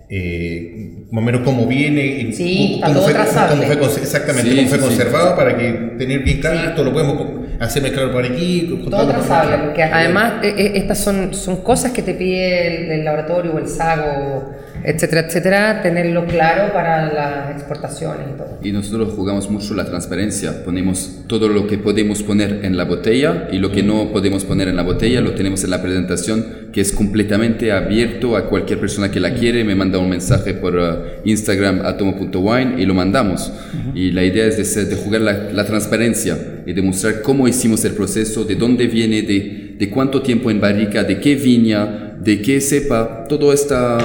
eh, 0.09 1.05
más 1.11 1.21
o 1.23 1.25
menos 1.25 1.41
cómo 1.41 1.65
viene, 1.65 2.05
y 2.05 2.33
Sí, 2.33 2.79
cómo- 2.83 3.07
está 3.09 3.47
cómo 3.49 3.61
todo 3.61 3.67
fue, 3.67 3.77
cómo 3.79 3.89
fue 3.91 4.01
exactamente 4.03 4.49
Sí, 4.51 4.55
cómo 4.57 4.67
fue 4.69 4.77
sí, 4.77 4.83
sí. 4.83 4.89
conservado 4.89 5.35
para 5.35 5.57
que 5.57 5.71
tener 5.97 6.19
bien 6.19 6.39
claro 6.39 6.59
esto 6.69 6.83
lo 6.83 6.93
podemos 6.93 7.45
hacer 7.59 7.81
mezclar 7.81 8.11
por 8.11 8.23
aquí, 8.23 8.79
Todo 8.89 9.07
trazable, 9.07 9.57
porque 9.65 9.81
además 9.83 10.33
eh, 10.43 10.53
eh, 10.57 10.71
estas 10.75 10.99
son, 10.99 11.33
son 11.33 11.57
cosas 11.63 11.91
que 11.91 12.03
te 12.03 12.13
pide 12.13 12.85
el, 12.85 12.91
el 12.99 13.05
laboratorio 13.05 13.53
o 13.55 13.57
el 13.59 13.67
SAGO, 13.67 14.51
etcétera, 14.83 15.27
etcétera, 15.27 15.81
tenerlo 15.81 16.25
claro 16.25 16.73
para 16.73 17.11
las 17.13 17.51
exportaciones 17.55 18.27
y 18.33 18.37
todo. 18.37 18.59
Y 18.63 18.71
nosotros 18.71 19.13
jugamos 19.15 19.49
mucho 19.49 19.73
la 19.73 19.85
transparencia. 19.85 20.63
Ponemos 20.63 21.23
todo 21.27 21.47
lo 21.49 21.67
que 21.67 21.77
podemos 21.77 22.21
poner 22.23 22.59
en 22.63 22.77
la 22.77 22.83
botella 22.85 23.47
y 23.51 23.57
lo 23.59 23.71
que 23.71 23.83
no 23.83 24.11
podemos 24.11 24.43
poner 24.45 24.67
en 24.67 24.75
la 24.75 24.83
botella 24.83 25.21
lo 25.21 25.33
tenemos 25.33 25.63
en 25.63 25.69
la 25.71 25.81
presentación 25.81 26.65
que 26.71 26.81
es 26.81 26.91
completamente 26.91 27.71
abierto 27.71 28.35
a 28.35 28.49
cualquier 28.49 28.79
persona 28.79 29.09
que 29.09 29.19
la 29.19 29.33
quiere. 29.33 29.63
Me 29.63 29.75
manda 29.75 29.97
un 29.97 30.09
mensaje 30.09 30.53
por 30.53 30.75
uh, 30.75 30.97
Instagram 31.23 31.81
atomo.wine 31.85 32.75
y 32.81 32.85
lo 32.85 32.93
mandamos. 32.93 33.51
Y 33.93 34.11
la 34.11 34.23
idea 34.23 34.45
es 34.45 34.57
de, 34.57 34.65
ser- 34.65 34.87
de 34.87 34.95
jugar 34.97 35.21
la, 35.21 35.51
la 35.53 35.65
transparencia 35.65 36.37
y 36.65 36.73
demostrar 36.73 37.21
cómo 37.21 37.47
hicimos 37.47 37.85
el 37.85 37.93
proceso, 37.93 38.43
de 38.43 38.55
dónde 38.55 38.87
viene, 38.87 39.21
de, 39.21 39.75
de 39.77 39.89
cuánto 39.89 40.21
tiempo 40.21 40.51
en 40.51 40.59
barrica, 40.59 41.03
de 41.03 41.19
qué 41.19 41.35
viña, 41.35 42.15
de 42.19 42.41
qué 42.41 42.59
cepa. 42.59 43.25
Todo 43.29 43.53
está, 43.53 43.97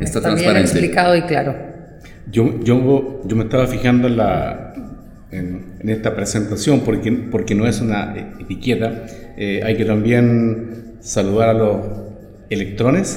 está 0.00 0.18
Está 0.18 0.28
bien 0.34 0.38
transparente. 0.40 0.70
explicado 0.70 1.16
y 1.16 1.22
claro. 1.22 1.54
Yo, 2.30 2.60
yo, 2.62 3.22
yo 3.24 3.36
me 3.36 3.44
estaba 3.44 3.66
fijando 3.66 4.08
en, 4.08 4.16
la, 4.16 4.74
en, 5.30 5.74
en 5.80 5.88
esta 5.88 6.14
presentación 6.14 6.80
porque, 6.80 7.12
porque 7.12 7.54
no 7.54 7.66
es 7.66 7.80
una 7.80 8.14
e- 8.16 8.42
etiqueta. 8.42 9.04
Eh, 9.36 9.60
hay 9.64 9.76
que 9.76 9.84
también 9.84 10.96
saludar 11.00 11.50
a 11.50 11.52
los 11.54 11.76
electrones, 12.50 13.16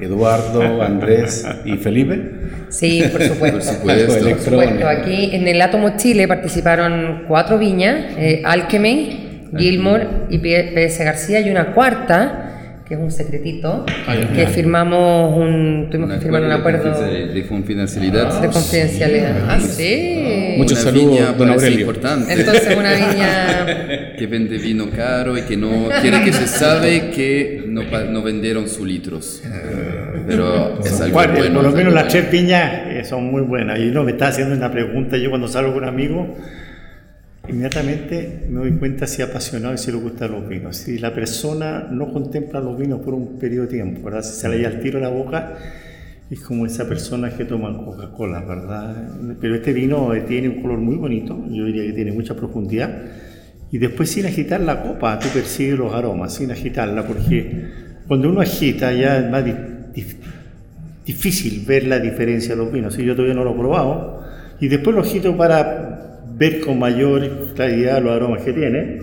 Eduardo, 0.00 0.82
Andrés 0.82 1.46
y 1.64 1.72
Felipe. 1.76 2.20
Sí, 2.68 3.02
por 3.12 3.22
supuesto. 3.28 3.58
Por 3.58 3.62
supuesto. 3.62 4.28
Por 4.30 4.38
supuesto. 4.40 4.88
Aquí 4.88 5.30
en 5.34 5.48
el 5.48 5.60
Átomo 5.60 5.96
Chile 5.96 6.26
participaron 6.28 7.24
cuatro 7.28 7.58
viñas, 7.58 7.96
eh, 8.18 8.42
Alchemy, 8.44 9.48
Gilmore 9.56 10.06
y 10.30 10.38
P- 10.38 10.72
PS 10.74 10.98
García 11.04 11.40
y 11.40 11.50
una 11.50 11.72
cuarta, 11.72 12.55
que 12.86 12.94
es 12.94 13.00
un 13.00 13.10
secretito, 13.10 13.84
que 14.34 14.46
firmamos 14.46 15.36
un, 15.36 15.88
tuvimos 15.90 16.12
que 16.12 16.20
firmar 16.20 16.44
un 16.44 16.52
acuerdo 16.52 17.00
de, 17.02 17.26
de 17.28 17.46
confidencialidad. 17.46 18.40
de 18.40 18.48
confidencialidad. 18.48 19.44
Ah, 19.48 19.60
sí. 19.60 20.54
Muchos 20.56 20.82
Una 20.82 20.92
saludos, 20.92 21.36
don 21.38 21.50
Aurelio. 21.50 21.80
importante. 21.80 22.32
Entonces 22.32 22.76
una 22.76 22.92
viña... 22.94 24.16
que 24.16 24.26
vende 24.28 24.58
vino 24.58 24.88
caro 24.90 25.36
y 25.36 25.42
que 25.42 25.56
no 25.56 25.88
quiere 26.00 26.22
que 26.22 26.32
se 26.32 26.46
sabe 26.46 27.10
que 27.10 27.64
no, 27.66 27.82
no 28.10 28.22
vendieron 28.22 28.68
sus 28.68 28.86
litros. 28.86 29.42
Pero 30.26 30.78
es 30.84 31.00
algo 31.00 31.14
Bueno, 31.14 31.34
bueno. 31.36 31.54
por 31.54 31.64
lo 31.64 31.72
menos 31.72 31.92
las 31.92 32.08
tres 32.08 32.26
piñas 32.26 32.72
eh, 32.88 33.04
son 33.04 33.24
muy 33.24 33.42
buenas. 33.42 33.78
Y 33.80 33.88
uno 33.88 34.04
me 34.04 34.12
está 34.12 34.28
haciendo 34.28 34.54
una 34.54 34.70
pregunta, 34.70 35.16
yo 35.16 35.28
cuando 35.30 35.48
salgo 35.48 35.74
con 35.74 35.82
un 35.82 35.88
amigo, 35.88 36.36
inmediatamente 37.48 38.46
me 38.48 38.60
doy 38.60 38.72
cuenta 38.72 39.06
si 39.06 39.22
apasionado 39.22 39.74
y 39.74 39.78
si 39.78 39.90
le 39.90 39.98
gustan 39.98 40.32
los 40.32 40.48
vinos. 40.48 40.76
Si 40.76 40.98
la 40.98 41.14
persona 41.14 41.88
no 41.90 42.12
contempla 42.12 42.60
los 42.60 42.78
vinos 42.78 43.00
por 43.00 43.14
un 43.14 43.38
periodo 43.38 43.66
de 43.66 43.72
tiempo, 43.72 44.02
¿verdad? 44.04 44.22
Si 44.22 44.40
se 44.40 44.48
le 44.48 44.64
al 44.66 44.80
tiro 44.80 44.98
a 44.98 45.02
la 45.02 45.08
boca, 45.08 45.56
es 46.30 46.40
como 46.40 46.66
esa 46.66 46.88
persona 46.88 47.30
que 47.30 47.44
toma 47.44 47.76
Coca-Cola, 47.76 48.40
¿verdad? 48.40 49.12
Pero 49.40 49.54
este 49.54 49.72
vino 49.72 50.10
tiene 50.26 50.48
un 50.48 50.62
color 50.62 50.78
muy 50.78 50.96
bonito, 50.96 51.44
yo 51.50 51.66
diría 51.66 51.84
que 51.84 51.92
tiene 51.92 52.12
mucha 52.12 52.34
profundidad. 52.34 53.02
Y 53.70 53.78
después 53.78 54.10
sin 54.10 54.26
agitar 54.26 54.60
la 54.60 54.82
copa, 54.82 55.18
tú 55.18 55.28
percibes 55.28 55.78
los 55.78 55.92
aromas, 55.92 56.34
sin 56.34 56.50
agitarla, 56.50 57.06
porque 57.06 57.64
cuando 58.06 58.28
uno 58.28 58.40
agita 58.40 58.92
ya 58.92 59.18
es 59.18 59.30
más 59.30 59.44
difícil 61.04 61.64
ver 61.66 61.86
la 61.86 61.98
diferencia 61.98 62.54
de 62.54 62.62
los 62.62 62.72
vinos. 62.72 62.94
Si 62.94 63.04
yo 63.04 63.14
todavía 63.14 63.34
no 63.34 63.44
lo 63.44 63.52
he 63.52 63.58
probado, 63.58 64.22
y 64.60 64.68
después 64.68 64.96
lo 64.96 65.02
agito 65.02 65.36
para 65.36 66.15
ver 66.36 66.60
con 66.60 66.78
mayor 66.78 67.54
claridad 67.54 68.02
los 68.02 68.12
aromas 68.12 68.42
que 68.42 68.52
tiene, 68.52 69.00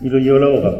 y 0.00 0.08
lo 0.08 0.18
llevo 0.18 0.36
a 0.36 0.40
la 0.40 0.48
boca. 0.48 0.76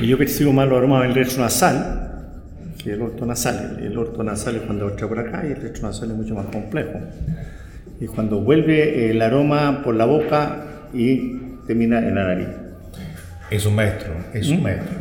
yo 0.00 0.16
percibo 0.16 0.52
más 0.52 0.68
los 0.68 0.78
aromas 0.78 1.02
del 1.02 1.14
resto 1.14 1.40
nasal 1.40 2.08
que 2.82 2.92
el 2.92 3.02
orto 3.02 3.26
nasal. 3.26 3.78
El 3.82 3.98
orto 3.98 4.22
nasal 4.22 4.56
es 4.56 4.62
cuando 4.62 4.88
entra 4.88 5.08
por 5.08 5.18
acá 5.18 5.44
y 5.46 5.52
el 5.52 5.60
resto 5.60 5.82
nasal 5.82 6.10
es 6.12 6.16
mucho 6.16 6.34
más 6.34 6.46
complejo. 6.46 7.00
Y 8.00 8.06
cuando 8.06 8.40
vuelve 8.40 9.10
el 9.10 9.20
aroma 9.20 9.82
por 9.82 9.96
la 9.96 10.04
boca 10.04 10.64
y 10.94 11.36
termina 11.66 11.98
en 11.98 12.14
la 12.14 12.24
nariz. 12.24 12.48
Es 13.50 13.66
un 13.66 13.74
maestro, 13.74 14.12
es 14.32 14.48
un 14.48 14.60
¿Mm? 14.60 14.62
maestro. 14.62 14.96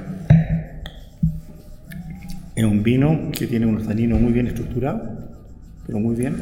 Es 2.55 2.63
un 2.63 2.81
vino 2.81 3.29
que 3.31 3.45
tiene 3.45 3.67
unos 3.67 3.87
taninos 3.87 4.19
muy 4.19 4.31
bien 4.31 4.47
estructurados, 4.47 5.01
pero 5.85 5.99
muy 5.99 6.15
bien. 6.15 6.35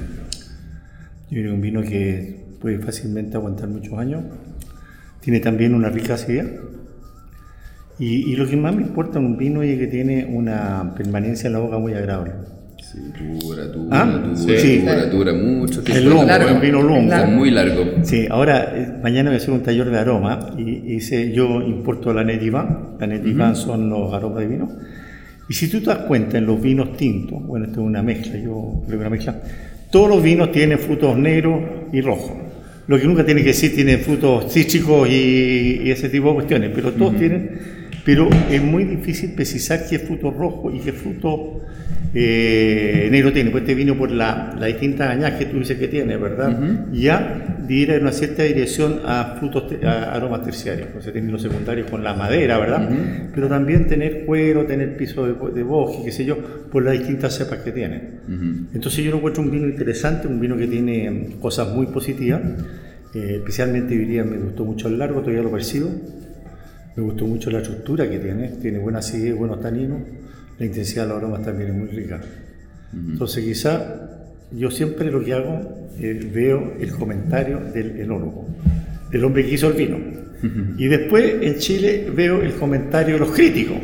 Yo 1.30 1.42
creo 1.42 1.52
que 1.52 1.56
un 1.56 1.62
vino 1.62 1.82
que 1.82 2.46
puede 2.60 2.80
fácilmente 2.80 3.38
aguantar 3.38 3.68
muchos 3.70 3.98
años. 3.98 4.24
Tiene 5.22 5.40
también 5.40 5.74
una 5.74 5.90
rica 5.90 6.14
acidez 6.14 6.46
y, 7.98 8.36
lo 8.36 8.48
que 8.48 8.58
más 8.58 8.76
me 8.76 8.82
importa 8.82 9.20
en 9.20 9.26
un 9.26 9.38
vino 9.38 9.64
es 9.64 9.80
que 9.80 9.88
tiene 9.88 10.26
una 10.26 10.94
permanencia 10.98 11.48
en 11.48 11.54
la 11.54 11.60
boca 11.60 11.78
muy 11.78 11.94
agradable. 11.94 12.34
Sí, 12.78 13.00
dura, 13.42 13.68
dura, 13.68 14.02
¿Ah? 14.02 14.06
dura, 14.06 14.60
sí. 14.60 14.80
dura, 14.80 15.06
dura 15.06 15.34
mucho. 15.34 15.82
Es 15.82 16.04
largo, 16.04 16.56
un 16.56 16.62
vino 16.62 16.82
longo. 16.82 17.26
muy 17.28 17.52
largo. 17.52 17.86
Sí, 18.04 18.28
ahora, 18.30 18.74
eh, 18.76 19.00
mañana 19.02 19.30
voy 19.30 19.36
a 19.36 19.38
hacer 19.38 19.54
un 19.54 19.64
taller 19.64 19.90
de 19.90 19.98
aroma 19.98 20.52
y, 20.58 20.96
hice, 20.96 21.32
yo 21.32 21.62
importo 21.62 22.14
la 22.14 22.26
Netivan. 22.26 22.98
La 23.00 23.08
Netivan 23.08 23.56
son 23.56 23.90
los 23.90 24.14
aromas 24.14 24.40
de 24.40 24.48
vino. 24.48 24.70
Y 25.48 25.54
si 25.54 25.70
tú 25.70 25.80
te 25.80 25.86
das 25.86 26.00
cuenta 26.00 26.38
en 26.38 26.46
los 26.46 26.62
vinos 26.62 26.98
tintos, 26.98 27.42
bueno, 27.46 27.66
esto 27.66 27.80
es 27.80 27.88
una 27.88 28.04
mezcla, 28.04 28.38
yo 28.38 28.82
creo 28.86 29.00
que 29.00 29.06
una 29.06 29.10
mezcla, 29.10 29.42
todos 29.92 30.10
los 30.10 30.24
vinos 30.24 30.52
tienen 30.52 30.80
frutos 30.80 31.18
negros 31.18 31.62
y 31.92 32.02
rojos. 32.02 32.32
Lo 32.88 33.00
que 33.00 33.06
nunca 33.06 33.26
tiene 33.26 33.42
que 33.42 33.48
decir 33.48 33.74
tiene 33.74 33.98
frutos 33.98 34.54
cítricos 34.54 35.10
y, 35.10 35.90
ese 35.90 36.10
tipo 36.10 36.30
de 36.30 36.36
cuestiones, 36.36 36.72
pero 36.74 36.92
todos 36.94 37.18
tienen 37.18 37.86
pero 38.06 38.30
es 38.52 38.62
muy 38.62 38.84
difícil 38.84 39.32
precisar 39.32 39.88
qué 39.90 39.98
fruto 39.98 40.30
rojo 40.30 40.72
y 40.72 40.80
qué 40.80 40.94
fruto 40.94 41.62
eh, 42.16 43.10
negro 43.12 43.34
tiene. 43.34 43.52
Pues 43.52 43.62
este 43.64 43.76
vino 43.76 43.98
por 43.98 44.10
la, 44.10 44.56
la 44.58 44.68
distintas 44.68 45.10
añadas 45.10 45.34
que 45.38 45.46
tú 45.46 45.60
dices 45.60 45.78
que 45.78 45.88
tiene, 45.88 46.18
¿verdad? 46.18 46.58
Ya 46.94 47.58
dirá 47.68 47.96
en 47.96 48.04
una 48.04 48.12
cierta 48.12 48.44
dirección 48.44 49.02
a 49.06 49.36
frutos, 49.40 49.66
a 49.84 50.14
aromas 50.16 50.44
terciarios, 50.44 50.90
o 50.98 51.02
sea, 51.02 51.14
los 51.14 51.42
secundarios 51.42 51.90
con 51.90 52.04
la 52.04 52.14
madera, 52.14 52.58
¿verdad? 52.58 52.90
Pero 53.34 53.48
también 53.48 53.88
tener 53.88 54.26
cuero, 54.26 54.66
tener 54.66 54.96
piso 54.96 55.26
de, 55.26 55.54
de 55.54 55.64
bosque, 55.64 56.06
qué 56.06 56.12
sé 56.12 56.26
yo, 56.26 56.38
por 56.72 56.84
las 56.84 56.94
distintas 56.94 57.36
cepas 57.36 57.60
que 57.60 57.72
tiene. 57.72 58.02
Entonces 58.74 59.04
yo 59.04 59.16
encuentro 59.16 59.44
un 59.44 59.52
vino 59.52 59.68
interesante, 59.68 60.28
un 60.28 60.40
vino 60.40 60.56
que 60.58 60.68
tiene 60.68 61.36
cosas 61.40 61.74
muy 61.74 61.88
positivas. 61.88 62.42
Eh, 63.14 63.36
especialmente 63.38 63.98
diría, 63.98 64.24
me 64.26 64.38
gustó 64.38 64.66
mucho 64.66 64.90
el 64.90 65.00
largo, 65.00 65.22
todavía 65.22 65.42
lo 65.42 65.52
percibo. 65.52 65.90
Me 66.96 67.04
gustó 67.04 67.26
mucho 67.26 67.50
la 67.52 67.60
estructura 67.60 68.10
que 68.10 68.20
tiene, 68.20 68.50
tiene 68.62 68.78
buena 68.78 69.00
acidez, 69.00 69.36
buenos 69.36 69.60
taninos, 69.62 70.00
la 70.58 70.66
intensidad 70.66 71.04
de 71.04 71.10
los 71.10 71.18
aromas 71.18 71.44
también 71.44 71.70
es 71.70 71.76
muy 71.76 71.88
rica. 71.88 72.22
Entonces 72.94 73.44
quizá 73.44 74.10
yo 74.52 74.72
siempre 74.72 75.12
lo 75.12 75.24
que 75.24 75.34
hago 75.34 75.90
es 76.00 76.34
veo 76.34 76.74
el 76.80 76.92
comentario 76.92 77.60
del 77.60 78.00
enólogo, 78.00 78.48
del 79.12 79.24
hombre 79.26 79.46
que 79.46 79.56
hizo 79.56 79.68
el 79.68 79.74
vino. 79.74 79.98
Y 80.78 80.88
después 80.88 81.42
en 81.42 81.58
Chile 81.58 82.10
veo 82.16 82.42
el 82.42 82.54
comentario 82.54 83.16
de 83.16 83.20
los 83.20 83.32
críticos. 83.32 83.78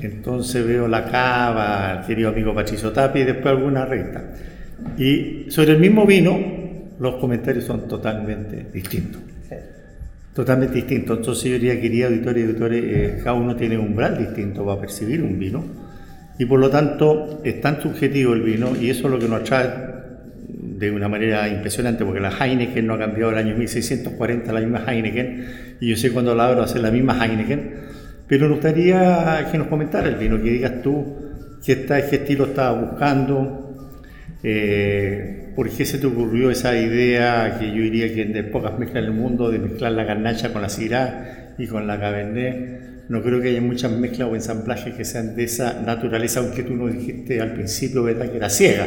Entonces 0.00 0.66
veo 0.66 0.86
la 0.88 1.04
cava, 1.10 2.00
el 2.00 2.06
querido 2.06 2.28
amigo 2.28 2.54
Patricio 2.54 2.92
Tapi 2.92 3.20
y 3.20 3.24
después 3.24 3.46
alguna 3.46 3.86
recta. 3.86 4.34
Y 4.98 5.46
sobre 5.48 5.72
el 5.72 5.78
mismo 5.78 6.04
vino, 6.04 6.38
los 6.98 7.14
comentarios 7.16 7.64
son 7.64 7.88
totalmente 7.88 8.66
distintos 8.72 9.22
totalmente 10.34 10.74
distinto. 10.74 11.14
Entonces 11.14 11.44
yo 11.44 11.52
diría, 11.52 11.80
queridos 11.80 12.10
auditores 12.10 12.42
y 12.42 12.46
auditores, 12.46 12.84
eh, 12.84 13.20
cada 13.22 13.34
uno 13.34 13.56
tiene 13.56 13.78
un 13.78 13.86
umbral 13.86 14.18
distinto 14.18 14.64
para 14.66 14.80
percibir 14.80 15.22
un 15.22 15.38
vino 15.38 15.64
y 16.38 16.44
por 16.46 16.58
lo 16.58 16.68
tanto 16.68 17.40
es 17.44 17.60
tan 17.60 17.80
subjetivo 17.80 18.34
el 18.34 18.42
vino 18.42 18.72
y 18.78 18.90
eso 18.90 19.06
es 19.06 19.12
lo 19.12 19.18
que 19.18 19.28
nos 19.28 19.40
atrae 19.40 19.94
de 20.48 20.90
una 20.90 21.08
manera 21.08 21.48
impresionante 21.48 22.04
porque 22.04 22.20
la 22.20 22.30
Heineken 22.30 22.84
no 22.84 22.94
ha 22.94 22.98
cambiado 22.98 23.30
el 23.30 23.38
año 23.38 23.56
1640, 23.56 24.52
la 24.52 24.60
misma 24.60 24.84
Heineken 24.86 25.46
y 25.80 25.88
yo 25.88 25.96
sé 25.96 26.10
cuando 26.10 26.34
la 26.34 26.48
abro 26.48 26.62
hacer 26.62 26.82
la 26.82 26.90
misma 26.90 27.24
Heineken, 27.24 27.74
pero 28.26 28.48
nos 28.48 28.56
gustaría 28.56 29.48
que 29.50 29.58
nos 29.58 29.68
comentara 29.68 30.08
el 30.08 30.16
vino, 30.16 30.42
que 30.42 30.50
digas 30.50 30.82
tú 30.82 31.14
qué, 31.64 31.72
está, 31.72 32.08
qué 32.08 32.16
estilo 32.16 32.46
estabas 32.46 32.90
buscando, 32.90 33.88
eh, 34.42 35.43
¿Por 35.54 35.70
qué 35.70 35.84
se 35.84 35.98
te 35.98 36.06
ocurrió 36.06 36.50
esa 36.50 36.76
idea 36.76 37.58
que 37.60 37.68
yo 37.68 37.82
diría 37.82 38.12
que 38.12 38.24
de 38.24 38.42
pocas 38.42 38.78
mezclas 38.78 39.04
en 39.04 39.10
el 39.10 39.16
mundo 39.16 39.50
de 39.50 39.58
mezclar 39.58 39.92
la 39.92 40.04
garnacha 40.04 40.52
con 40.52 40.62
la 40.62 40.68
syrah 40.68 41.54
y 41.58 41.66
con 41.66 41.86
la 41.86 42.00
cabernet? 42.00 43.06
No 43.08 43.22
creo 43.22 43.40
que 43.40 43.50
haya 43.50 43.60
muchas 43.60 43.92
mezclas 43.92 44.28
o 44.28 44.34
ensamblajes 44.34 44.94
que 44.94 45.04
sean 45.04 45.36
de 45.36 45.44
esa 45.44 45.80
naturaleza, 45.80 46.40
aunque 46.40 46.62
tú 46.62 46.74
nos 46.74 46.92
dijiste 46.92 47.40
al 47.40 47.52
principio, 47.52 48.02
¿verdad?, 48.02 48.30
que 48.30 48.38
era 48.38 48.48
ciega. 48.50 48.86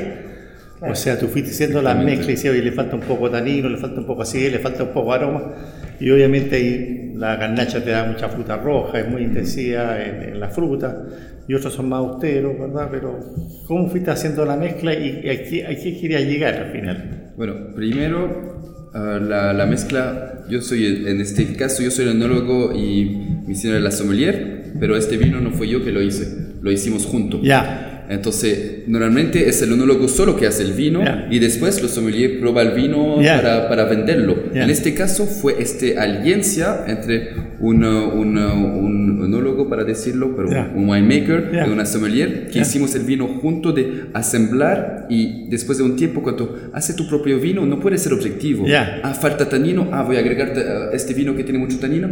O 0.81 0.93
sea, 0.93 1.17
tú 1.17 1.27
fuiste 1.27 1.51
haciendo 1.51 1.81
la 1.81 1.95
mezcla 1.95 2.27
y 2.27 2.35
decías, 2.35 2.53
oye, 2.53 2.61
le 2.61 2.71
falta 2.71 2.95
un 2.95 3.01
poco 3.01 3.29
tanino, 3.29 3.69
le 3.69 3.77
falta 3.77 3.99
un 3.99 4.05
poco 4.05 4.23
acidez, 4.23 4.51
le 4.51 4.59
falta 4.59 4.83
un 4.83 4.93
poco 4.93 5.13
aroma. 5.13 5.53
Y 5.99 6.09
obviamente 6.11 6.55
ahí 6.55 7.06
la 7.17 7.35
garnacha 7.35 7.83
te 7.83 7.91
da 7.91 8.05
mucha 8.05 8.29
fruta 8.29 8.57
roja, 8.57 8.99
es 8.99 9.09
muy 9.09 9.23
intensiva 9.23 10.01
en 10.01 10.39
la 10.39 10.49
fruta 10.49 11.05
y 11.47 11.53
otros 11.53 11.73
son 11.73 11.89
más 11.89 11.99
austeros, 11.99 12.59
¿verdad? 12.59 12.89
Pero 12.91 13.19
¿cómo 13.67 13.89
fuiste 13.89 14.11
haciendo 14.11 14.45
la 14.45 14.57
mezcla 14.57 14.93
y 14.93 15.29
a 15.29 15.43
qué, 15.43 15.65
a 15.65 15.69
qué 15.69 15.97
querías 15.99 16.23
llegar 16.23 16.55
al 16.55 16.71
final? 16.71 17.31
Bueno, 17.37 17.73
primero 17.75 18.57
la, 18.93 19.53
la, 19.53 19.65
mezcla, 19.65 20.43
yo 20.49 20.61
soy, 20.61 21.05
en 21.07 21.21
este 21.21 21.55
caso, 21.55 21.83
yo 21.83 21.91
soy 21.91 22.05
el 22.05 22.11
enólogo 22.11 22.73
y 22.73 23.05
mi 23.45 23.55
señora 23.55 23.79
la 23.79 23.91
sommelier, 23.91 24.73
pero 24.79 24.97
este 24.97 25.17
vino 25.17 25.39
no 25.39 25.51
fue 25.51 25.69
yo 25.69 25.83
que 25.83 25.91
lo 25.91 26.01
hice, 26.01 26.53
lo 26.61 26.71
hicimos 26.71 27.05
juntos. 27.05 27.41
Ya. 27.43 27.86
Entonces, 28.09 28.83
normalmente 28.87 29.49
es 29.49 29.61
el 29.61 29.73
enólogo 29.73 30.07
solo 30.07 30.35
que 30.37 30.47
hace 30.47 30.63
el 30.63 30.73
vino 30.73 31.03
y 31.29 31.39
después 31.39 31.81
los 31.81 31.91
sommelier 31.91 32.39
prueba 32.39 32.61
el 32.61 32.71
vino 32.71 33.17
para, 33.17 33.67
para, 33.67 33.85
venderlo. 33.85 34.35
En 34.53 34.69
este 34.69 34.93
caso 34.93 35.25
fue 35.25 35.55
esta 35.59 36.01
alianza 36.01 36.85
entre 36.87 37.33
un, 37.59 37.83
un, 37.83 38.37
un, 38.37 39.25
enólogo, 39.25 39.67
para 39.67 39.83
decirlo, 39.83 40.35
pero 40.35 40.49
un 40.75 40.89
winemaker 40.89 41.65
y 41.67 41.69
una 41.69 41.85
sommelier, 41.85 42.47
que 42.47 42.59
hicimos 42.59 42.95
el 42.95 43.03
vino 43.03 43.27
junto 43.27 43.73
de 43.73 44.05
asemblar 44.13 45.07
y 45.09 45.47
después 45.49 45.77
de 45.77 45.83
un 45.83 45.95
tiempo, 45.95 46.21
cuando 46.21 46.69
hace 46.73 46.93
tu 46.93 47.07
propio 47.07 47.39
vino, 47.39 47.65
no 47.65 47.79
puede 47.79 47.97
ser 47.97 48.13
objetivo. 48.13 48.65
Ah, 49.03 49.13
falta 49.13 49.49
tanino, 49.49 49.89
ah, 49.91 50.03
voy 50.03 50.15
a 50.15 50.19
agregar 50.19 50.53
este 50.93 51.13
vino 51.13 51.35
que 51.35 51.43
tiene 51.43 51.59
mucho 51.59 51.77
tanino. 51.79 52.09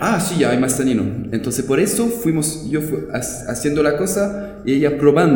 Ah, 0.00 0.20
sí, 0.20 0.40
ya 0.40 0.50
hay 0.50 0.58
más 0.58 0.78
tanino. 0.78 1.02
Entonces, 1.32 1.64
por 1.64 1.80
eso 1.80 2.06
fuimos, 2.06 2.68
yo 2.70 2.80
fui 2.80 3.00
haciendo 3.12 3.82
la 3.82 3.96
cosa 3.96 4.60
y 4.64 4.74
ella 4.74 4.96
probando 4.96 5.33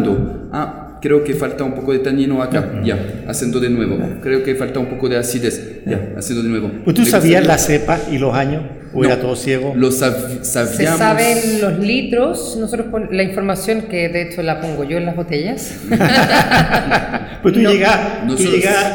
Ah, 0.53 0.99
creo 1.01 1.25
que 1.25 1.35
falta 1.35 1.65
un 1.65 1.75
poco 1.75 1.93
de 1.93 2.01
tanino 2.01 2.43
acá. 2.43 2.81
Ya, 2.85 3.25
haciendo 3.27 3.61
de 3.61 3.71
nuevo. 3.71 3.99
Creo 4.23 4.43
que 4.43 4.55
falta 4.55 4.79
un 4.81 4.87
poco 4.87 5.09
de 5.09 5.17
acidez. 5.17 5.83
Ya, 5.87 6.15
haciendo 6.17 6.43
de 6.43 6.49
nuevo. 6.49 6.71
¿Tú 6.93 7.05
sabías 7.05 7.47
la 7.47 7.59
cepa 7.59 7.99
y 8.11 8.19
los 8.19 8.35
años? 8.35 8.63
¿O 8.93 9.05
era 9.05 9.21
todo 9.21 9.37
ciego? 9.37 9.75
Lo 9.77 9.91
sabíamos. 9.91 10.47
Se 10.47 10.87
saben 10.87 11.61
los 11.61 11.79
litros. 11.79 12.57
Nosotros 12.59 12.87
la 13.11 13.23
información 13.23 13.83
que 13.83 14.09
de 14.09 14.23
hecho 14.23 14.43
la 14.43 14.61
pongo 14.61 14.85
yo 14.85 14.97
en 14.97 15.07
las 15.07 15.17
botellas. 15.17 15.75
pues 17.43 17.55
tú, 17.55 17.61
llegas, 17.61 17.99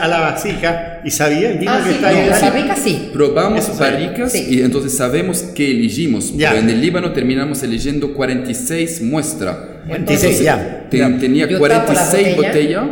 a 0.02 0.08
la 0.08 0.20
vasija 0.20 1.02
y 1.04 1.12
sabías 1.12 1.52
el 1.52 1.58
vino 1.60 1.72
ah, 1.72 1.82
que 1.84 1.92
está 1.92 2.08
ahí. 2.08 2.30
La 2.30 2.40
barrica 2.40 2.76
sí. 2.76 3.10
Probamos 3.14 3.78
barricas 3.78 4.36
y 4.36 4.62
entonces 4.62 4.96
sabemos 4.98 5.44
qué 5.56 5.72
elegimos. 5.72 6.34
Pero 6.36 6.58
en 6.58 6.70
el 6.70 6.82
Líbano 6.82 7.12
terminamos 7.12 7.62
eligiendo 7.64 8.14
46 8.14 9.02
muestras. 9.04 9.58
46, 9.88 10.42
ya. 10.42 10.86
tenía 10.90 11.48
46 11.58 12.38
botellas 12.38 12.84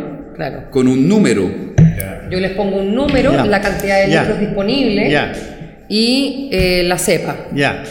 con 0.70 0.88
un 0.88 1.08
número. 1.08 1.50
Yo 2.30 2.40
les 2.40 2.52
pongo 2.52 2.78
un 2.78 2.94
número, 2.94 3.32
la 3.44 3.60
cantidad 3.60 4.06
de 4.06 4.08
litros 4.08 4.40
disponibles 4.40 5.51
y 5.92 6.48
eh, 6.52 6.82
la 6.86 6.96
cepa. 6.98 7.48
Ya. 7.54 7.84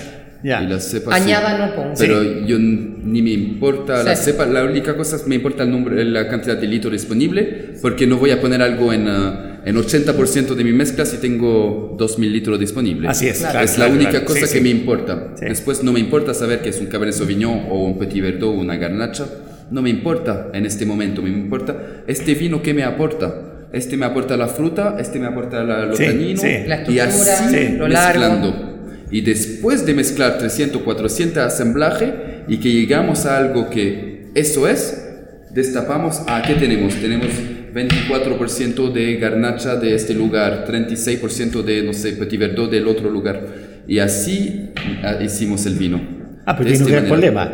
Ya. 0.44 0.64
Y 0.64 0.68
la 0.68 0.80
cepa 0.80 1.14
Añada 1.16 1.56
sí. 1.56 1.62
no 1.62 1.76
pongo. 1.76 1.94
Pero 2.00 2.24
yo 2.48 2.56
n- 2.56 2.96
ni 3.04 3.22
me 3.22 3.30
importa 3.30 4.02
la 4.04 4.16
Sí. 4.16 4.26
cepa, 4.32 4.48
la 4.48 4.64
única 4.64 4.98
cosa 4.98 5.18
es 5.18 5.28
me 5.28 5.36
importa 5.36 5.62
el 5.64 5.70
número, 5.70 6.04
la 6.04 6.28
cantidad 6.28 6.58
de 6.58 6.66
litro 6.66 6.90
disponible, 6.90 7.76
porque 7.80 8.08
no 8.08 8.18
voy 8.18 8.32
a 8.32 8.42
poner 8.42 8.60
algo 8.64 8.92
en, 8.92 9.08
ah, 9.08 9.62
en 9.64 9.78
80% 9.78 10.56
de 10.56 10.64
mi 10.64 10.74
mezcla 10.74 11.06
si 11.06 11.18
tengo 11.18 11.96
2000 12.00 12.34
litros 12.34 12.60
disponibles. 12.60 13.12
Así 13.12 13.28
es, 13.28 13.38
Claro. 13.38 13.52
claro, 13.52 13.66
es 13.66 13.72
la 13.78 13.86
claro, 13.86 13.94
única 13.94 14.10
claro. 14.12 14.26
cosa 14.26 14.48
Sí, 14.48 14.54
que 14.54 14.58
sí. 14.58 14.64
me 14.64 14.70
importa. 14.72 15.34
Sí. 15.36 15.46
Después 15.46 15.84
no 15.84 15.94
me 15.94 16.00
importa 16.00 16.34
saber 16.34 16.62
que 16.64 16.70
es 16.70 16.80
un 16.82 16.88
Cabernet 16.88 17.14
Sauvignon 17.16 17.68
o 17.70 17.84
un 17.86 18.00
Petit 18.00 18.24
Verdot 18.24 18.50
o 18.50 18.52
una 18.54 18.78
Garnacha. 18.78 19.28
No 19.70 19.84
me 19.84 19.92
importa 19.92 20.50
en 20.56 20.66
este 20.66 20.88
momento. 20.88 21.22
Me 21.22 21.30
importa 21.30 21.78
este 22.08 22.34
vino 22.34 22.64
que 22.64 22.74
me 22.74 22.84
aporta. 22.84 23.51
Este 23.74 23.96
me 23.98 24.06
aporta 24.06 24.36
la 24.38 24.48
fruta, 24.48 24.98
este 25.00 25.20
me 25.20 25.28
aporta 25.28 25.64
la, 25.64 25.86
lo 25.86 25.96
Sí, 25.96 26.36
sí. 26.38 26.48
La 26.68 26.84
y 26.90 27.00
así 27.00 27.78
largo. 27.78 27.88
mezclando. 27.88 28.72
Y 29.12 29.22
después 29.22 29.86
de 29.86 29.94
mezclar 29.94 30.38
300, 30.38 30.82
400 30.82 31.44
asemblaje 31.44 32.14
y 32.48 32.58
que 32.58 32.72
llegamos 32.72 33.26
a 33.26 33.38
algo 33.38 33.70
que 33.70 34.28
eso 34.36 34.68
es, 34.68 35.06
destapamos 35.54 36.22
a 36.28 36.42
qué 36.42 36.56
tenemos. 36.56 36.96
Tenemos 36.96 37.28
24% 37.74 38.92
de 38.92 39.18
garnacha 39.18 39.76
de 39.76 39.96
este 39.96 40.14
lugar, 40.14 40.66
36% 40.68 41.64
de, 41.64 41.84
no 41.84 41.94
sé, 41.94 42.14
petit 42.14 42.40
verdot 42.40 42.70
del 42.70 42.88
otro 42.88 43.10
lugar. 43.10 43.46
Y 43.88 44.00
así 44.00 44.70
ah, 45.04 45.18
hicimos 45.22 45.66
el 45.66 45.76
vino. 45.76 46.02
Ah, 46.46 46.56
pero 46.58 46.70
tiene 46.70 46.86
un 46.86 46.92
gran 46.92 47.06
problema. 47.06 47.52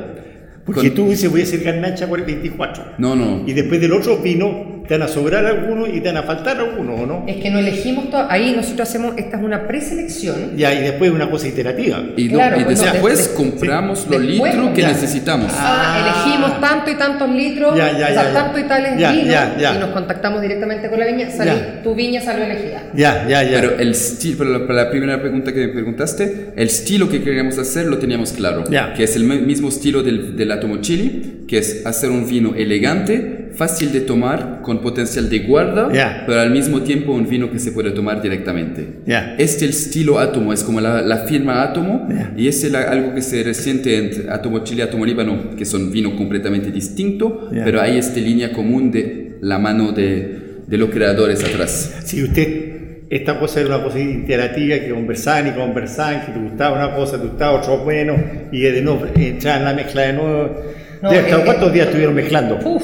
Porque 0.65 0.89
Con- 0.89 0.95
tú 0.95 1.09
dices, 1.09 1.29
voy 1.31 1.41
a 1.41 1.43
hacer 1.43 1.63
garnacha 1.63 2.07
por 2.07 2.19
el 2.19 2.25
24. 2.25 2.95
No, 2.97 3.15
no. 3.15 3.43
Y 3.47 3.53
después 3.53 3.79
del 3.79 3.93
otro 3.93 4.17
vino, 4.17 4.76
te 4.87 4.97
van 4.97 5.03
a 5.03 5.07
sobrar 5.07 5.45
algunos 5.45 5.89
y 5.89 5.99
te 6.01 6.07
van 6.07 6.17
a 6.17 6.23
faltar 6.23 6.57
algunos, 6.57 6.99
¿o 7.01 7.05
no? 7.05 7.25
Es 7.27 7.37
que 7.37 7.49
no 7.49 7.59
elegimos 7.59 8.09
todo. 8.09 8.25
Ahí 8.29 8.53
nosotros 8.55 8.87
hacemos, 8.89 9.13
esta 9.17 9.37
es 9.37 9.43
una 9.43 9.67
preselección. 9.67 10.55
Ya, 10.57 10.73
y 10.73 10.81
después 10.81 11.11
una 11.11 11.29
cosa 11.29 11.47
iterativa. 11.47 12.03
Y, 12.15 12.25
no- 12.29 12.35
Claro, 12.37 12.61
y 12.61 12.63
después 12.63 13.17
de- 13.17 13.29
de- 13.31 13.35
compramos 13.35 14.07
los 14.09 14.21
después, 14.21 14.53
litros 14.53 14.73
que 14.73 14.81
ya. 14.81 14.87
necesitamos. 14.89 15.51
Ah, 15.55 15.83
Ah. 15.95 16.23
elegimos 16.25 16.61
tanto 16.61 16.91
y 16.91 16.95
tantos 16.95 17.29
litros, 17.29 17.77
Ya, 17.77 17.91
ya, 17.91 17.93
o 17.93 17.97
sea, 17.97 18.09
ya, 18.09 18.23
ya. 18.23 18.33
tanto 18.33 18.59
y 18.59 18.63
tales 18.63 18.99
Ya, 18.99 19.11
vinos, 19.11 19.27
ya, 19.27 19.57
ya. 19.59 19.75
y 19.75 19.79
nos 19.79 19.89
contactamos 19.89 20.41
directamente 20.41 20.89
con 20.89 20.99
la 20.99 21.05
viña. 21.07 21.29
Salí, 21.31 21.51
Ya. 21.51 21.81
tu 21.83 21.95
viña 21.95 22.21
salió 22.21 22.43
elegida. 22.45 22.83
Ya, 22.95 23.27
ya, 23.27 23.43
ya. 23.43 23.59
Pero 23.61 23.79
el 23.79 23.91
estilo, 23.91 24.37
para 24.37 24.49
la, 24.51 24.59
para 24.67 24.83
la 24.85 24.89
primera 24.89 25.19
pregunta 25.21 25.53
que 25.53 25.67
me 25.67 25.73
preguntaste, 25.73 26.53
el 26.55 26.67
estilo 26.67 27.09
que 27.09 27.21
queríamos 27.23 27.57
hacer 27.57 27.85
lo 27.87 27.97
teníamos 27.97 28.31
claro. 28.33 28.63
Ya. 28.69 28.93
Que 28.93 29.03
es 29.03 29.15
el 29.15 29.23
mi- 29.23 29.39
mismo 29.41 29.69
estilo 29.69 30.03
del, 30.03 30.35
del 30.37 30.51
Atomo 30.51 30.77
Chili, 30.81 31.43
que 31.47 31.57
es 31.57 31.85
hacer 31.85 32.09
un 32.09 32.27
vino 32.27 32.53
elegante, 32.55 33.49
fácil 33.55 33.91
de 33.91 34.01
tomar, 34.01 34.59
con 34.61 34.76
potencial 34.81 35.29
de 35.29 35.39
guarda, 35.39 35.89
Ya. 35.93 36.23
pero 36.25 36.39
al 36.41 36.51
mismo 36.51 36.81
tiempo 36.81 37.11
un 37.13 37.27
vino 37.27 37.51
que 37.51 37.59
se 37.59 37.71
puede 37.71 37.91
tomar 37.91 38.21
directamente. 38.21 38.87
Ya. 39.05 39.35
Este 39.37 39.65
el 39.65 39.71
estilo 39.71 40.19
Atomo, 40.19 40.53
es 40.53 40.63
como 40.63 40.79
la, 40.81 41.01
la 41.01 41.17
firma 41.19 41.63
Atomo, 41.63 42.07
Ya. 42.09 42.33
y 42.37 42.47
es 42.47 42.63
el- 42.63 42.75
algo 42.75 43.13
que 43.15 43.21
se 43.21 43.43
resiente 43.43 43.97
entre 43.97 44.29
Atomo 44.31 44.59
Chile 44.63 44.83
y 44.83 44.87
Atomo 44.87 45.05
Líbano, 45.05 45.55
que 45.57 45.65
son 45.65 45.91
vinos 45.91 46.13
completamente 46.13 46.71
distintos, 46.71 47.33
pero 47.51 47.81
hay 47.81 47.97
esta 47.97 48.19
línea 48.19 48.51
común 48.53 48.91
de 48.91 49.37
la 49.41 49.59
mano 49.59 49.91
de, 49.91 50.37
de 50.67 50.77
los 50.77 50.89
creadores 50.89 51.43
atrás. 51.43 51.95
Si 52.05 52.23
usted, 52.23 52.77
esta 53.09 53.39
cosa 53.39 53.61
era 53.61 53.75
una 53.75 53.83
cosa 53.83 53.99
iterativa 53.99 54.77
que 54.79 54.89
conversaban 54.89 55.47
y 55.47 55.51
conversaban, 55.51 56.25
que 56.25 56.31
te 56.33 56.39
gustaba 56.39 56.75
una 56.75 56.95
cosa, 56.95 57.21
te 57.21 57.27
gustaba 57.27 57.53
otro 57.59 57.77
bueno, 57.83 58.15
y 58.51 58.61
de 58.61 58.81
nuevo 58.81 59.05
entrar 59.15 59.59
en 59.59 59.65
la 59.65 59.73
mezcla 59.73 60.01
de 60.01 60.13
nuevo. 60.13 60.61
No, 61.01 61.11
¿De 61.11 61.19
hasta 61.19 61.37
eh, 61.39 61.41
¿Cuántos 61.45 61.69
eh, 61.69 61.73
días 61.73 61.85
estuvieron 61.87 62.15
mezclando? 62.15 62.57
Uf. 62.65 62.83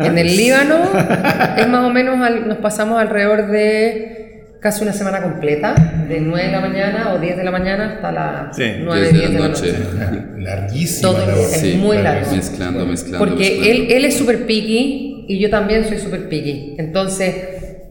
En 0.00 0.18
el 0.18 0.36
Líbano 0.36 0.80
es 1.56 1.68
más 1.68 1.84
o 1.84 1.90
menos, 1.90 2.20
al- 2.20 2.48
nos 2.48 2.58
pasamos 2.58 3.00
alrededor 3.00 3.48
de 3.48 4.16
casi 4.60 4.82
una 4.82 4.92
semana 4.92 5.22
completa, 5.22 5.74
de 6.08 6.20
9 6.20 6.46
de 6.46 6.52
la 6.52 6.60
mañana 6.60 7.12
o 7.14 7.18
10 7.18 7.36
de 7.36 7.44
la 7.44 7.50
mañana 7.50 7.94
hasta 7.94 8.12
las 8.12 8.56
Sí, 8.56 8.64
9, 8.82 9.00
10 9.00 9.12
de 9.12 9.18
10 9.18 9.30
la 9.30 9.36
de 9.36 9.42
la 9.42 9.48
noche. 9.48 9.72
noche. 9.72 10.40
Labor. 10.40 10.70
es 10.74 11.60
Sí, 11.60 11.74
muy 11.80 11.98
largo. 11.98 12.30
Mezclando, 12.32 12.86
mezclando. 12.86 13.18
Porque 13.26 13.42
mezclando. 13.50 13.70
él, 13.70 13.86
él 13.90 14.04
es 14.04 14.16
súper 14.16 14.46
picky 14.46 15.24
y 15.28 15.38
yo 15.38 15.48
también 15.50 15.84
soy 15.86 15.98
súper 15.98 16.28
picky. 16.28 16.74
Entonces, 16.78 17.34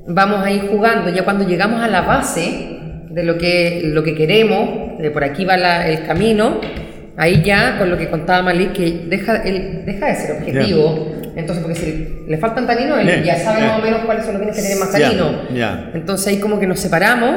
vamos 0.08 0.46
a 0.46 0.52
ir 0.52 0.68
jugando. 0.70 1.10
Ya 1.10 1.24
cuando 1.24 1.48
llegamos 1.48 1.82
a 1.82 1.88
la 1.88 2.02
base 2.02 2.78
de 3.10 3.24
lo 3.24 3.38
que, 3.38 3.82
lo 3.86 4.04
que 4.04 4.14
queremos, 4.16 5.00
de 5.00 5.10
por 5.12 5.24
aquí 5.24 5.46
va 5.46 5.58
la- 5.58 5.88
el 5.88 6.06
camino, 6.06 6.60
ahí 7.18 7.42
ya 7.44 7.78
con 7.80 7.90
lo 7.90 7.98
que 7.98 8.10
contaba 8.10 8.44
Malik, 8.44 8.74
que 8.74 9.06
deja, 9.10 9.38
él 9.44 9.82
deja 9.86 10.08
de 10.08 10.16
ser 10.16 10.32
objetivo. 10.38 11.14
Entonces, 11.40 11.64
porque 11.64 11.80
si 11.80 12.26
le 12.28 12.38
faltan 12.38 12.68
taninos, 12.68 13.00
él 13.00 13.08
ya 13.24 13.38
sabe 13.40 13.62
más 13.68 13.80
o 13.80 13.84
menos 13.84 14.00
cuáles 14.06 14.24
son 14.26 14.34
los 14.34 14.42
vinos 14.42 14.56
que 14.56 14.62
tienen 14.62 14.80
más 14.80 14.92
ya. 14.92 15.10
Entonces 15.94 16.28
ahí 16.28 16.40
como 16.40 16.60
que 16.60 16.68
nos 16.68 16.80
separamos 16.80 17.36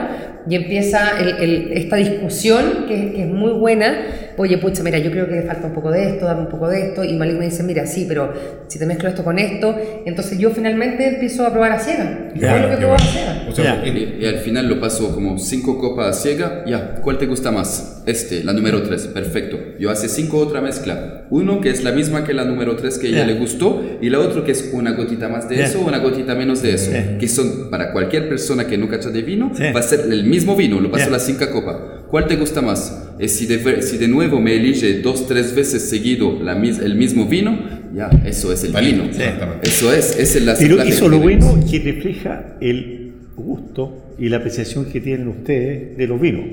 y 0.48 0.56
empieza 0.56 1.12
el- 1.20 1.36
el- 1.42 1.72
esta 1.74 1.96
discusión 1.96 2.86
que, 2.88 3.12
que 3.12 3.22
es 3.22 3.28
muy 3.28 3.52
buena. 3.52 3.94
Oye, 4.36 4.58
pucha, 4.58 4.82
mira, 4.82 4.98
yo 4.98 5.10
creo 5.10 5.28
que 5.28 5.34
le 5.36 5.42
falta 5.42 5.66
un 5.66 5.74
poco 5.74 5.90
de 5.90 6.10
esto, 6.10 6.26
dame 6.26 6.42
un 6.42 6.48
poco 6.48 6.68
de 6.68 6.88
esto. 6.88 7.04
Y 7.04 7.14
Malik 7.16 7.38
me 7.38 7.46
dice, 7.46 7.62
mira, 7.62 7.86
sí, 7.86 8.06
pero 8.08 8.32
si 8.68 8.78
te 8.78 8.86
mezclo 8.86 9.08
esto 9.08 9.24
con 9.24 9.38
esto. 9.38 9.74
Entonces 10.06 10.38
yo 10.38 10.50
finalmente 10.50 11.06
empiezo 11.08 11.46
a 11.46 11.52
probar 11.52 11.72
a 11.72 11.78
ciega. 11.78 12.30
Fue 12.34 12.60
lo 12.60 12.68
que 12.78 12.84
a 12.84 12.98
ciega. 12.98 13.46
O 13.48 13.54
sea, 13.54 13.82
Y, 13.86 14.18
y 14.20 14.26
al 14.26 14.38
final 14.38 14.68
lo 14.68 14.80
paso 14.80 15.14
como 15.14 15.38
cinco 15.38 15.78
copas 15.78 16.16
a 16.16 16.20
ciega. 16.20 16.64
Ya, 16.66 16.96
¿cuál 17.02 17.18
te 17.18 17.26
gusta 17.26 17.50
más? 17.50 18.02
Este, 18.06 18.42
la 18.42 18.52
número 18.52 18.82
3, 18.82 19.08
perfecto. 19.08 19.58
Yo 19.78 19.90
hace 19.90 20.08
cinco 20.08 20.38
otra 20.38 20.60
mezcla. 20.60 21.26
Uno 21.30 21.60
que 21.60 21.70
es 21.70 21.84
la 21.84 21.92
misma 21.92 22.24
que 22.24 22.34
la 22.34 22.44
número 22.44 22.76
3 22.76 22.98
que 22.98 23.06
a 23.06 23.10
ella 23.10 23.26
le 23.26 23.34
gustó 23.34 23.82
y 24.00 24.10
la 24.10 24.18
otra 24.18 24.44
que 24.44 24.52
es 24.52 24.70
una 24.72 24.92
gotita 24.92 25.28
más 25.28 25.48
de 25.48 25.62
eso, 25.62 25.80
una 25.80 25.98
gotita 25.98 26.34
menos 26.34 26.62
de 26.62 26.74
eso. 26.74 26.90
Que 27.18 27.28
son 27.28 27.70
para 27.70 27.92
cualquier 27.92 28.28
persona 28.28 28.66
que 28.66 28.76
no 28.76 28.88
cacha 28.88 29.10
de 29.10 29.22
vino, 29.22 29.52
va 29.74 29.80
a 29.80 29.82
ser 29.82 30.00
el 30.10 30.24
mismo 30.24 30.56
vino, 30.56 30.80
lo 30.80 30.90
paso 30.90 31.06
a 31.08 31.10
las 31.10 31.24
cinco 31.24 31.44
copas. 31.52 31.76
¿Cuál 32.12 32.26
te 32.26 32.36
gusta 32.36 32.60
más? 32.60 33.08
Es 33.18 33.32
si, 33.32 33.46
de, 33.46 33.80
si 33.80 33.96
de 33.96 34.06
nuevo 34.06 34.38
me 34.38 34.54
elige 34.54 35.00
dos, 35.00 35.26
tres 35.26 35.54
veces 35.54 35.88
seguido 35.88 36.38
la, 36.42 36.52
el 36.52 36.94
mismo 36.94 37.24
vino, 37.24 37.58
ya, 37.94 38.10
eso 38.26 38.52
es 38.52 38.64
el 38.64 38.74
vino. 38.74 39.04
exactamente. 39.04 39.66
Eso 39.66 39.90
es, 39.90 40.18
esa 40.18 40.38
es 40.38 40.44
la 40.44 40.54
Pero 40.58 40.76
que 40.76 41.08
lo 41.08 41.18
bueno 41.18 41.58
que 41.70 41.78
refleja 41.78 42.58
el 42.60 43.12
gusto 43.34 44.14
y 44.18 44.28
la 44.28 44.36
apreciación 44.36 44.84
que 44.92 45.00
tienen 45.00 45.26
ustedes 45.26 45.96
de 45.96 46.06
los 46.06 46.20
vinos. 46.20 46.44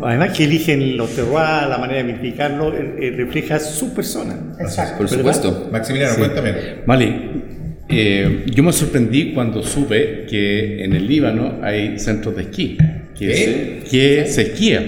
Además 0.00 0.34
que 0.34 0.44
eligen 0.44 0.96
los 0.96 1.14
terroirs, 1.14 1.68
la 1.68 1.76
manera 1.76 2.02
de 2.02 2.10
vinificarlo, 2.10 2.74
eh, 2.74 2.94
eh, 2.98 3.10
refleja 3.14 3.58
su 3.58 3.92
persona. 3.92 4.54
Exacto. 4.58 4.96
Por 4.96 5.10
¿Verdad? 5.10 5.18
supuesto. 5.18 5.68
Maximiliano, 5.70 6.16
cuéntame. 6.16 6.52
Vale, 6.86 7.14
eh, 7.90 8.46
yo 8.54 8.62
me 8.62 8.72
sorprendí 8.72 9.34
cuando 9.34 9.62
supe 9.62 10.24
que 10.26 10.82
en 10.82 10.94
el 10.94 11.06
Líbano 11.06 11.58
hay 11.62 11.98
centros 11.98 12.34
de 12.36 12.42
esquí, 12.44 12.78
que, 13.26 13.34
se, 13.34 13.90
que 13.90 14.26
se 14.26 14.42
esquía. 14.42 14.84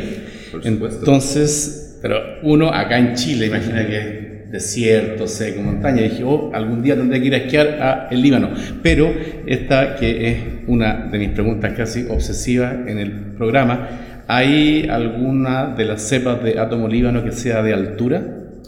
Entonces, 0.64 1.98
pero 2.02 2.16
uno 2.42 2.68
acá 2.68 2.98
en 2.98 3.14
Chile, 3.14 3.46
imagina 3.46 3.86
que 3.86 3.96
hay 3.96 4.32
desierto, 4.50 5.26
seco, 5.26 5.62
montaña, 5.62 6.02
y 6.02 6.10
dije, 6.10 6.24
oh, 6.24 6.50
algún 6.52 6.82
día 6.82 6.94
tendré 6.94 7.20
que 7.20 7.26
ir 7.26 7.34
a 7.34 7.38
esquiar 7.38 7.66
a 7.80 8.08
el 8.10 8.20
Líbano. 8.20 8.50
Pero 8.82 9.12
esta 9.46 9.96
que 9.96 10.30
es 10.30 10.38
una 10.66 11.08
de 11.10 11.18
mis 11.18 11.30
preguntas 11.30 11.72
casi 11.74 12.06
obsesivas 12.08 12.74
en 12.86 12.98
el 12.98 13.12
programa, 13.36 14.24
¿hay 14.28 14.88
alguna 14.90 15.74
de 15.74 15.84
las 15.84 16.02
cepas 16.02 16.42
de 16.42 16.58
átomo 16.58 16.88
líbano 16.88 17.24
que 17.24 17.32
sea 17.32 17.62
de 17.62 17.72
altura? 17.72 18.22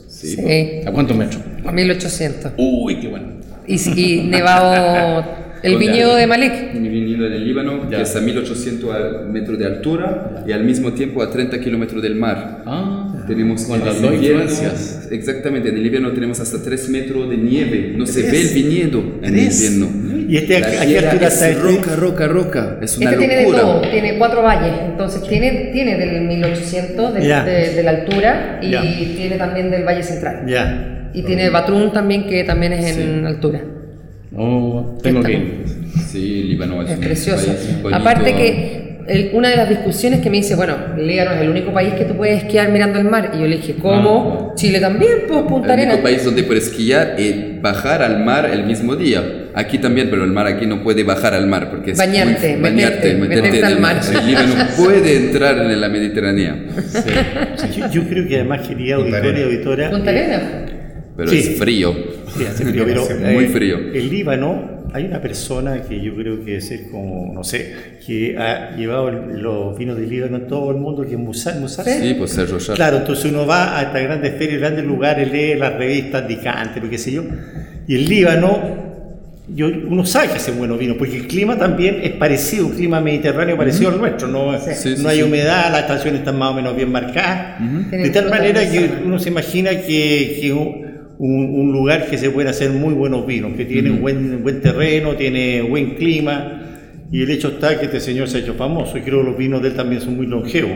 Sí. 0.09 0.37
Sí. 0.37 0.81
¿A 0.87 0.93
cuántos 0.93 1.17
metros? 1.17 1.43
A 1.67 1.73
1800. 1.73 2.53
Uy, 2.57 3.01
qué 3.01 3.09
bueno. 3.09 3.27
Y, 3.67 3.77
y 4.01 4.23
nevado 4.29 5.44
el 5.65 5.79
viñedo 5.79 6.15
de 6.17 6.27
Malik. 6.27 6.75
Mi 6.75 6.89
viñedo 6.89 7.27
en 7.27 7.33
el 7.33 7.45
Líbano, 7.45 7.91
Ya. 7.91 7.97
que 7.99 8.03
es 8.03 8.15
a 8.17 8.21
1800 8.21 8.95
al- 8.95 9.29
metros 9.31 9.59
de 9.59 9.67
altura 9.67 10.45
y 10.47 10.53
al 10.53 10.65
mismo 10.65 10.93
tiempo 10.93 11.23
a 11.23 11.31
30 11.31 11.59
kilómetros 11.61 12.03
del 12.03 12.15
mar. 12.15 12.63
Ah, 12.67 13.01
Tenemos 13.27 13.63
con 13.65 13.81
las 13.83 14.03
dos 14.03 14.13
influencias. 14.15 15.09
Exactamente, 15.11 15.71
en 15.71 15.77
el 15.79 15.85
invierno 15.87 16.13
tenemos 16.13 16.41
hasta 16.41 16.63
3 16.63 16.89
metros 16.91 17.31
de 17.31 17.37
nieve. 17.39 17.95
No 17.97 18.05
se 18.07 18.23
ve 18.31 18.41
el 18.41 18.49
viñedo 18.49 18.99
en 19.23 19.33
¿Tres? 19.33 19.63
el 19.67 19.75
invierno. 19.75 20.05
¿Y 20.29 20.37
este, 20.37 20.61
La 20.61 20.67
a 20.67 20.71
qué 20.71 20.87
tierra 20.87 21.11
altura 21.13 21.29
es 21.29 21.35
está 21.35 21.49
este? 21.51 21.63
roca, 21.63 21.97
roca, 21.97 22.29
roca. 22.29 22.79
Es 22.83 22.97
una 22.99 23.07
Este 23.11 23.19
tiene 23.19 23.37
de 23.37 23.43
locura. 23.45 23.61
todo, 23.63 23.81
tiene 23.91 24.19
cuatro 24.19 24.43
valles, 24.43 24.73
entonces 24.91 25.23
tiene, 25.29 25.71
tiene 25.73 25.97
del 25.97 26.23
1800 26.27 27.15
de, 27.15 27.27
Ya. 27.27 27.45
de- 27.45 27.75
de 27.75 27.83
la 27.83 27.91
altura 27.91 28.59
y 28.63 28.71
Ya. 28.71 28.83
tiene 28.83 29.37
también 29.37 29.71
del 29.71 29.85
Valle 29.85 30.03
Central. 30.03 30.45
Ya. 30.47 31.11
Y 31.15 31.23
tiene 31.23 31.49
Batrún 31.51 31.93
también, 31.93 32.27
que 32.27 32.45
también 32.45 32.73
es 32.75 32.97
en 32.97 33.25
altura. 33.27 33.63
Oh, 34.37 34.99
tengo 35.03 35.23
que 35.23 35.33
ir. 35.33 35.65
Sí, 36.09 36.43
Líbano 36.45 36.83
es, 36.83 36.91
Es 36.91 36.97
un 36.99 37.05
precioso. 37.05 37.47
país 37.47 37.83
bonito. 37.83 38.01
Aparte 38.01 38.35
que 38.35 38.85
el- 39.07 39.31
una 39.35 39.51
de 39.51 39.57
las 39.57 39.69
discusiones 39.69 40.21
que 40.21 40.31
me 40.31 40.39
dice, 40.39 40.57
bueno, 40.57 40.77
Líbano 40.99 41.33
es 41.33 41.43
el 41.43 41.51
único 41.51 41.73
país 41.73 41.93
que 41.95 42.05
tú 42.05 42.15
puedes 42.17 42.39
esquiar 42.43 42.71
mirando 42.73 42.99
el 42.99 43.05
mar. 43.05 43.33
Y 43.35 43.41
yo 43.41 43.47
le 43.47 43.57
dije, 43.59 43.75
¿cómo? 43.81 44.53
Chile 44.57 44.81
también, 44.81 45.13
pues 45.29 45.43
Punta 45.43 45.67
el 45.69 45.73
Arenas. 45.73 45.95
único 45.95 46.03
país 46.05 46.25
donde 46.25 46.43
puedes 46.43 46.69
esquiar 46.69 47.15
y 47.19 47.59
bajar 47.61 48.03
al 48.03 48.25
mar 48.25 48.49
el 48.53 48.65
mismo 48.65 48.97
día. 48.97 49.23
Aquí 49.55 49.79
también, 49.79 50.09
pero 50.11 50.25
el 50.25 50.33
mar 50.33 50.49
aquí 50.49 50.67
no 50.67 50.83
puede 50.83 51.05
bajar 51.05 51.33
al 51.35 51.47
mar 51.47 51.71
porque 51.71 51.93
es 51.93 51.99
Bañarte, 51.99 52.57
muy, 52.57 52.71
meterte, 52.73 53.15
meterte 53.15 53.59
en 53.61 53.65
al 53.65 53.73
el 53.75 53.79
mar. 53.81 54.01
El 54.13 54.27
Líbano 54.27 54.55
puede 54.77 55.17
entrar 55.17 55.59
en 55.59 55.81
la 55.81 55.89
Mediterránea, 55.89 56.57
Yo, 57.77 57.89
yo 57.91 58.09
creo 58.09 58.27
que 58.27 58.35
además 58.37 58.67
quería 58.67 58.97
Punta 58.97 59.19
auditor 59.19 59.25
y 59.39 59.43
Arenas. 59.43 59.53
auditora. 59.53 59.91
Punta 59.91 60.13
eh, 60.13 60.19
Arenas. 60.19 60.43
Pero 61.17 61.31
Sí. 61.31 61.39
es 61.39 61.59
frío. 61.59 61.95
Sí, 62.37 62.45
hace 62.45 62.65
frío, 62.71 62.85
pero 62.87 63.03
Hace 63.03 63.15
muy 63.15 63.45
eh, 63.45 63.49
frío. 63.49 63.79
El 63.79 64.09
Líbano 64.11 64.75
hay 64.93 65.05
una 65.07 65.21
persona 65.21 65.83
que 65.83 66.01
yo 66.01 66.15
creo 66.15 66.45
que 66.45 66.57
es 66.57 66.73
como, 66.91 67.33
no 67.35 67.43
sé, 67.43 67.75
que 68.07 68.37
ha 68.39 68.77
llevado 68.77 69.11
los 69.11 69.77
vinos 69.77 69.99
de 69.99 70.07
Líbano 70.07 70.37
en 70.37 70.47
todo 70.47 70.71
el 70.71 70.77
mundo, 70.77 71.03
que 71.05 71.13
es 71.15 71.19
Musar. 71.19 71.59
Musar. 71.59 71.85
Sí, 71.85 72.15
pues 72.17 72.31
Sergio 72.31 72.59
Char. 72.59 72.77
Claro, 72.77 72.99
entonces 72.99 73.25
uno 73.25 73.45
va 73.47 73.79
a 73.79 73.83
estas 73.83 74.03
grandes 74.03 74.35
ferias, 74.37 74.61
grandes 74.61 74.85
lugares, 74.85 75.31
lee 75.33 75.55
las 75.59 75.75
revistas 75.75 76.29
de 76.29 76.39
Cante, 76.39 76.81
qué 76.89 76.99
sé 76.99 77.11
yo, 77.13 77.25
y 77.89 77.95
el 77.97 78.09
Líbano 78.09 78.85
yo, 79.47 79.67
uno 79.67 80.07
sabe 80.07 80.29
que 80.29 80.35
hace 80.37 80.53
buenos 80.53 80.79
vinos, 80.79 80.97
porque 80.97 81.17
el 81.17 81.27
clima 81.27 81.59
también 81.59 81.99
es 82.03 82.13
parecido, 82.13 82.67
un 82.67 82.73
clima 82.73 83.01
mediterráneo 83.01 83.57
parecido 83.59 83.91
al 83.91 83.99
nuestro, 83.99 84.27
no, 84.29 84.53
no 84.53 85.09
hay 85.09 85.23
humedad, 85.23 85.71
las 85.71 85.83
estaciones 85.83 86.21
están 86.21 86.39
más 86.39 86.53
o 86.53 86.55
menos 86.55 86.75
bien 86.75 86.91
marcadas, 86.91 87.61
de 87.91 88.11
tal 88.11 88.31
manera 88.31 88.61
que 88.71 88.91
uno 89.05 89.19
se 89.19 89.29
imagina 89.29 89.71
que, 89.73 90.39
que 90.41 90.53
un, 91.19 91.55
un, 91.55 91.73
lugar 91.73 92.09
que 92.09 92.19
se 92.19 92.31
puede 92.31 92.49
hacer 92.49 92.71
muy 92.71 92.95
buenos 92.95 93.27
vinos, 93.27 93.53
que 93.57 93.65
tiene 93.65 93.91
un 93.91 94.01
buen, 94.01 94.43
buen 94.43 94.61
terreno, 94.61 95.15
tiene 95.15 95.63
buen 95.63 95.95
clima, 95.95 96.65
y 97.15 97.23
el 97.23 97.31
hecho 97.31 97.47
está 97.47 97.79
que 97.79 97.87
este 97.87 98.01
señor 98.01 98.29
se 98.29 98.39
ha 98.39 98.41
hecho 98.41 98.55
famoso 98.55 98.99
y 98.99 99.03
creo 99.03 99.21
que 99.21 99.31
los 99.31 99.39
vinos 99.39 99.63
de 99.63 99.69
él 99.69 99.75
también 99.75 100.01
son 100.01 100.17
muy 100.17 100.27
longevos. 100.27 100.73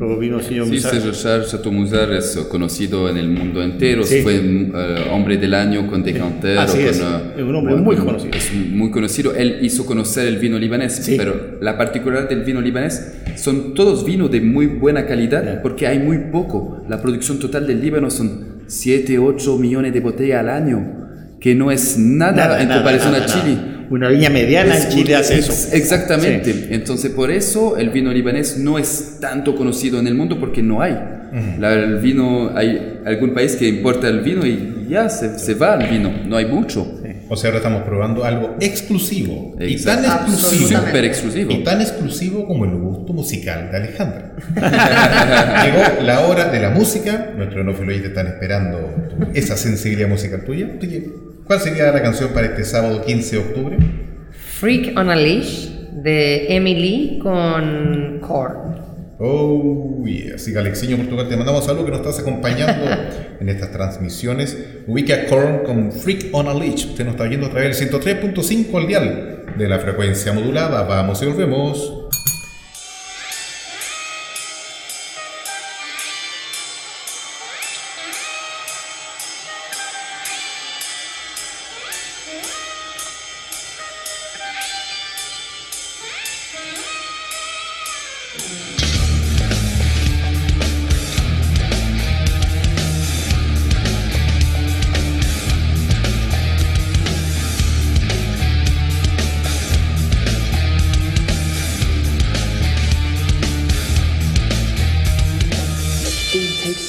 Los 0.00 0.18
vinos 0.18 0.44
señor 0.44 0.66
Sí, 0.66 0.80
Sergio 0.80 1.12
Chateau 1.12 1.84
es 2.12 2.36
conocido 2.50 3.08
en 3.08 3.16
el 3.16 3.28
mundo 3.28 3.62
entero. 3.62 4.02
Fue 4.02 4.40
uh, 4.40 5.14
hombre 5.14 5.36
del 5.36 5.54
año 5.54 5.86
con 5.86 6.02
Decanter. 6.02 6.58
Así 6.58 6.78
con, 6.78 6.88
es. 6.88 7.00
Uh, 7.00 7.38
es 7.38 7.44
un 7.44 7.54
hombre 7.54 7.76
muy 7.76 7.94
conocido. 7.94 8.34
Es 8.34 8.52
muy 8.52 8.90
conocido. 8.90 9.34
Él 9.36 9.58
hizo 9.62 9.86
conocer 9.86 10.26
el 10.26 10.38
vino 10.38 10.58
libanés, 10.58 11.08
pero 11.16 11.58
la 11.60 11.78
particularidad 11.78 12.28
del 12.28 12.42
vino 12.42 12.60
libanés 12.60 13.12
son 13.36 13.74
todos 13.74 14.04
vinos 14.04 14.32
de 14.32 14.40
muy 14.40 14.66
buena 14.66 15.06
calidad 15.06 15.62
porque 15.62 15.86
hay 15.86 16.00
muy 16.00 16.18
poco. 16.32 16.82
La 16.88 17.00
producción 17.00 17.38
total 17.38 17.68
del 17.68 17.80
Líbano 17.80 18.10
son 18.10 18.47
7, 18.68 19.18
8 19.18 19.58
millones 19.58 19.92
de 19.92 20.00
botellas 20.00 20.40
al 20.40 20.48
año, 20.50 21.36
que 21.40 21.54
no 21.54 21.70
es 21.70 21.98
nada, 21.98 22.32
Nada, 22.32 22.62
en 22.62 22.68
nada, 22.68 22.80
comparación 22.80 23.12
nada, 23.12 23.24
a 23.24 23.26
Chile. 23.26 23.58
Una 23.90 24.10
viña 24.10 24.28
mediana 24.28 24.76
Es 24.76 24.84
en 24.84 24.90
Chile 24.90 25.14
hace 25.16 25.36
ex- 25.36 25.48
eso. 25.48 25.74
Exactamente. 25.76 26.68
Entonces, 26.70 27.10
por 27.10 27.30
eso 27.30 27.76
el 27.78 27.88
vino 27.90 28.12
libanés 28.12 28.58
no 28.58 28.78
es 28.78 29.16
tanto 29.20 29.54
conocido 29.56 29.98
en 29.98 30.06
el 30.06 30.14
mundo 30.14 30.38
porque 30.38 30.62
no 30.62 30.82
hay. 30.82 30.94
La- 31.58 31.72
el 31.74 31.96
vino, 31.98 32.50
hay 32.54 33.00
algún 33.06 33.32
país 33.34 33.56
que 33.56 33.66
importa 33.68 34.08
el 34.08 34.20
vino 34.20 34.46
y 34.46 34.86
ya 34.90 35.08
se, 35.08 35.38
se 35.38 35.54
va 35.54 35.74
el 35.76 35.90
vino, 35.90 36.10
no 36.26 36.36
hay 36.36 36.46
mucho. 36.46 36.97
O 37.28 37.36
sea, 37.36 37.48
ahora 37.48 37.58
estamos 37.58 37.82
probando 37.82 38.24
algo 38.24 38.56
exclusivo. 38.60 39.54
Y 39.60 39.76
tan 39.82 40.04
exclusivo. 40.04 40.80
Súper 40.80 41.04
exclusivo. 41.04 41.52
Y 41.52 41.62
tan 41.62 41.80
exclusivo 41.80 42.46
como 42.46 42.64
el 42.64 42.72
gusto 42.76 43.12
musical 43.12 43.70
de 43.70 43.76
Alejandra. 43.76 44.32
Llegó 45.64 46.02
la 46.02 46.20
hora 46.20 46.46
de 46.48 46.60
la 46.60 46.70
música. 46.70 47.32
Nuestros 47.36 47.62
enófilos 47.62 47.96
están 47.96 48.26
esperando 48.28 48.94
esa 49.34 49.56
sensibilidad 49.56 50.08
musical 50.08 50.44
tuya. 50.44 50.68
¿Cuál 51.46 51.60
sería 51.60 51.90
la 51.92 52.02
canción 52.02 52.30
para 52.32 52.46
este 52.46 52.64
sábado 52.64 53.04
15 53.04 53.36
de 53.36 53.42
octubre? 53.42 53.76
Freak 54.32 54.96
on 54.96 55.10
a 55.10 55.16
Leash 55.16 55.68
de 56.02 56.54
Emily 56.54 57.18
con 57.22 58.20
Korn. 58.20 58.87
Oh, 59.20 60.04
yeah. 60.06 60.36
Así 60.36 60.52
que 60.52 60.58
Alexiño 60.58 60.96
Portugal, 60.96 61.28
te 61.28 61.36
mandamos 61.36 61.64
saludos 61.64 61.86
que 61.86 61.90
nos 61.90 62.00
estás 62.00 62.20
acompañando 62.20 62.84
en 63.40 63.48
estas 63.48 63.72
transmisiones. 63.72 64.56
Ubica 64.86 65.26
Korn 65.26 65.64
con 65.64 65.92
Freak 65.92 66.28
on 66.32 66.46
a 66.46 66.54
Leash. 66.54 66.90
Usted 66.90 67.04
nos 67.04 67.14
está 67.14 67.24
viendo 67.24 67.46
a 67.46 67.50
través 67.50 67.78
del 67.78 67.90
103.5 67.90 68.76
al 68.76 68.86
dial 68.86 69.44
de 69.56 69.68
la 69.68 69.80
frecuencia 69.80 70.32
modulada. 70.32 70.84
Vamos 70.84 71.20
y 71.22 71.26
volvemos. 71.26 71.97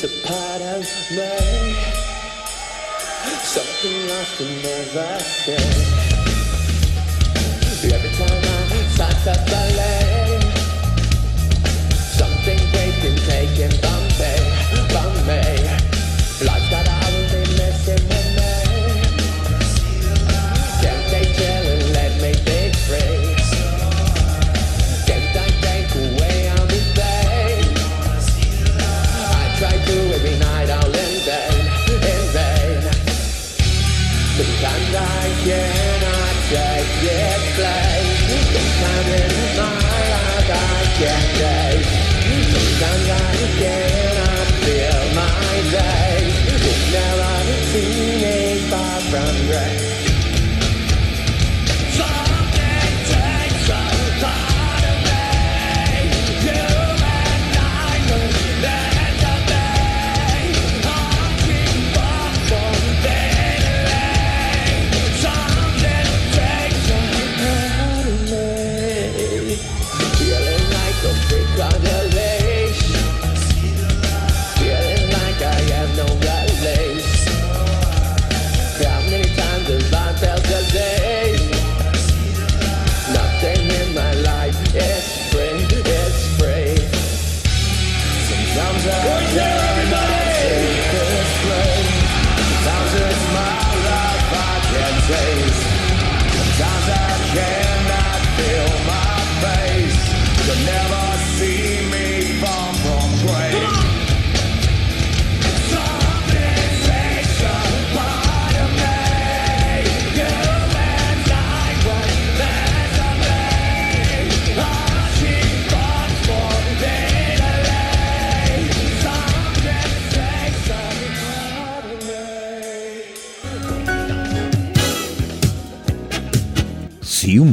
It's 0.02 0.16
a 0.16 0.28
part 0.28 0.62
of 0.62 0.80
me, 1.12 1.76
something 3.44 4.00
I 4.10 4.24
can 4.38 4.52
never 4.64 5.20
say. 5.20 5.60
Every 7.84 8.12
time 8.16 8.44
I 8.46 8.88
talk 8.96 9.20
about 9.24 9.69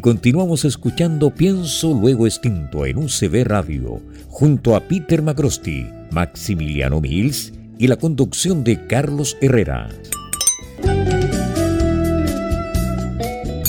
Continuamos 0.00 0.64
escuchando 0.64 1.30
Pienso 1.30 1.94
Luego 1.94 2.26
Extinto 2.26 2.84
en 2.84 2.98
UCB 2.98 3.44
Radio, 3.44 4.02
junto 4.28 4.76
a 4.76 4.80
Peter 4.80 5.22
Macrosti, 5.22 5.86
Maximiliano 6.10 7.00
Mills 7.00 7.54
y 7.78 7.86
la 7.86 7.96
conducción 7.96 8.64
de 8.64 8.86
Carlos 8.86 9.38
Herrera. 9.40 9.88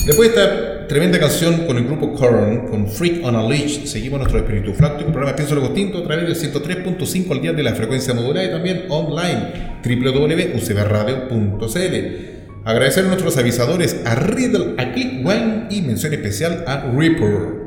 Después 0.06 0.34
de 0.34 0.42
esta 0.42 0.86
tremenda 0.88 1.18
canción 1.18 1.66
con 1.66 1.78
el 1.78 1.84
grupo 1.84 2.12
Korn, 2.14 2.68
con 2.68 2.86
Freak 2.86 3.24
on 3.24 3.36
a 3.36 3.48
Leash, 3.48 3.84
seguimos 3.84 4.18
nuestro 4.18 4.40
espíritu 4.40 4.74
fláctico, 4.74 5.12
programa 5.12 5.36
Pienso 5.36 5.54
Luego 5.54 5.70
Extinto 5.70 5.98
a 5.98 6.04
través 6.04 6.26
del 6.26 6.36
103.5 6.52 7.30
al 7.30 7.40
día 7.40 7.52
de 7.52 7.62
la 7.62 7.74
frecuencia 7.74 8.12
modulada 8.12 8.46
y 8.46 8.50
también 8.50 8.86
online 8.88 9.78
www.ucbradio.cl. 9.84 12.39
Agradecer 12.64 13.04
a 13.04 13.08
nuestros 13.08 13.36
avisadores, 13.38 14.00
a 14.04 14.14
Riddle, 14.14 14.74
a 14.76 14.92
Clickwine 14.92 15.66
y 15.70 15.82
mención 15.82 16.12
especial 16.12 16.64
a 16.66 16.90
Reaper. 16.94 17.60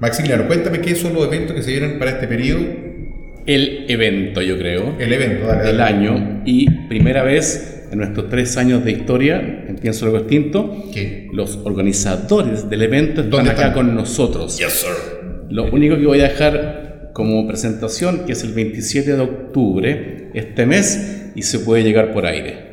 Maximiliano, 0.00 0.46
cuéntame 0.46 0.80
qué 0.80 0.94
son 0.94 1.14
los 1.14 1.26
eventos 1.26 1.56
que 1.56 1.62
se 1.62 1.70
vienen 1.72 1.98
para 1.98 2.12
este 2.12 2.28
periodo. 2.28 2.60
El 3.46 3.86
evento, 3.88 4.42
yo 4.42 4.58
creo, 4.58 4.96
El 4.98 5.12
evento, 5.12 5.46
dale, 5.46 5.64
del 5.64 5.76
dale. 5.78 5.96
año 5.96 6.42
y 6.44 6.68
primera 6.88 7.22
vez 7.22 7.86
en 7.90 7.98
nuestros 7.98 8.28
tres 8.28 8.56
años 8.56 8.84
de 8.84 8.90
historia 8.92 9.64
en 9.68 9.76
Pienso 9.76 10.04
Luego 10.06 10.18
Extinto, 10.18 10.90
¿Qué? 10.92 11.28
los 11.32 11.58
organizadores 11.64 12.68
del 12.68 12.82
evento 12.82 13.20
están 13.22 13.30
¿Dónde 13.30 13.50
acá 13.50 13.68
están? 13.68 13.74
con 13.74 13.94
nosotros. 13.94 14.58
Yes, 14.58 14.72
sir. 14.72 14.90
Lo 15.48 15.64
único 15.72 15.96
que 15.96 16.06
voy 16.06 16.20
a 16.20 16.24
dejar 16.24 17.10
como 17.14 17.46
presentación, 17.46 18.26
que 18.26 18.32
es 18.32 18.42
el 18.42 18.52
27 18.52 19.12
de 19.14 19.20
octubre, 19.20 20.30
este 20.34 20.66
mes, 20.66 21.30
y 21.36 21.42
se 21.42 21.60
puede 21.60 21.84
llegar 21.84 22.12
por 22.12 22.26
aire. 22.26 22.65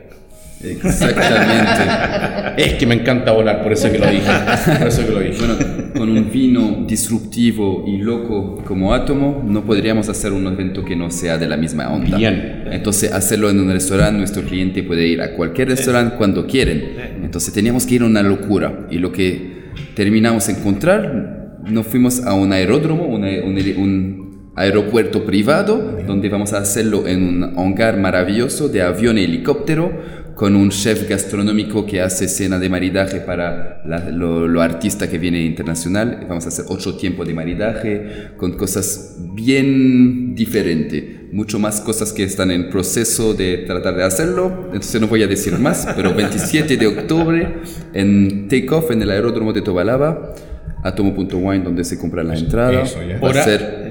Exactamente. 0.63 2.61
Es 2.63 2.73
que 2.73 2.85
me 2.85 2.95
encanta 2.95 3.31
volar, 3.31 3.61
por 3.63 3.73
eso 3.73 3.91
que 3.91 3.99
lo 3.99 4.07
dije. 4.07 4.31
Por 4.79 4.87
eso 4.87 5.05
que 5.05 5.11
lo 5.11 5.19
dije. 5.19 5.37
Bueno, 5.37 5.55
con 5.93 6.09
un 6.09 6.31
vino 6.31 6.85
disruptivo 6.87 7.85
y 7.87 7.97
loco 7.97 8.63
como 8.65 8.93
Átomo, 8.93 9.43
no 9.45 9.63
podríamos 9.63 10.09
hacer 10.09 10.31
un 10.31 10.47
evento 10.47 10.83
que 10.83 10.95
no 10.95 11.11
sea 11.11 11.37
de 11.37 11.47
la 11.47 11.57
misma 11.57 11.89
onda. 11.89 12.17
Bien. 12.17 12.63
Entonces, 12.71 13.11
hacerlo 13.11 13.49
en 13.49 13.59
un 13.59 13.71
restaurante, 13.71 14.17
nuestro 14.17 14.43
cliente 14.43 14.83
puede 14.83 15.07
ir 15.07 15.21
a 15.21 15.35
cualquier 15.35 15.69
restaurante 15.69 16.15
cuando 16.15 16.47
quieren. 16.47 17.21
Entonces, 17.23 17.53
teníamos 17.53 17.85
que 17.85 17.95
ir 17.95 18.01
a 18.01 18.05
una 18.05 18.23
locura. 18.23 18.87
Y 18.89 18.97
lo 18.99 19.11
que 19.11 19.71
terminamos 19.95 20.47
de 20.47 20.53
encontrar, 20.53 21.59
nos 21.65 21.87
fuimos 21.87 22.23
a 22.25 22.33
un 22.33 22.51
aeródromo, 22.53 23.05
un, 23.05 23.23
un 23.23 24.51
aeropuerto 24.55 25.25
privado, 25.25 25.97
donde 26.05 26.29
vamos 26.29 26.53
a 26.53 26.59
hacerlo 26.59 27.07
en 27.07 27.23
un 27.23 27.43
hangar 27.57 27.97
maravilloso 27.97 28.69
de 28.69 28.81
avión 28.81 29.17
y 29.17 29.23
helicóptero, 29.23 30.22
con 30.35 30.55
un 30.55 30.69
chef 30.69 31.07
gastronómico 31.07 31.85
que 31.85 32.01
hace 32.01 32.27
cena 32.27 32.57
de 32.57 32.67
maridaje 32.67 33.19
para 33.19 33.81
la- 33.85 34.09
lo, 34.09 34.47
lo 34.47 34.61
artista 34.61 35.07
que 35.09 35.17
viene 35.19 35.41
internacional. 35.43 36.25
Vamos 36.27 36.45
a 36.45 36.47
hacer 36.49 36.65
ocho 36.69 36.95
tiempos 36.97 37.27
de 37.27 37.33
maridaje 37.35 38.29
con 38.37 38.53
cosas 38.57 39.17
bien 39.35 40.33
diferentes. 40.35 41.03
Mucho 41.31 41.59
más 41.59 41.81
cosas 41.81 42.13
que 42.13 42.23
están 42.23 42.51
en 42.51 42.69
proceso 42.69 43.33
de 43.33 43.57
tratar 43.67 43.95
de 43.95 44.03
hacerlo. 44.03 44.65
Entonces 44.67 44.99
no 45.01 45.07
voy 45.07 45.23
a 45.23 45.27
decir 45.27 45.57
más, 45.59 45.87
pero 45.95 46.13
27 46.15 46.77
de 46.77 46.87
octubre 46.87 47.55
en 47.93 48.47
Takeoff 48.47 48.91
en 48.91 49.01
el 49.01 49.11
aeródromo 49.11 49.53
de 49.53 49.61
Tobalaba, 49.61 50.33
atomo.wine 50.83 51.63
donde 51.63 51.83
se 51.83 51.97
compra 51.97 52.23
la 52.23 52.35
entrada. 52.35 52.81
eso 52.83 52.99
ya. 53.07 53.19
Va 53.19 53.29
a 53.29 53.43
ser 53.43 53.82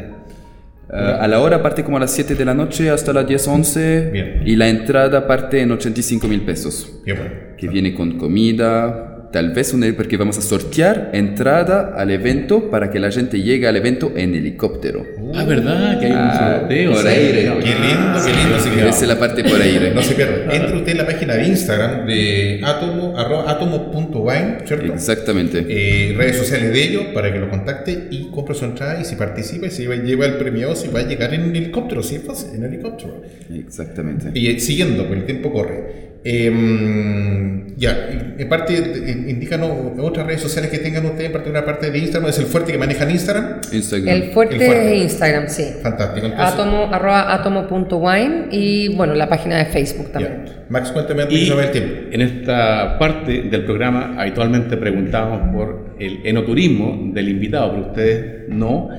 eh, 0.93 1.17
a 1.21 1.27
la 1.27 1.41
hora 1.41 1.63
parte 1.63 1.83
como 1.85 1.97
a 1.97 2.01
las 2.01 2.11
7 2.13 2.35
de 2.35 2.45
la 2.45 2.55
noche 2.55 2.91
hasta 2.91 3.13
las 3.13 3.27
10, 3.27 3.49
11 3.49 4.11
Bien. 4.13 4.43
y 4.45 4.57
la 4.57 4.69
entrada 4.69 5.27
parte 5.27 5.61
en 5.61 5.73
85 5.73 6.29
mil 6.29 6.43
pesos 6.43 6.93
Qué 7.05 7.15
bueno. 7.15 7.31
que 7.57 7.69
viene 7.69 7.95
con 7.95 8.19
comida, 8.19 9.12
tal 9.33 9.53
vez 9.53 9.73
un 9.75 9.83
porque 9.97 10.17
vamos 10.17 10.39
a 10.39 10.43
sortear 10.43 11.11
entrada 11.13 11.95
al 11.97 12.11
evento 12.11 12.71
para 12.71 12.91
que 12.91 13.01
la 13.01 13.11
gente 13.11 13.41
llegue 13.43 13.67
al 13.67 13.77
evento 13.77 14.13
en 14.17 14.35
helicóptero. 14.35 15.05
Ah, 15.35 15.45
¿verdad? 15.45 15.99
Que 15.99 16.07
hay 16.07 16.13
un 16.13 16.19
Ah, 16.19 16.59
sorteo. 16.61 16.93
por 16.93 17.01
sí. 17.03 17.09
aire. 17.09 17.43
Qué 17.43 17.49
lindo, 17.49 18.19
qué 18.25 18.33
lindo. 18.33 18.57
Así 18.57 18.71
que 18.71 18.89
Esa 18.89 19.03
es 19.03 19.09
la 19.09 19.19
parte 19.19 19.43
por 19.45 19.61
aire. 19.61 19.93
no 19.95 20.03
se 20.03 20.15
pierda. 20.15 20.55
Entre 20.55 20.77
usted 20.77 20.93
en 20.93 20.99
la 20.99 21.07
página 21.07 21.35
de 21.35 21.47
Instagram 21.49 22.07
de 22.07 22.61
atomo, 22.63 23.15
atomo.wine, 23.19 24.59
¿cierto? 24.67 24.93
Exactamente. 24.93 25.65
Eh, 25.69 26.15
redes 26.17 26.37
sociales 26.37 26.73
de 26.73 26.83
ellos 26.85 27.05
para 27.15 27.33
que 27.33 27.39
lo 27.39 27.49
contacte 27.49 28.09
y 28.11 28.29
compre 28.31 28.55
su 28.55 28.65
entrada 28.65 29.01
y 29.01 29.05
si 29.05 29.17
participa 29.17 29.67
y 29.67 29.71
se 29.71 29.83
lleva, 29.83 29.97
lleva 29.97 30.27
el 30.27 30.35
premio 30.35 30.75
si 30.77 30.89
va 30.89 31.01
a 31.01 31.07
llegar 31.07 31.33
en 31.35 31.55
helicóptero, 31.57 32.03
si 32.03 32.17
es 32.17 32.23
fácil, 32.23 32.51
en 32.55 32.65
helicóptero. 32.65 33.23
Exactamente. 33.53 34.31
Y 34.35 34.49
eh, 34.49 34.61
siguiendo, 34.61 35.07
pues 35.07 35.21
el 35.21 35.25
tiempo 35.27 35.53
corre. 35.53 36.12
Eh, 36.25 37.65
ya, 37.77 38.09
en 38.39 38.49
parte, 38.49 38.75
eh, 38.75 39.25
indícanos 39.29 39.71
otras 39.99 40.27
redes 40.27 40.41
sociales 40.41 40.71
que 40.71 40.79
tengan 40.79 41.05
ustedes, 41.07 41.27
en 41.27 41.33
particular 41.33 41.65
parte 41.65 41.91
de 41.91 41.99
Instagram, 41.99 42.31
es 42.31 42.39
el 42.39 42.45
fuerte 42.47 42.71
que 42.73 42.79
manejan 42.79 43.11
Instagram. 43.11 43.61
Instagram. 43.73 44.09
El 44.09 44.23
fuerte, 44.31 44.55
El 44.55 44.63
fuerte. 44.63 44.97
es 44.97 45.03
Instagram, 45.03 45.49
sí. 45.49 45.65
Fantástico. 45.83 46.27
Entonces, 46.27 46.55
Atomo, 46.55 46.89
arroba 46.93 47.35
atomo.wine 47.35 48.47
y 48.53 48.95
bueno, 48.95 49.15
la 49.15 49.29
página 49.29 49.59
de 49.59 49.65
Facebook 49.67 50.13
también. 50.13 50.45
ya. 50.47 50.65
Max, 50.69 50.91
cuéntame 50.93 51.23
antes 51.25 51.51
vaya 51.51 51.65
el 51.65 51.71
tiempo. 51.73 51.95
en 52.13 52.21
esta 52.21 52.99
parte 52.99 53.43
del 53.43 53.65
programa 53.65 54.15
habitualmente 54.17 54.77
preguntamos 54.77 55.55
por 55.55 55.97
el 55.99 56.21
enoturismo 56.25 57.11
del 57.13 57.29
invitado, 57.31 57.73
pero 57.73 57.87
ustedes 57.89 58.49
no. 58.49 58.91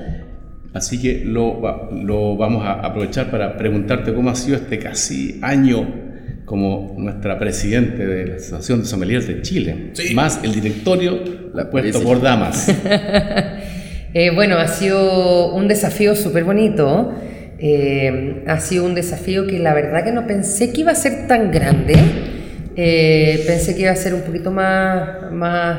Así 0.74 1.00
que 1.00 1.22
lo, 1.24 1.88
lo 1.92 2.36
vamos 2.36 2.66
a 2.66 2.72
aprovechar 2.74 3.30
para 3.30 3.56
preguntarte 3.56 4.12
cómo 4.12 4.28
ha 4.30 4.34
sido 4.34 4.56
este 4.56 4.78
casi 4.78 5.38
año 5.40 6.03
como 6.44 6.94
nuestra 6.98 7.38
presidente 7.38 8.06
de 8.06 8.26
la 8.26 8.34
Asociación 8.36 8.80
de 8.80 8.86
Sommeliers 8.86 9.26
de 9.26 9.40
Chile, 9.42 9.90
Sí. 9.94 10.14
más 10.14 10.40
el 10.42 10.52
directorio 10.54 11.18
La 11.54 11.70
puesto 11.70 12.02
por 12.02 12.20
damas. 12.20 12.68
Eh, 14.16 14.30
bueno, 14.32 14.58
ha 14.58 14.68
sido 14.68 15.52
un 15.56 15.66
desafío 15.66 16.14
súper 16.14 16.44
bonito. 16.44 17.12
Eh, 17.58 18.44
ha 18.46 18.60
sido 18.60 18.84
un 18.84 18.94
desafío 18.94 19.44
que 19.48 19.58
la 19.58 19.74
verdad 19.74 20.04
que 20.04 20.12
no 20.12 20.24
pensé 20.24 20.72
que 20.72 20.82
iba 20.82 20.92
a 20.92 20.94
ser 20.94 21.26
tan 21.26 21.50
grande. 21.50 21.96
Eh, 22.76 23.42
pensé 23.44 23.74
que 23.74 23.82
iba 23.82 23.90
a 23.90 23.96
ser 23.96 24.14
un 24.14 24.20
poquito 24.20 24.52
más, 24.52 25.32
más 25.32 25.78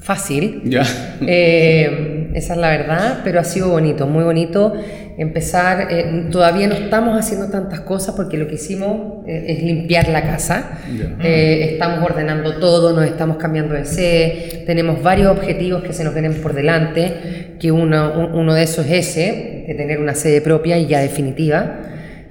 fácil. 0.00 0.62
ya. 0.64 0.82
Eh, 1.24 2.30
esa 2.34 2.54
es 2.54 2.58
la 2.58 2.70
verdad, 2.70 3.20
pero 3.22 3.38
ha 3.38 3.44
sido 3.44 3.68
bonito, 3.68 4.08
muy 4.08 4.24
bonito 4.24 4.74
empezar. 5.18 5.88
eh, 5.90 6.26
todavía 6.30 6.66
no 6.68 6.74
estamos 6.74 7.18
haciendo 7.18 7.48
tantas 7.48 7.80
cosas 7.80 8.14
porque 8.14 8.36
lo 8.38 8.46
que 8.46 8.54
hicimos 8.54 9.26
eh, 9.26 9.44
es 9.48 9.62
limpiar 9.62 10.08
la 10.08 10.22
casa. 10.22 10.78
Eh, 11.22 11.70
estamos 11.72 12.02
ordenando 12.04 12.58
todo, 12.58 12.92
nos 12.94 13.04
estamos 13.04 13.36
cambiando 13.36 13.74
de 13.74 13.84
sede, 13.84 14.62
tenemos 14.66 15.02
varios 15.02 15.30
objetivos 15.30 15.82
que 15.82 15.92
se 15.92 16.04
nos 16.04 16.14
vienen 16.14 16.34
por 16.34 16.54
delante, 16.54 17.56
que 17.60 17.72
uno, 17.72 18.12
un- 18.18 18.34
uno 18.40 18.54
de 18.54 18.62
esos 18.62 18.86
es 18.86 19.08
ese, 19.08 19.64
de 19.66 19.74
tener 19.74 19.98
una 20.00 20.14
sede 20.14 20.40
propia 20.40 20.78
y 20.78 20.86
ya 20.86 21.00
definitiva. 21.00 21.80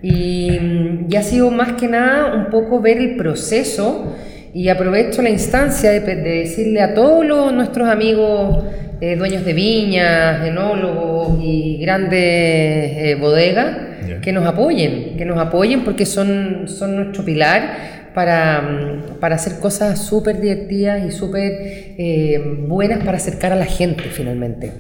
Y, 0.02 0.58
mm, 0.60 1.08
y 1.10 1.16
ha 1.16 1.24
sido 1.24 1.52
más 1.52 1.74
que 1.74 1.88
nada 1.88 2.34
un 2.36 2.50
poco 2.50 2.80
ver 2.80 2.98
el 3.00 3.16
proceso 3.18 4.16
y 4.54 4.70
aprovecho 4.70 5.22
la 5.22 5.30
instancia 5.30 5.92
de, 5.92 6.00
decirle 6.16 6.82
a 6.82 6.94
todos 6.94 7.26
los- 7.26 7.52
nuestros 7.54 7.88
amigos 7.90 8.64
eh, 9.00 9.16
dueños 9.16 9.46
de 9.46 9.54
viñas, 9.54 10.46
enólogos 10.46 11.40
y 11.42 11.78
grandes 11.78 12.20
eh, 12.20 13.18
bodegas 13.20 13.88
que 14.22 14.32
nos 14.32 14.46
apoyen, 14.46 15.18
que 15.18 15.26
nos 15.26 15.38
apoyen 15.38 15.84
porque 15.84 16.06
son, 16.06 16.68
son 16.68 16.96
nuestro 16.96 17.24
pilar 17.24 18.12
para, 18.14 18.62
mm, 18.62 19.20
para 19.20 19.36
hacer 19.36 19.60
cosas 19.60 20.00
súper 20.00 20.42
divertidas 20.42 21.06
y 21.06 21.12
súper 21.12 21.52
eh, 21.98 22.42
buenas 22.68 23.04
para 23.04 23.18
acercar 23.18 23.52
a 23.54 23.56
la 23.56 23.66
gente 23.66 24.04
finalmente. 24.04 24.72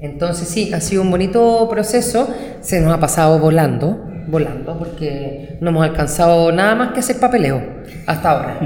Entonces 0.00 0.48
sí, 0.48 0.72
ha 0.72 0.80
sido 0.80 1.02
un 1.02 1.10
bonito 1.10 1.68
proceso, 1.70 2.28
se 2.60 2.80
nos 2.80 2.92
ha 2.92 3.00
pasado 3.00 3.38
volando, 3.38 4.04
volando, 4.26 4.78
porque 4.78 5.56
no 5.60 5.70
hemos 5.70 5.84
alcanzado 5.84 6.52
nada 6.52 6.74
más 6.74 6.92
que 6.92 7.00
hacer 7.00 7.18
papeleo 7.18 7.62
hasta 8.06 8.30
ahora 8.30 8.58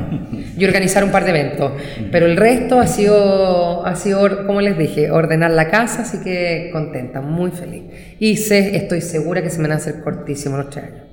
y 0.56 0.64
organizar 0.64 1.04
un 1.04 1.10
par 1.10 1.24
de 1.24 1.30
eventos. 1.30 1.72
Pero 2.10 2.26
el 2.26 2.36
resto 2.36 2.80
ha 2.80 2.86
sido, 2.86 3.84
ha 3.86 3.94
sido, 3.96 4.46
como 4.46 4.60
les 4.60 4.76
dije, 4.78 5.10
ordenar 5.10 5.50
la 5.50 5.68
casa, 5.68 6.02
así 6.02 6.18
que 6.22 6.70
contenta, 6.72 7.20
muy 7.20 7.50
feliz. 7.50 7.84
Y 8.18 8.36
sé, 8.36 8.76
estoy 8.76 9.00
segura 9.00 9.42
que 9.42 9.50
se 9.50 9.58
me 9.58 9.64
van 9.64 9.72
a 9.72 9.76
hacer 9.76 10.00
cortísimos 10.02 10.58
los 10.58 10.70
tres 10.70 10.84
años. 10.84 11.08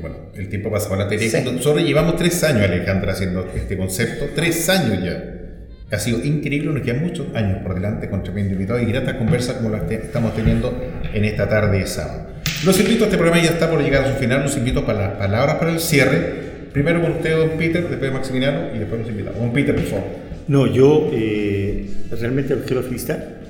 Bueno, 0.00 0.16
el 0.34 0.48
tiempo 0.48 0.70
pasa 0.70 1.08
tele. 1.08 1.28
Sí. 1.28 1.36
Nosotros 1.44 1.84
llevamos 1.84 2.16
tres 2.16 2.42
años, 2.44 2.62
Alejandra, 2.62 3.12
haciendo 3.12 3.46
este 3.54 3.76
concepto. 3.76 4.26
Tres 4.34 4.68
años 4.68 5.04
ya. 5.04 5.24
Ha 5.94 5.98
sido 5.98 6.24
increíble, 6.24 6.72
nos 6.72 6.82
quedan 6.82 7.02
muchos 7.02 7.26
años 7.34 7.58
por 7.62 7.74
delante 7.74 8.08
con 8.08 8.22
tremendo 8.22 8.54
invitado 8.54 8.80
y 8.80 8.86
gratas 8.86 9.16
conversas 9.16 9.56
como 9.56 9.68
las 9.68 9.82
que 9.82 9.96
estamos 9.96 10.34
teniendo 10.34 10.74
en 11.12 11.24
esta 11.26 11.46
tarde 11.50 11.80
de 11.80 11.86
sábado. 11.86 12.31
Los 12.64 12.78
invito, 12.78 13.06
este 13.06 13.16
programa 13.18 13.42
ya 13.42 13.50
está 13.50 13.68
por 13.68 13.82
llegar 13.82 14.04
a 14.04 14.12
su 14.12 14.20
final, 14.20 14.44
los 14.44 14.56
invito 14.56 14.86
para 14.86 15.08
las 15.08 15.18
palabras 15.18 15.56
para 15.56 15.72
el 15.72 15.80
cierre. 15.80 16.68
Primero 16.72 17.02
con 17.02 17.10
usted, 17.10 17.36
don 17.36 17.58
Peter, 17.58 17.88
después 17.88 18.12
Maximiliano 18.12 18.72
y 18.72 18.78
después 18.78 19.00
los 19.00 19.10
invitados. 19.10 19.40
Don 19.40 19.52
Peter, 19.52 19.74
por 19.74 19.84
favor. 19.84 20.04
No, 20.46 20.68
yo 20.68 21.10
eh, 21.12 21.90
realmente 22.12 22.54
los 22.54 22.64
quiero 22.64 22.84
felicitar. 22.84 23.40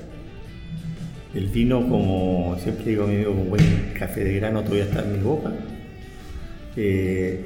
El 1.35 1.45
vino, 1.45 1.87
como 1.87 2.57
siempre 2.63 2.85
digo, 2.85 3.05
mi 3.05 3.23
con 3.23 3.49
buen 3.51 3.93
café 3.99 4.23
de 4.23 4.33
grano 4.33 4.63
todavía 4.63 4.85
está 4.85 5.03
en 5.03 5.13
mi 5.13 5.19
boca. 5.19 5.51
Eh, 6.75 7.39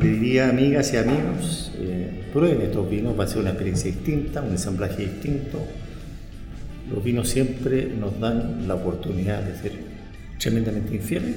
le 0.00 0.08
diría, 0.08 0.50
amigas 0.50 0.92
y 0.94 0.98
amigos, 0.98 1.72
eh, 1.80 2.26
prueben 2.32 2.62
estos 2.62 2.88
vinos, 2.88 3.18
va 3.18 3.24
a 3.24 3.26
ser 3.26 3.38
una 3.38 3.50
experiencia 3.50 3.90
distinta, 3.90 4.40
un 4.40 4.52
ensamblaje 4.52 5.02
distinto. 5.02 5.66
los 6.92 7.02
vinos 7.02 7.28
siempre 7.28 7.88
nos 7.98 8.20
dan 8.20 8.68
la 8.68 8.76
oportunidad 8.76 9.42
de 9.42 9.56
ser 9.56 9.87
tremendamente 10.38 10.94
infieles 10.94 11.36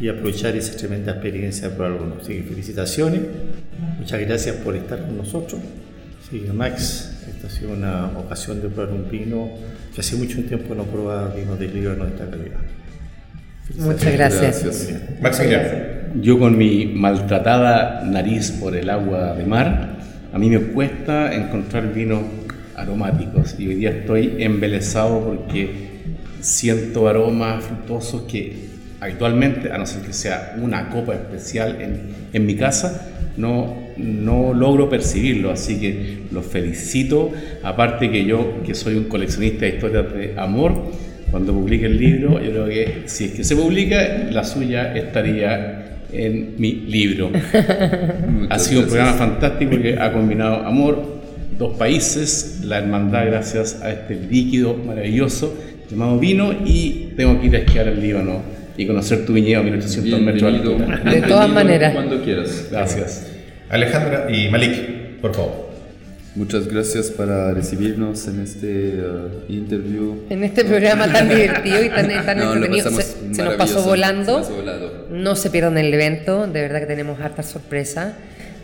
y 0.00 0.08
aprovechar 0.08 0.56
esa 0.56 0.76
tremenda 0.76 1.12
experiencia 1.12 1.74
por 1.76 1.86
algunos. 1.86 2.22
Así 2.22 2.34
que 2.34 2.42
felicitaciones, 2.42 3.20
muchas 3.98 4.20
gracias 4.20 4.56
por 4.56 4.76
estar 4.76 5.00
con 5.00 5.16
nosotros. 5.16 5.60
Sí, 6.30 6.44
Max, 6.52 7.24
esta 7.28 7.46
ha 7.46 7.50
sido 7.50 7.72
una 7.72 8.06
ocasión 8.18 8.60
de 8.60 8.68
probar 8.68 8.92
un 8.92 9.10
vino 9.10 9.50
que 9.94 10.00
hace 10.00 10.16
mucho 10.16 10.42
tiempo 10.44 10.74
no 10.74 10.84
probaba 10.84 11.34
vinos 11.34 11.58
de 11.58 11.68
Líbano 11.68 12.04
de 12.04 12.10
esta 12.10 12.30
calidad. 12.30 12.58
Muchas 13.76 14.12
gracias. 14.12 14.64
Gracias. 14.64 15.00
Maximiliano. 15.20 15.68
Yo 16.22 16.38
con 16.38 16.56
mi 16.56 16.86
maltratada 16.86 18.02
nariz 18.04 18.50
por 18.52 18.74
el 18.74 18.88
agua 18.88 19.34
de 19.34 19.44
mar, 19.44 19.98
a 20.32 20.38
mí 20.38 20.48
me 20.48 20.58
cuesta 20.58 21.34
encontrar 21.34 21.92
vinos 21.92 22.22
aromáticos 22.76 23.56
y 23.58 23.68
hoy 23.68 23.74
día 23.74 23.90
estoy 23.90 24.36
embelesado 24.38 25.24
porque 25.24 25.87
siento 26.48 27.08
aromas 27.08 27.62
frutosos 27.62 28.22
que 28.22 28.68
habitualmente, 29.00 29.70
a 29.70 29.78
no 29.78 29.86
ser 29.86 30.02
que 30.02 30.12
sea 30.12 30.56
una 30.60 30.88
copa 30.88 31.14
especial 31.14 31.80
en, 31.80 32.00
en 32.32 32.46
mi 32.46 32.56
casa, 32.56 33.06
no, 33.36 33.76
no 33.96 34.54
logro 34.54 34.88
percibirlo, 34.88 35.50
así 35.50 35.78
que 35.78 36.22
los 36.32 36.46
felicito, 36.46 37.30
aparte 37.62 38.10
que 38.10 38.24
yo, 38.24 38.62
que 38.64 38.74
soy 38.74 38.94
un 38.96 39.04
coleccionista 39.04 39.66
de 39.66 39.68
historias 39.74 40.12
de 40.12 40.34
amor, 40.38 40.90
cuando 41.30 41.52
publique 41.52 41.86
el 41.86 41.98
libro, 41.98 42.42
yo 42.42 42.50
creo 42.50 42.66
que 42.66 43.02
si 43.06 43.26
es 43.26 43.32
que 43.32 43.44
se 43.44 43.54
publica, 43.54 44.28
la 44.30 44.42
suya 44.42 44.96
estaría 44.96 46.00
en 46.10 46.54
mi 46.56 46.72
libro. 46.72 47.30
ha 48.48 48.58
sido 48.58 48.80
un 48.80 48.86
programa 48.86 49.12
fantástico 49.12 49.78
que 49.80 49.98
ha 49.98 50.12
combinado 50.12 50.66
amor, 50.66 51.20
dos 51.58 51.76
países, 51.76 52.62
la 52.64 52.78
hermandad 52.78 53.26
gracias 53.26 53.82
a 53.82 53.90
este 53.90 54.14
líquido 54.14 54.74
maravilloso 54.74 55.54
llamado 55.90 56.18
vino 56.18 56.52
y 56.64 57.12
tengo 57.16 57.40
que 57.40 57.46
ir 57.46 57.56
a 57.56 57.58
esquiar 57.58 57.88
al 57.88 58.00
Líbano 58.00 58.42
y 58.76 58.86
conocer 58.86 59.26
tu 59.26 59.32
viñedo 59.32 59.60
a 59.60 59.64
1800 59.64 60.20
metros 60.20 60.52
de 60.52 60.58
altura. 60.58 61.00
De 61.10 61.22
todas 61.22 61.48
maneras. 61.48 61.92
Cuando 61.94 62.22
quieras. 62.22 62.68
Gracias. 62.70 63.26
Alejandra 63.68 64.30
y 64.30 64.48
Malik, 64.48 65.20
por 65.20 65.34
favor. 65.34 65.68
Muchas 66.34 66.68
gracias 66.68 67.10
para 67.10 67.52
recibirnos 67.52 68.28
en 68.28 68.40
este 68.40 69.00
uh, 69.00 69.52
interview. 69.52 70.18
En 70.30 70.44
este 70.44 70.64
programa 70.64 71.10
tan 71.10 71.28
divertido 71.28 71.82
y 71.82 71.88
tan, 71.88 72.08
tan 72.24 72.38
No, 72.38 72.52
entretenido, 72.52 72.90
se, 72.90 73.34
se 73.34 73.42
nos 73.42 73.54
pasó 73.54 73.82
volando. 73.82 74.44
se 74.44 74.50
pasó 74.50 74.54
volado. 74.54 75.06
No 75.10 75.34
se 75.34 75.50
pierdan 75.50 75.76
el 75.78 75.92
evento, 75.92 76.46
de 76.46 76.60
verdad 76.60 76.78
que 76.78 76.86
tenemos 76.86 77.20
harta 77.20 77.42
sorpresa. 77.42 78.16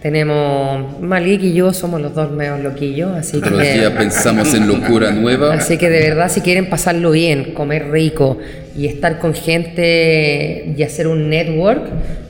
Tenemos 0.04 1.00
Malik 1.00 1.42
y 1.44 1.54
yo 1.54 1.72
somos 1.72 1.98
los 1.98 2.14
dos 2.14 2.30
medio 2.30 2.58
loquillos, 2.58 3.12
así 3.16 3.40
que, 3.40 3.48
pensamos 3.96 4.52
en 4.52 4.68
locura 4.68 5.12
nueva. 5.12 5.54
así 5.54 5.78
que 5.78 5.88
de 5.88 5.98
verdad 6.10 6.30
si 6.30 6.42
quieren 6.42 6.68
pasarlo 6.68 7.10
bien, 7.12 7.54
comer 7.54 7.90
rico 7.90 8.36
y 8.76 8.86
estar 8.86 9.18
con 9.18 9.32
gente 9.32 10.74
y 10.76 10.82
hacer 10.82 11.06
un 11.06 11.30
network, 11.30 11.84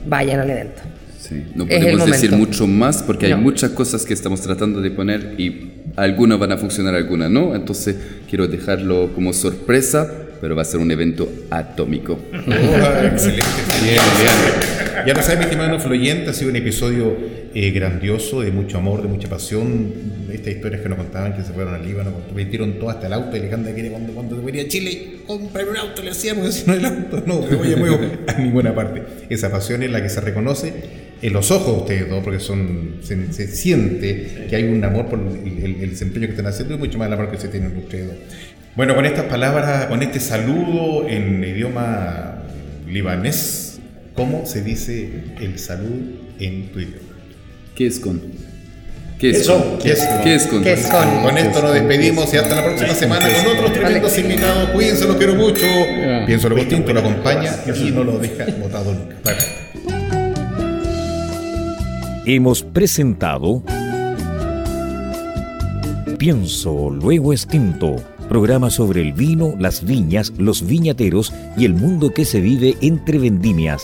vayan 0.07 0.39
al 0.39 0.51
evento. 0.51 0.83
Sí, 1.19 1.43
no 1.53 1.67
podemos 1.67 2.05
decir 2.05 2.31
mucho 2.31 2.65
más 2.65 3.03
porque 3.03 3.27
No. 3.27 3.35
hay 3.35 3.41
muchas 3.41 3.71
cosas 3.71 4.05
que 4.05 4.13
estamos 4.13 4.39
tratando 4.39 4.79
de 4.79 4.91
poner 4.91 5.33
y 5.37 5.71
algunas 5.97 6.39
van 6.39 6.53
a 6.53 6.57
funcionar, 6.57 6.95
algunas 6.95 7.29
no. 7.29 7.55
Entonces 7.55 7.97
quiero 8.29 8.47
dejarlo 8.47 9.11
como 9.13 9.33
sorpresa, 9.33 10.09
pero 10.39 10.55
va 10.55 10.61
a 10.61 10.65
ser 10.65 10.79
un 10.79 10.91
evento 10.91 11.29
atómico. 11.51 12.17
Oh, 12.47 13.05
excelente. 13.05 13.43
Bien, 13.83 13.97
bien. 14.17 15.07
Ya 15.07 15.13
lo 15.13 15.21
saben, 15.21 15.39
mi 15.39 15.43
estimado 15.45 15.75
influyente, 15.75 16.29
ha 16.29 16.33
sido 16.33 16.51
un 16.51 16.55
episodio 16.55 17.17
eh, 17.55 17.71
grandioso, 17.71 18.41
de 18.41 18.51
mucho 18.51 18.77
amor, 18.77 19.01
de 19.01 19.07
mucha 19.07 19.29
pasión. 19.29 19.93
Estas 20.31 20.53
historias 20.53 20.81
que 20.81 20.89
nos 20.89 20.97
contaban 20.97 21.33
que 21.35 21.41
se 21.43 21.53
fueron 21.53 21.73
al 21.73 21.85
Líbano, 21.85 22.11
metieron 22.35 22.73
todo 22.73 22.89
hasta 22.89 23.07
el 23.07 23.13
auto. 23.13 23.35
Y 23.35 23.39
Alejandra 23.39 23.73
quiere 23.73 23.89
cuando, 23.89 24.13
cuando 24.13 24.41
venía 24.43 24.63
a 24.63 24.67
Chile, 24.67 25.19
comprar 25.25 25.67
un 25.69 25.77
auto, 25.77 26.03
le 26.03 26.11
hacíamos, 26.11 26.53
si 26.53 26.67
no 26.67 26.73
el 26.73 26.85
auto, 26.85 27.23
no, 27.25 27.41
me 27.41 27.55
voy 27.55 27.73
a 27.73 27.77
mover 27.77 28.19
a 28.27 28.33
ninguna 28.33 28.75
parte. 28.75 29.01
Esa 29.29 29.49
pasión 29.49 29.81
es 29.83 29.89
la 29.89 30.03
que 30.03 30.09
se 30.09 30.19
reconoce 30.21 30.73
en 31.21 31.31
los 31.33 31.49
ojos 31.49 31.73
de 31.75 31.81
ustedes 31.81 32.09
dos, 32.09 32.23
porque 32.23 32.39
se, 32.39 33.47
siente 33.47 34.47
que 34.49 34.55
hay 34.57 34.65
un 34.65 34.83
amor 34.83 35.05
por 35.07 35.17
el, 35.19 35.63
el- 35.81 35.89
desempeño 35.89 36.25
que 36.27 36.31
están 36.31 36.47
haciendo 36.47 36.75
y 36.75 36.77
mucho 36.77 36.97
más 36.97 37.07
el 37.07 37.13
amor 37.13 37.31
que 37.31 37.37
se 37.37 37.47
tienen 37.47 37.75
ustedes 37.77 38.07
dos. 38.07 38.15
Bueno, 38.75 38.93
con 38.93 39.05
estas 39.05 39.25
palabras, 39.25 39.85
con 39.85 40.03
este 40.03 40.19
saludo 40.19 41.07
en 41.07 41.41
idioma 41.41 42.43
libanés, 42.89 43.79
¿cómo 44.13 44.45
se 44.45 44.61
dice 44.61 45.09
el 45.39 45.57
salud 45.57 46.01
en 46.39 46.67
tu 46.67 46.79
idioma? 46.81 47.14
¿Qué 47.75 47.87
es 47.87 47.99
con? 47.99 48.21
¿Qué 49.19 49.31
es 49.31 49.47
con? 49.47 49.77
¿qué 49.79 49.91
es 49.91 50.05
con? 50.05 50.23
¿Qué 50.23 50.33
es 50.33 50.47
con? 50.47 50.63
¿Qué 50.63 50.73
es 50.73 50.87
con? 50.87 51.23
Con 51.23 51.37
esto 51.37 51.61
nos 51.61 51.73
despedimos 51.73 52.33
y 52.33 52.37
hasta 52.37 52.55
la 52.55 52.63
próxima 52.63 52.93
semana 52.93 53.27
con 53.27 53.57
otros 53.57 53.73
tremendos 53.73 54.17
invitados. 54.17 54.69
Cuídense, 54.69 55.05
los 55.05 55.17
quiero 55.17 55.35
mucho. 55.35 55.65
Pienso 56.25 56.47
lo 56.47 56.55
distinto, 56.55 56.93
lo 56.93 57.01
acompaña 57.01 57.53
y 57.75 57.91
no 57.91 58.05
lo 58.05 58.17
deja 58.17 58.45
botado 58.61 58.93
nunca. 58.93 59.37
Hemos 62.25 62.63
presentado 62.63 63.61
Pienso, 66.17 66.89
luego 66.89 67.33
extinto, 67.33 67.97
programa 68.29 68.69
sobre 68.69 69.01
el 69.01 69.11
vino, 69.11 69.53
las 69.59 69.83
viñas, 69.83 70.31
los 70.37 70.65
viñateros 70.65 71.33
y 71.57 71.65
el 71.65 71.73
mundo 71.73 72.11
que 72.11 72.23
se 72.23 72.39
vive 72.39 72.77
entre 72.81 73.19
vendimias. 73.19 73.83